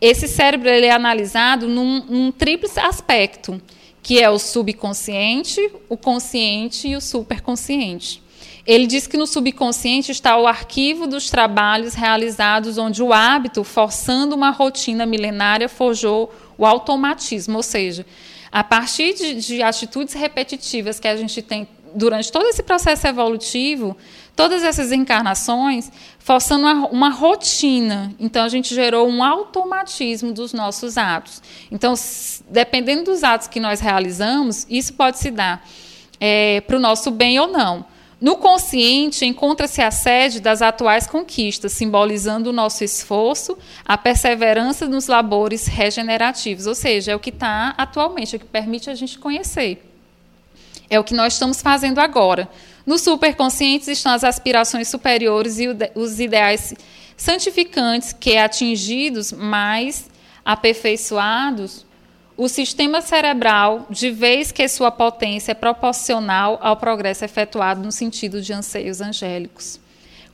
esse 0.00 0.26
cérebro 0.26 0.70
ele 0.70 0.86
é 0.86 0.90
analisado 0.90 1.68
num, 1.68 2.02
num 2.04 2.32
tríplice 2.32 2.80
aspecto, 2.80 3.60
que 4.02 4.18
é 4.18 4.30
o 4.30 4.38
subconsciente, 4.38 5.70
o 5.86 5.96
consciente 5.96 6.88
e 6.88 6.96
o 6.96 7.00
superconsciente. 7.02 8.22
Ele 8.68 8.86
diz 8.86 9.06
que 9.06 9.16
no 9.16 9.26
subconsciente 9.26 10.12
está 10.12 10.36
o 10.36 10.46
arquivo 10.46 11.06
dos 11.06 11.30
trabalhos 11.30 11.94
realizados 11.94 12.76
onde 12.76 13.02
o 13.02 13.14
hábito, 13.14 13.64
forçando 13.64 14.36
uma 14.36 14.50
rotina 14.50 15.06
milenária, 15.06 15.70
forjou 15.70 16.30
o 16.58 16.66
automatismo, 16.66 17.56
ou 17.56 17.62
seja, 17.62 18.04
a 18.52 18.62
partir 18.62 19.14
de, 19.14 19.36
de 19.36 19.62
atitudes 19.62 20.12
repetitivas 20.12 21.00
que 21.00 21.08
a 21.08 21.16
gente 21.16 21.40
tem 21.40 21.66
durante 21.94 22.30
todo 22.30 22.44
esse 22.44 22.62
processo 22.62 23.06
evolutivo, 23.06 23.96
todas 24.36 24.62
essas 24.62 24.92
encarnações, 24.92 25.90
forçando 26.18 26.66
uma, 26.66 26.88
uma, 26.88 27.08
rotina. 27.08 28.14
Então, 28.20 28.44
a 28.44 28.50
gente 28.50 28.74
gerou 28.74 29.08
um 29.08 29.24
automatismo 29.24 30.30
dos 30.30 30.52
nossos 30.52 30.98
atos. 30.98 31.40
Então, 31.72 31.94
dependendo 32.50 33.04
dos 33.04 33.24
atos 33.24 33.48
que 33.48 33.60
nós 33.60 33.80
realizamos, 33.80 34.66
isso 34.68 34.92
pode 34.92 35.18
se 35.18 35.30
dar 35.30 35.66
é, 36.20 36.60
para 36.60 36.76
o 36.76 36.80
nosso 36.80 37.10
bem 37.10 37.40
ou 37.40 37.48
não. 37.48 37.86
No 38.20 38.36
consciente, 38.36 39.24
encontra-se 39.24 39.80
a 39.80 39.92
sede 39.92 40.40
das 40.40 40.60
atuais 40.60 41.06
conquistas, 41.06 41.72
simbolizando 41.72 42.50
o 42.50 42.52
nosso 42.52 42.82
esforço, 42.82 43.56
a 43.84 43.96
perseverança 43.96 44.88
nos 44.88 45.06
labores 45.06 45.68
regenerativos, 45.68 46.66
ou 46.66 46.74
seja, 46.74 47.12
é 47.12 47.16
o 47.16 47.20
que 47.20 47.30
está 47.30 47.74
atualmente, 47.78 48.34
é 48.34 48.36
o 48.36 48.40
que 48.40 48.46
permite 48.46 48.90
a 48.90 48.94
gente 48.94 49.18
conhecer. 49.18 49.84
É 50.90 50.98
o 50.98 51.04
que 51.04 51.14
nós 51.14 51.34
estamos 51.34 51.62
fazendo 51.62 52.00
agora. 52.00 52.48
No 52.84 52.98
superconsciente 52.98 53.88
estão 53.90 54.12
as 54.12 54.24
aspirações 54.24 54.88
superiores 54.88 55.60
e 55.60 55.68
os 55.94 56.18
ideais 56.18 56.74
santificantes 57.16 58.12
que, 58.12 58.36
atingidos 58.36 59.30
mais 59.30 60.08
aperfeiçoados, 60.44 61.86
o 62.38 62.46
sistema 62.46 63.00
cerebral, 63.00 63.84
de 63.90 64.12
vez 64.12 64.52
que 64.52 64.68
sua 64.68 64.92
potência 64.92 65.50
é 65.50 65.54
proporcional 65.56 66.56
ao 66.62 66.76
progresso 66.76 67.24
efetuado 67.24 67.82
no 67.82 67.90
sentido 67.90 68.40
de 68.40 68.52
anseios 68.52 69.00
angélicos. 69.00 69.80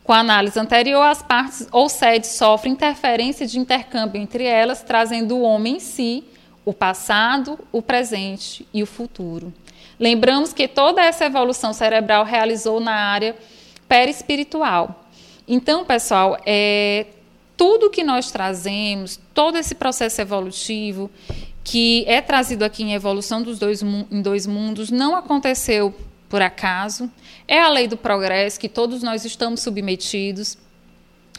Com 0.04 0.12
a 0.12 0.18
análise 0.18 0.60
anterior, 0.60 1.02
as 1.02 1.22
partes 1.22 1.66
ou 1.72 1.88
sedes 1.88 2.28
sofrem 2.32 2.74
interferência 2.74 3.46
de 3.46 3.58
intercâmbio 3.58 4.20
entre 4.20 4.44
elas, 4.44 4.82
trazendo 4.82 5.34
o 5.34 5.40
homem 5.40 5.76
em 5.76 5.80
si 5.80 6.22
o 6.62 6.74
passado, 6.74 7.58
o 7.72 7.80
presente 7.80 8.68
e 8.72 8.82
o 8.82 8.86
futuro. 8.86 9.50
Lembramos 9.98 10.52
que 10.52 10.68
toda 10.68 11.02
essa 11.02 11.24
evolução 11.24 11.72
cerebral 11.72 12.22
realizou 12.22 12.80
na 12.80 12.94
área 12.94 13.34
perispiritual. 13.88 15.06
Então, 15.48 15.86
pessoal, 15.86 16.36
é, 16.44 17.06
tudo 17.56 17.88
que 17.88 18.04
nós 18.04 18.30
trazemos, 18.30 19.18
todo 19.32 19.56
esse 19.56 19.74
processo 19.74 20.20
evolutivo, 20.20 21.10
que 21.64 22.04
é 22.06 22.20
trazido 22.20 22.62
aqui 22.62 22.82
em 22.82 22.92
Evolução 22.92 23.42
dos 23.42 23.58
dois, 23.58 23.82
em 23.82 24.20
Dois 24.20 24.46
Mundos 24.46 24.90
não 24.90 25.16
aconteceu 25.16 25.94
por 26.28 26.42
acaso. 26.42 27.10
É 27.48 27.58
a 27.58 27.68
lei 27.70 27.88
do 27.88 27.96
progresso 27.96 28.60
que 28.60 28.68
todos 28.68 29.02
nós 29.02 29.24
estamos 29.24 29.60
submetidos. 29.60 30.58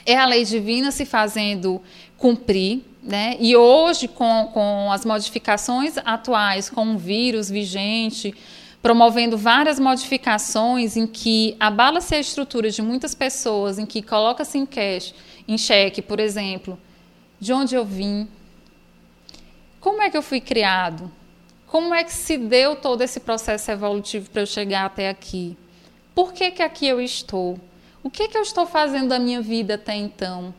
É 0.04 0.18
a 0.18 0.26
lei 0.26 0.44
divina 0.44 0.92
se 0.92 1.06
fazendo 1.06 1.82
cumprir. 2.18 2.84
Né? 3.04 3.38
E 3.40 3.56
hoje, 3.56 4.08
com, 4.08 4.50
com 4.52 4.92
as 4.92 5.06
modificações 5.06 5.96
atuais, 6.04 6.72
com 6.72 6.96
o 6.96 6.98
vírus 6.98 7.52
vigente, 7.52 8.34
promovendo 8.82 9.38
várias 9.38 9.80
modificações 9.80 10.98
em 10.98 11.06
que 11.06 11.56
abala-se 11.60 12.16
a 12.16 12.20
estrutura 12.20 12.72
de 12.72 12.82
muitas 12.82 13.14
pessoas, 13.14 13.78
em 13.78 13.86
que 13.86 14.02
coloca-se 14.02 14.58
em, 14.58 14.66
cash, 14.66 15.14
em 15.48 15.56
xeque, 15.56 16.02
por 16.02 16.20
exemplo, 16.20 16.80
de 17.40 17.54
onde 17.54 17.76
eu 17.76 17.86
vim, 17.86 18.28
como 19.86 20.02
é 20.02 20.10
que 20.10 20.18
eu 20.18 20.24
fui 20.24 20.42
criado? 20.42 21.12
Como 21.68 21.94
é 21.94 22.04
que 22.04 22.12
se 22.12 22.40
deu 22.40 22.76
todo 22.76 23.04
esse 23.04 23.20
processo 23.20 23.70
evolutivo 23.70 24.32
para 24.32 24.42
eu 24.42 24.48
chegar 24.48 24.84
até 24.84 25.10
aqui? 25.10 25.56
Por 26.16 26.34
que, 26.34 26.50
que 26.50 26.64
aqui 26.64 26.88
eu 26.88 27.00
estou? 27.00 27.60
O 28.02 28.10
que, 28.10 28.28
que 28.28 28.36
eu 28.36 28.42
estou 28.42 28.66
fazendo 28.66 29.10
da 29.10 29.20
minha 29.20 29.44
vida 29.44 29.76
até 29.76 29.94
então? 29.94 30.56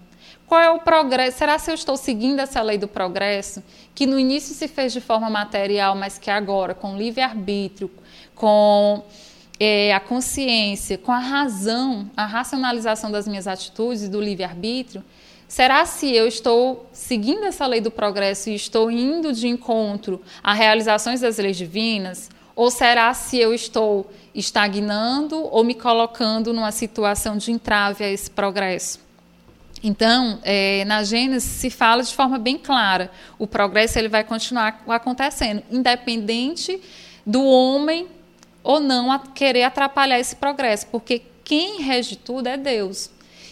Qual 0.47 0.61
é 0.61 0.70
o 0.70 0.79
progresso? 0.79 1.39
Será 1.39 1.59
que 1.59 1.68
eu 1.68 1.74
estou 1.74 1.97
seguindo 1.97 2.39
essa 2.39 2.62
lei 2.62 2.79
do 2.79 2.87
progresso, 2.87 3.64
que 3.97 4.07
no 4.07 4.16
início 4.16 4.55
se 4.55 4.68
fez 4.68 4.93
de 4.93 5.01
forma 5.01 5.29
material, 5.29 5.97
mas 5.97 6.18
que 6.18 6.31
agora, 6.31 6.72
com 6.72 6.97
livre-arbítrio, 6.97 7.91
com 8.33 9.03
é, 9.59 9.93
a 9.93 9.99
consciência, 9.99 10.97
com 10.97 11.11
a 11.11 11.18
razão, 11.18 12.09
a 12.16 12.27
racionalização 12.27 13.11
das 13.11 13.27
minhas 13.27 13.49
atitudes 13.49 14.05
e 14.05 14.09
do 14.09 14.20
livre-arbítrio, 14.20 15.03
Será 15.49 15.86
se 15.86 16.12
eu 16.12 16.26
estou 16.26 16.88
seguindo 16.92 17.44
essa 17.44 17.66
lei 17.66 17.80
do 17.80 17.90
progresso 17.90 18.51
e 18.51 18.55
estou 18.55 18.90
indo 18.90 19.32
de 19.32 19.47
encontro 19.47 20.20
a 20.42 20.53
realizações 20.53 21.20
das 21.20 21.38
leis 21.38 21.57
divinas? 21.57 22.30
Ou 22.55 22.70
será 22.70 23.12
se 23.14 23.38
eu 23.38 23.55
estou 23.55 24.11
estagnando 24.34 25.36
ou 25.36 25.62
me 25.62 25.74
colocando 25.74 26.53
numa 26.53 26.72
situação 26.72 27.36
de 27.36 27.53
entrave 27.53 28.03
a 28.03 28.11
esse 28.11 28.30
progresso? 28.30 28.99
Então, 29.82 30.40
é, 30.42 30.84
na 30.84 31.05
Gênesis 31.05 31.49
se 31.49 31.70
fala 31.70 32.03
de 32.03 32.14
forma 32.14 32.38
bem 32.38 32.59
clara: 32.59 33.11
o 33.38 33.47
progresso 33.47 33.99
ele 33.99 34.09
vai 34.09 34.24
continuar 34.24 34.82
acontecendo, 34.88 35.62
independente 35.70 36.80
do 37.24 37.44
homem 37.44 38.09
ou 38.64 38.80
não 38.80 39.16
querer 39.34 39.62
atrapalhar 39.62 40.18
esse 40.18 40.34
progresso, 40.34 40.86
porque 40.88 41.22
quem 41.44 41.82
rege 41.82 42.16
tudo 42.16 42.49
é 42.49 42.57
Deus. 42.57 43.11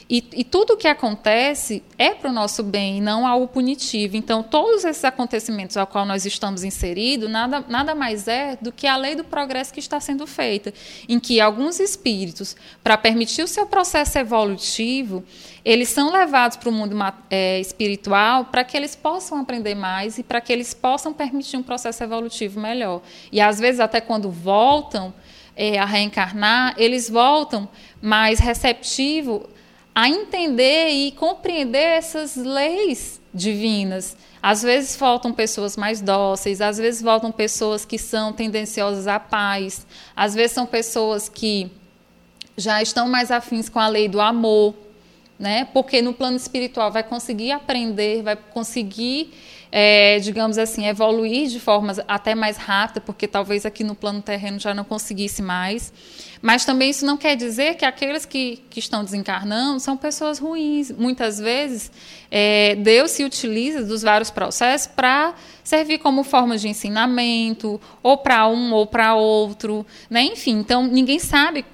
E, 0.09 0.23
e 0.35 0.45
tudo 0.45 0.75
o 0.75 0.77
que 0.77 0.87
acontece 0.87 1.83
é 1.99 2.11
para 2.11 2.29
o 2.29 2.33
nosso 2.33 2.63
bem, 2.63 3.01
não 3.01 3.27
algo 3.27 3.49
punitivo. 3.49 4.17
Então, 4.17 4.43
todos 4.43 4.85
esses 4.85 5.05
acontecimentos 5.05 5.77
ao 5.77 5.87
qual 5.87 6.05
nós 6.05 6.27
estamos 6.27 6.63
inseridos, 6.63 7.31
nada, 7.31 7.65
nada 7.69 7.95
mais 7.95 8.29
é 8.29 8.59
do 8.61 8.71
que 8.71 8.87
a 8.87 8.97
lei 8.97 9.15
do 9.15 9.25
progresso 9.25 9.73
que 9.73 9.81
está 9.81 9.99
sendo 10.01 10.27
feita, 10.27 10.75
em 11.09 11.19
que 11.19 11.41
alguns 11.41 11.81
espíritos, 11.81 12.55
para 12.83 12.99
permitir 12.99 13.43
o 13.43 13.49
seu 13.49 13.67
processo 13.67 14.19
evolutivo, 14.19 15.25
eles 15.65 15.89
são 15.89 16.13
levados 16.13 16.59
para 16.59 16.69
o 16.69 16.73
mundo 16.73 16.95
é, 17.31 17.59
espiritual 17.59 18.45
para 18.47 18.63
que 18.63 18.77
eles 18.77 18.95
possam 18.95 19.39
aprender 19.39 19.75
mais 19.75 20.19
e 20.19 20.23
para 20.23 20.41
que 20.41 20.53
eles 20.53 20.75
possam 20.75 21.15
permitir 21.15 21.57
um 21.57 21.63
processo 21.63 22.05
evolutivo 22.05 22.61
melhor. 22.61 23.01
E 23.33 23.41
às 23.41 23.59
vezes, 23.59 23.81
até 23.81 24.03
quando 24.03 24.31
voltam 24.31 25.15
é, 25.57 25.79
a 25.79 25.87
reencarnar, 25.87 26.75
eles 26.77 27.09
voltam 27.09 27.67
mais 28.03 28.39
receptivo 28.39 29.49
a 29.95 30.09
entender 30.09 30.89
e 30.89 31.13
compreender 31.13 31.79
essas 31.79 32.35
leis 32.35 33.21
divinas. 33.33 34.17
Às 34.43 34.63
vezes 34.63 34.97
faltam 34.97 35.33
pessoas 35.33 35.77
mais 35.77 36.01
dóceis, 36.01 36.61
às 36.61 36.77
vezes 36.77 37.01
faltam 37.01 37.33
pessoas 37.33 37.85
que 37.85 37.97
são 37.97 38.33
tendenciosas 38.33 39.07
à 39.07 39.19
paz, 39.19 39.87
às 40.15 40.35
vezes 40.35 40.53
são 40.53 40.67
pessoas 40.67 41.29
que 41.29 41.71
já 42.57 42.83
estão 42.83 43.09
mais 43.09 43.31
afins 43.31 43.69
com 43.69 43.81
a 43.81 43.89
lei 43.89 44.09
do 44.09 44.21
amor, 44.21 44.75
né? 45.39 45.65
Porque 45.73 46.03
no 46.03 46.13
plano 46.13 46.37
espiritual 46.37 46.93
vai 46.93 47.03
conseguir 47.03 47.53
aprender, 47.53 48.23
vai 48.23 48.37
conseguir 48.37 49.33
é, 49.77 50.21
digamos 50.21 50.57
assim, 50.57 50.87
evoluir 50.87 51.49
de 51.49 51.59
formas 51.59 51.99
até 52.07 52.33
mais 52.33 52.57
rápida, 52.57 53.01
porque 53.01 53.27
talvez 53.27 53.67
aqui 53.67 53.83
no 53.83 53.97
plano 53.97 54.23
terreno 54.23 54.61
já 54.61 54.73
não 54.73 54.85
conseguisse 54.85 55.43
mais. 55.43 55.93
Mas 56.41 56.65
também 56.65 56.91
isso 56.91 57.05
não 57.05 57.17
quer 57.17 57.35
dizer 57.35 57.75
que 57.75 57.85
aqueles 57.85 58.25
que, 58.25 58.63
que 58.71 58.79
estão 58.79 59.03
desencarnando 59.03 59.81
são 59.81 59.97
pessoas 59.97 60.39
ruins. 60.39 60.93
Muitas 60.93 61.41
vezes, 61.41 61.91
é, 62.31 62.77
Deus 62.77 63.11
se 63.11 63.25
utiliza 63.25 63.83
dos 63.83 64.03
vários 64.03 64.31
processos 64.31 64.87
para 64.87 65.35
servir 65.65 65.99
como 65.99 66.23
forma 66.23 66.57
de 66.57 66.69
ensinamento, 66.69 67.81
ou 68.01 68.17
para 68.17 68.47
um 68.47 68.73
ou 68.73 68.87
para 68.87 69.17
outro. 69.17 69.85
Né? 70.09 70.23
Enfim, 70.23 70.53
então 70.61 70.87
ninguém 70.87 71.19
sabe 71.19 71.65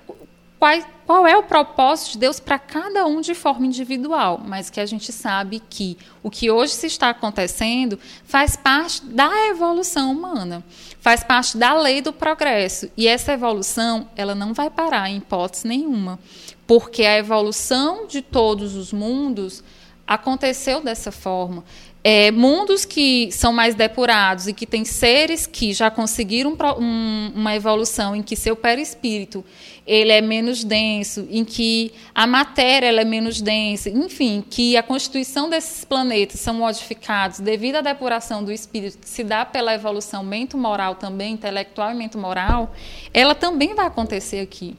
qual, 0.59 0.73
qual 1.11 1.27
é 1.27 1.37
o 1.37 1.43
propósito 1.43 2.13
de 2.13 2.19
Deus 2.19 2.39
para 2.39 2.57
cada 2.57 3.05
um 3.05 3.21
de 3.21 3.35
forma 3.35 3.67
individual, 3.67 4.41
mas 4.45 4.71
que 4.71 4.79
a 4.79 4.87
gente 4.87 5.11
sabe 5.13 5.61
que 5.69 5.99
o 6.23 6.31
que 6.31 6.53
hoje 6.53 6.73
se 6.73 6.87
está 6.87 7.11
acontecendo 7.11 7.99
faz 8.25 8.55
parte 8.55 9.05
da 9.07 9.49
evolução 9.49 10.13
humana, 10.13 10.63
faz 11.01 11.25
parte 11.25 11.59
da 11.59 11.75
lei 11.75 12.01
do 12.01 12.13
progresso. 12.13 12.89
E 12.97 13.09
essa 13.09 13.33
evolução, 13.33 14.09
ela 14.15 14.37
não 14.37 14.55
vai 14.55 14.71
parar 14.71 15.11
em 15.11 15.17
hipótese 15.17 15.67
nenhuma, 15.67 16.17
porque 16.65 17.05
a 17.05 17.19
evolução 17.19 18.07
de 18.07 18.23
todos 18.23 18.77
os 18.77 18.93
mundos 18.93 19.65
aconteceu 20.07 20.81
dessa 20.81 21.11
forma. 21.11 21.65
É, 22.03 22.31
mundos 22.31 22.87
que 22.87 23.31
são 23.31 23.53
mais 23.53 23.75
depurados 23.75 24.47
e 24.47 24.55
que 24.55 24.65
têm 24.65 24.87
seres 24.87 25.47
que 25.47 25.75
já 25.75 25.91
conseguiram 25.91 26.57
um, 26.79 27.33
uma 27.35 27.55
evolução 27.55 28.17
em 28.17 28.23
que 28.23 28.35
seu 28.35 28.57
perispírito 28.57 29.45
ele 29.87 30.13
é 30.13 30.21
menos 30.21 30.63
denso, 30.63 31.27
em 31.31 31.45
que 31.45 31.93
a 32.15 32.27
matéria 32.27 32.87
é 32.87 33.05
menos 33.05 33.41
densa, 33.41 33.91
enfim, 33.91 34.45
que 34.49 34.77
a 34.77 34.83
constituição 34.85 35.51
desses 35.51 35.85
planetas 35.85 36.41
são 36.41 36.55
modificados 36.55 37.41
devido 37.41 37.77
à 37.77 37.81
depuração 37.81 38.45
do 38.45 38.53
espírito, 38.53 38.99
que 38.99 39.09
se 39.09 39.25
dá 39.25 39.45
pela 39.45 39.75
evolução 39.75 40.23
mento-moral 40.23 40.95
também, 40.95 41.35
intelectual 41.35 41.91
e 41.91 41.95
mento-moral, 41.95 42.73
ela 43.13 43.35
também 43.35 43.75
vai 43.75 43.87
acontecer 43.87 44.39
aqui. 44.39 44.77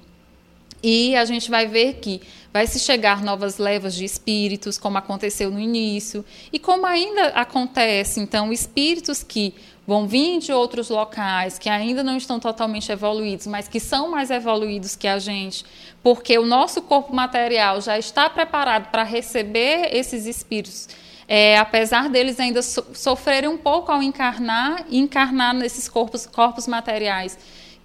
E 0.84 1.15
a 1.15 1.25
gente 1.25 1.49
vai 1.49 1.67
ver 1.67 1.95
que 1.95 2.21
vai 2.51 2.67
se 2.67 2.79
chegar 2.79 3.23
novas 3.23 3.57
levas 3.57 3.95
de 3.95 4.03
espíritos, 4.03 4.77
como 4.77 4.97
aconteceu 4.97 5.49
no 5.51 5.59
início, 5.59 6.25
e 6.51 6.59
como 6.59 6.86
ainda 6.86 7.27
acontece, 7.27 8.19
então, 8.19 8.51
espíritos 8.51 9.23
que 9.23 9.53
vão 9.86 10.07
vir 10.07 10.39
de 10.39 10.51
outros 10.51 10.89
locais, 10.89 11.57
que 11.57 11.69
ainda 11.69 12.03
não 12.03 12.17
estão 12.17 12.39
totalmente 12.39 12.91
evoluídos, 12.91 13.47
mas 13.47 13.67
que 13.67 13.79
são 13.79 14.09
mais 14.09 14.29
evoluídos 14.29 14.95
que 14.95 15.07
a 15.07 15.19
gente, 15.19 15.65
porque 16.03 16.38
o 16.38 16.45
nosso 16.45 16.82
corpo 16.82 17.13
material 17.13 17.79
já 17.82 17.97
está 17.97 18.29
preparado 18.29 18.91
para 18.91 19.03
receber 19.03 19.89
esses 19.95 20.25
espíritos. 20.25 20.89
É, 21.27 21.57
apesar 21.57 22.09
deles 22.09 22.39
ainda 22.39 22.61
so 22.61 22.86
sofrerem 22.93 23.49
um 23.49 23.57
pouco 23.57 23.91
ao 23.91 24.03
encarnar 24.03 24.86
e 24.89 24.97
encarnar 24.99 25.53
nesses 25.53 25.88
corpos, 25.88 26.25
corpos 26.25 26.67
materiais 26.67 27.38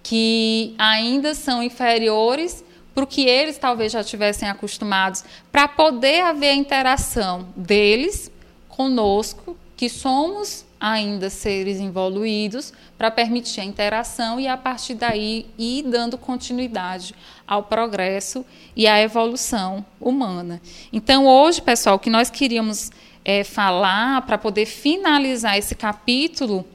que 0.03 0.75
ainda 0.77 1.33
são 1.33 1.63
inferiores 1.63 2.63
para 2.97 3.03
o 3.03 3.07
que 3.07 3.27
eles 3.29 3.59
talvez 3.59 3.91
já 3.91 4.03
tivessem 4.03 4.49
acostumados, 4.49 5.23
para 5.51 5.67
poder 5.67 6.21
haver 6.21 6.49
a 6.49 6.55
interação 6.55 7.47
deles 7.55 8.31
conosco, 8.67 9.55
que 9.75 9.87
somos 9.87 10.65
ainda 10.79 11.29
seres 11.29 11.79
evoluídos, 11.79 12.73
para 12.97 13.11
permitir 13.11 13.61
a 13.61 13.65
interação 13.65 14.39
e 14.39 14.47
a 14.47 14.57
partir 14.57 14.95
daí 14.95 15.45
ir 15.59 15.83
dando 15.83 16.17
continuidade 16.17 17.13
ao 17.47 17.61
progresso 17.61 18.43
e 18.75 18.87
à 18.87 18.99
evolução 18.99 19.85
humana. 20.01 20.59
Então, 20.91 21.27
hoje, 21.27 21.61
pessoal, 21.61 21.97
o 21.97 21.99
que 21.99 22.09
nós 22.09 22.31
queríamos 22.31 22.89
é, 23.23 23.43
falar 23.43 24.23
para 24.23 24.39
poder 24.39 24.65
finalizar 24.65 25.55
esse 25.55 25.75
capítulo, 25.75 26.65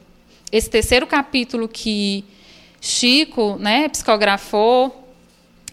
esse 0.52 0.70
terceiro 0.70 1.04
capítulo 1.04 1.66
que 1.66 2.24
Chico 2.80 3.56
né, 3.58 3.88
psicografou 3.88 5.01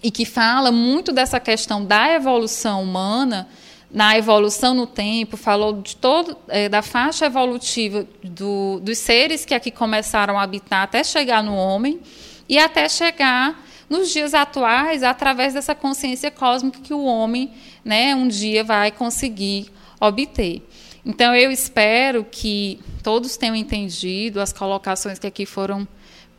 e 0.02 0.10
que 0.10 0.26
fala 0.26 0.72
muito 0.72 1.12
dessa 1.12 1.40
questão 1.40 1.84
da 1.84 2.14
evolução 2.14 2.84
humana, 2.84 3.48
na 3.92 4.18
evolução 4.18 4.74
no 4.74 4.86
tempo, 4.86 5.36
falou 5.36 5.82
de 5.82 5.96
todo 5.96 6.38
é, 6.48 6.70
da 6.70 6.82
faixa 6.82 7.26
evolutiva 7.26 8.06
do, 8.24 8.80
dos 8.82 8.98
seres 9.00 9.46
que 9.46 9.54
aqui 9.54 9.72
começaram 9.72 10.38
a 10.38 10.44
habitar 10.44 10.84
até 10.84 11.04
chegar 11.04 11.44
no 11.44 11.56
homem 11.56 12.00
e 12.48 12.58
até 12.58 12.88
chegar 12.88 13.66
nos 13.90 14.12
dias 14.12 14.34
atuais 14.34 15.02
através 15.02 15.56
dessa 15.56 15.74
consciência 15.74 16.30
cósmica 16.30 16.80
que 16.80 16.94
o 16.94 17.04
homem, 17.04 17.52
né, 17.84 18.14
um 18.14 18.28
dia 18.28 18.64
vai 18.64 18.92
conseguir 18.92 19.72
obter. 20.00 20.62
Então 21.04 21.34
eu 21.36 21.52
espero 21.52 22.24
que 22.24 22.80
todos 23.02 23.36
tenham 23.36 23.56
entendido 23.56 24.40
as 24.40 24.54
colocações 24.54 25.18
que 25.18 25.26
aqui 25.26 25.46
foram 25.46 25.88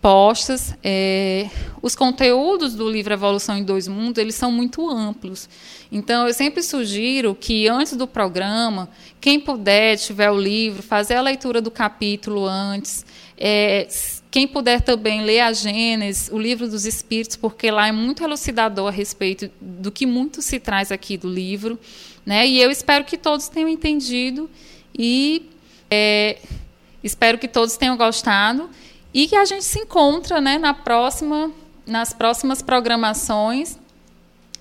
postas. 0.01 0.75
É, 0.83 1.49
os 1.83 1.95
conteúdos 1.95 2.75
do 2.75 2.89
livro 2.91 3.13
Evolução 3.13 3.57
em 3.57 3.65
Dois 3.65 3.87
Mundos 3.87 4.19
eles 4.19 4.35
são 4.35 4.51
muito 4.51 4.89
amplos. 4.89 5.49
Então, 5.93 6.27
eu 6.27 6.35
sempre 6.35 6.63
sugiro 6.63 7.35
que 7.35 7.69
antes 7.69 7.97
do 7.97 8.07
programa, 8.07 8.89
quem 9.21 9.39
puder, 9.41 9.97
tiver 9.97 10.31
o 10.31 10.39
livro, 10.39 10.83
fazer 10.83 11.15
a 11.15 11.21
leitura 11.21 11.61
do 11.61 11.71
capítulo 11.71 12.47
antes. 12.47 13.05
É, 13.37 13.87
quem 14.31 14.47
puder 14.47 14.81
também 14.81 15.23
ler 15.23 15.41
a 15.41 15.53
Gênesis, 15.53 16.31
o 16.33 16.39
livro 16.39 16.69
dos 16.69 16.87
Espíritos, 16.87 17.37
porque 17.37 17.71
lá 17.71 17.89
é 17.89 17.93
muito 17.93 18.23
elucidador 18.23 18.89
a 18.89 18.91
respeito 18.91 19.51
do 19.61 19.91
que 19.91 20.07
muito 20.07 20.41
se 20.41 20.61
traz 20.61 20.93
aqui 20.93 21.17
do 21.17 21.29
livro. 21.29 21.79
Né? 22.25 22.47
E 22.47 22.61
eu 22.61 22.71
espero 22.71 23.05
que 23.05 23.19
todos 23.19 23.49
tenham 23.49 23.69
entendido 23.69 24.49
e 24.97 25.51
é, 25.91 26.39
espero 27.03 27.39
que 27.39 27.49
todos 27.49 27.77
tenham 27.77 27.97
gostado. 27.97 28.71
E 29.13 29.27
que 29.27 29.37
a 29.37 29.45
gente 29.45 29.65
se 29.65 29.81
encontra 29.81 30.41
né, 30.41 30.59
na 30.59 30.73
próxima, 30.73 31.51
nas 31.87 32.13
próximas 32.13 32.63
programações 32.63 33.79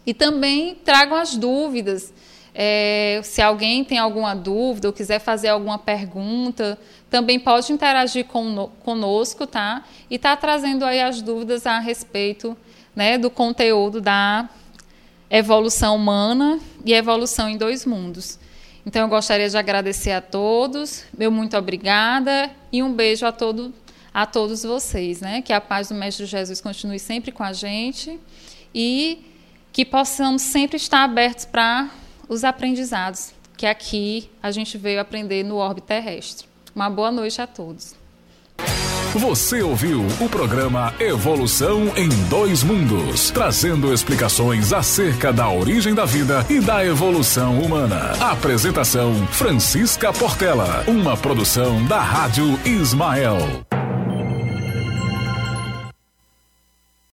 e 0.05 0.13
também 0.13 0.75
tragam 0.83 1.15
as 1.15 1.35
dúvidas. 1.35 2.11
É, 2.53 3.21
se 3.23 3.41
alguém 3.41 3.83
tem 3.85 3.99
alguma 3.99 4.33
dúvida 4.33 4.87
ou 4.87 4.93
quiser 4.93 5.19
fazer 5.19 5.49
alguma 5.49 5.77
pergunta, 5.77 6.79
também 7.09 7.39
pode 7.39 7.71
interagir 7.71 8.25
conosco, 8.25 9.45
tá? 9.45 9.83
E 10.09 10.17
tá 10.17 10.35
trazendo 10.35 10.83
aí 10.83 10.99
as 10.99 11.21
dúvidas 11.21 11.67
a 11.67 11.79
respeito 11.79 12.57
né, 12.95 13.17
do 13.17 13.29
conteúdo 13.29 14.01
da 14.01 14.49
evolução 15.29 15.95
humana 15.95 16.59
e 16.83 16.93
evolução 16.93 17.47
em 17.47 17.55
dois 17.55 17.85
mundos. 17.85 18.39
Então, 18.85 19.03
eu 19.03 19.07
gostaria 19.07 19.47
de 19.47 19.57
agradecer 19.57 20.11
a 20.11 20.21
todos, 20.21 21.03
meu 21.15 21.29
muito 21.29 21.55
obrigada 21.55 22.49
e 22.71 22.81
um 22.81 22.91
beijo 22.91 23.25
a 23.25 23.31
todo 23.31 23.71
a 24.21 24.25
todos 24.25 24.63
vocês, 24.63 25.21
né? 25.21 25.41
Que 25.41 25.53
a 25.53 25.61
paz 25.61 25.87
do 25.87 25.95
Mestre 25.95 26.25
Jesus 26.25 26.59
continue 26.59 26.99
sempre 26.99 27.31
com 27.31 27.41
a 27.41 27.53
gente 27.53 28.19
e 28.75 29.23
que 29.71 29.85
possamos 29.85 30.41
sempre 30.41 30.75
estar 30.75 31.05
abertos 31.05 31.45
para 31.45 31.89
os 32.27 32.43
aprendizados 32.43 33.33
que 33.55 33.65
aqui 33.65 34.29
a 34.41 34.51
gente 34.51 34.77
veio 34.77 34.99
aprender 34.99 35.43
no 35.43 35.55
orbe 35.55 35.81
terrestre. 35.81 36.47
Uma 36.75 36.89
boa 36.89 37.11
noite 37.11 37.41
a 37.41 37.47
todos. 37.47 37.93
Você 39.13 39.61
ouviu 39.61 40.05
o 40.21 40.29
programa 40.29 40.93
Evolução 40.99 41.91
em 41.97 42.09
Dois 42.29 42.61
Mundos, 42.61 43.31
trazendo 43.31 43.93
explicações 43.93 44.71
acerca 44.71 45.33
da 45.33 45.49
origem 45.49 45.93
da 45.93 46.05
vida 46.05 46.45
e 46.49 46.59
da 46.59 46.85
evolução 46.85 47.59
humana. 47.59 48.11
Apresentação 48.19 49.13
Francisca 49.27 50.13
Portela, 50.13 50.83
uma 50.87 51.17
produção 51.17 51.83
da 51.85 51.99
Rádio 51.99 52.59
Ismael. 52.65 53.39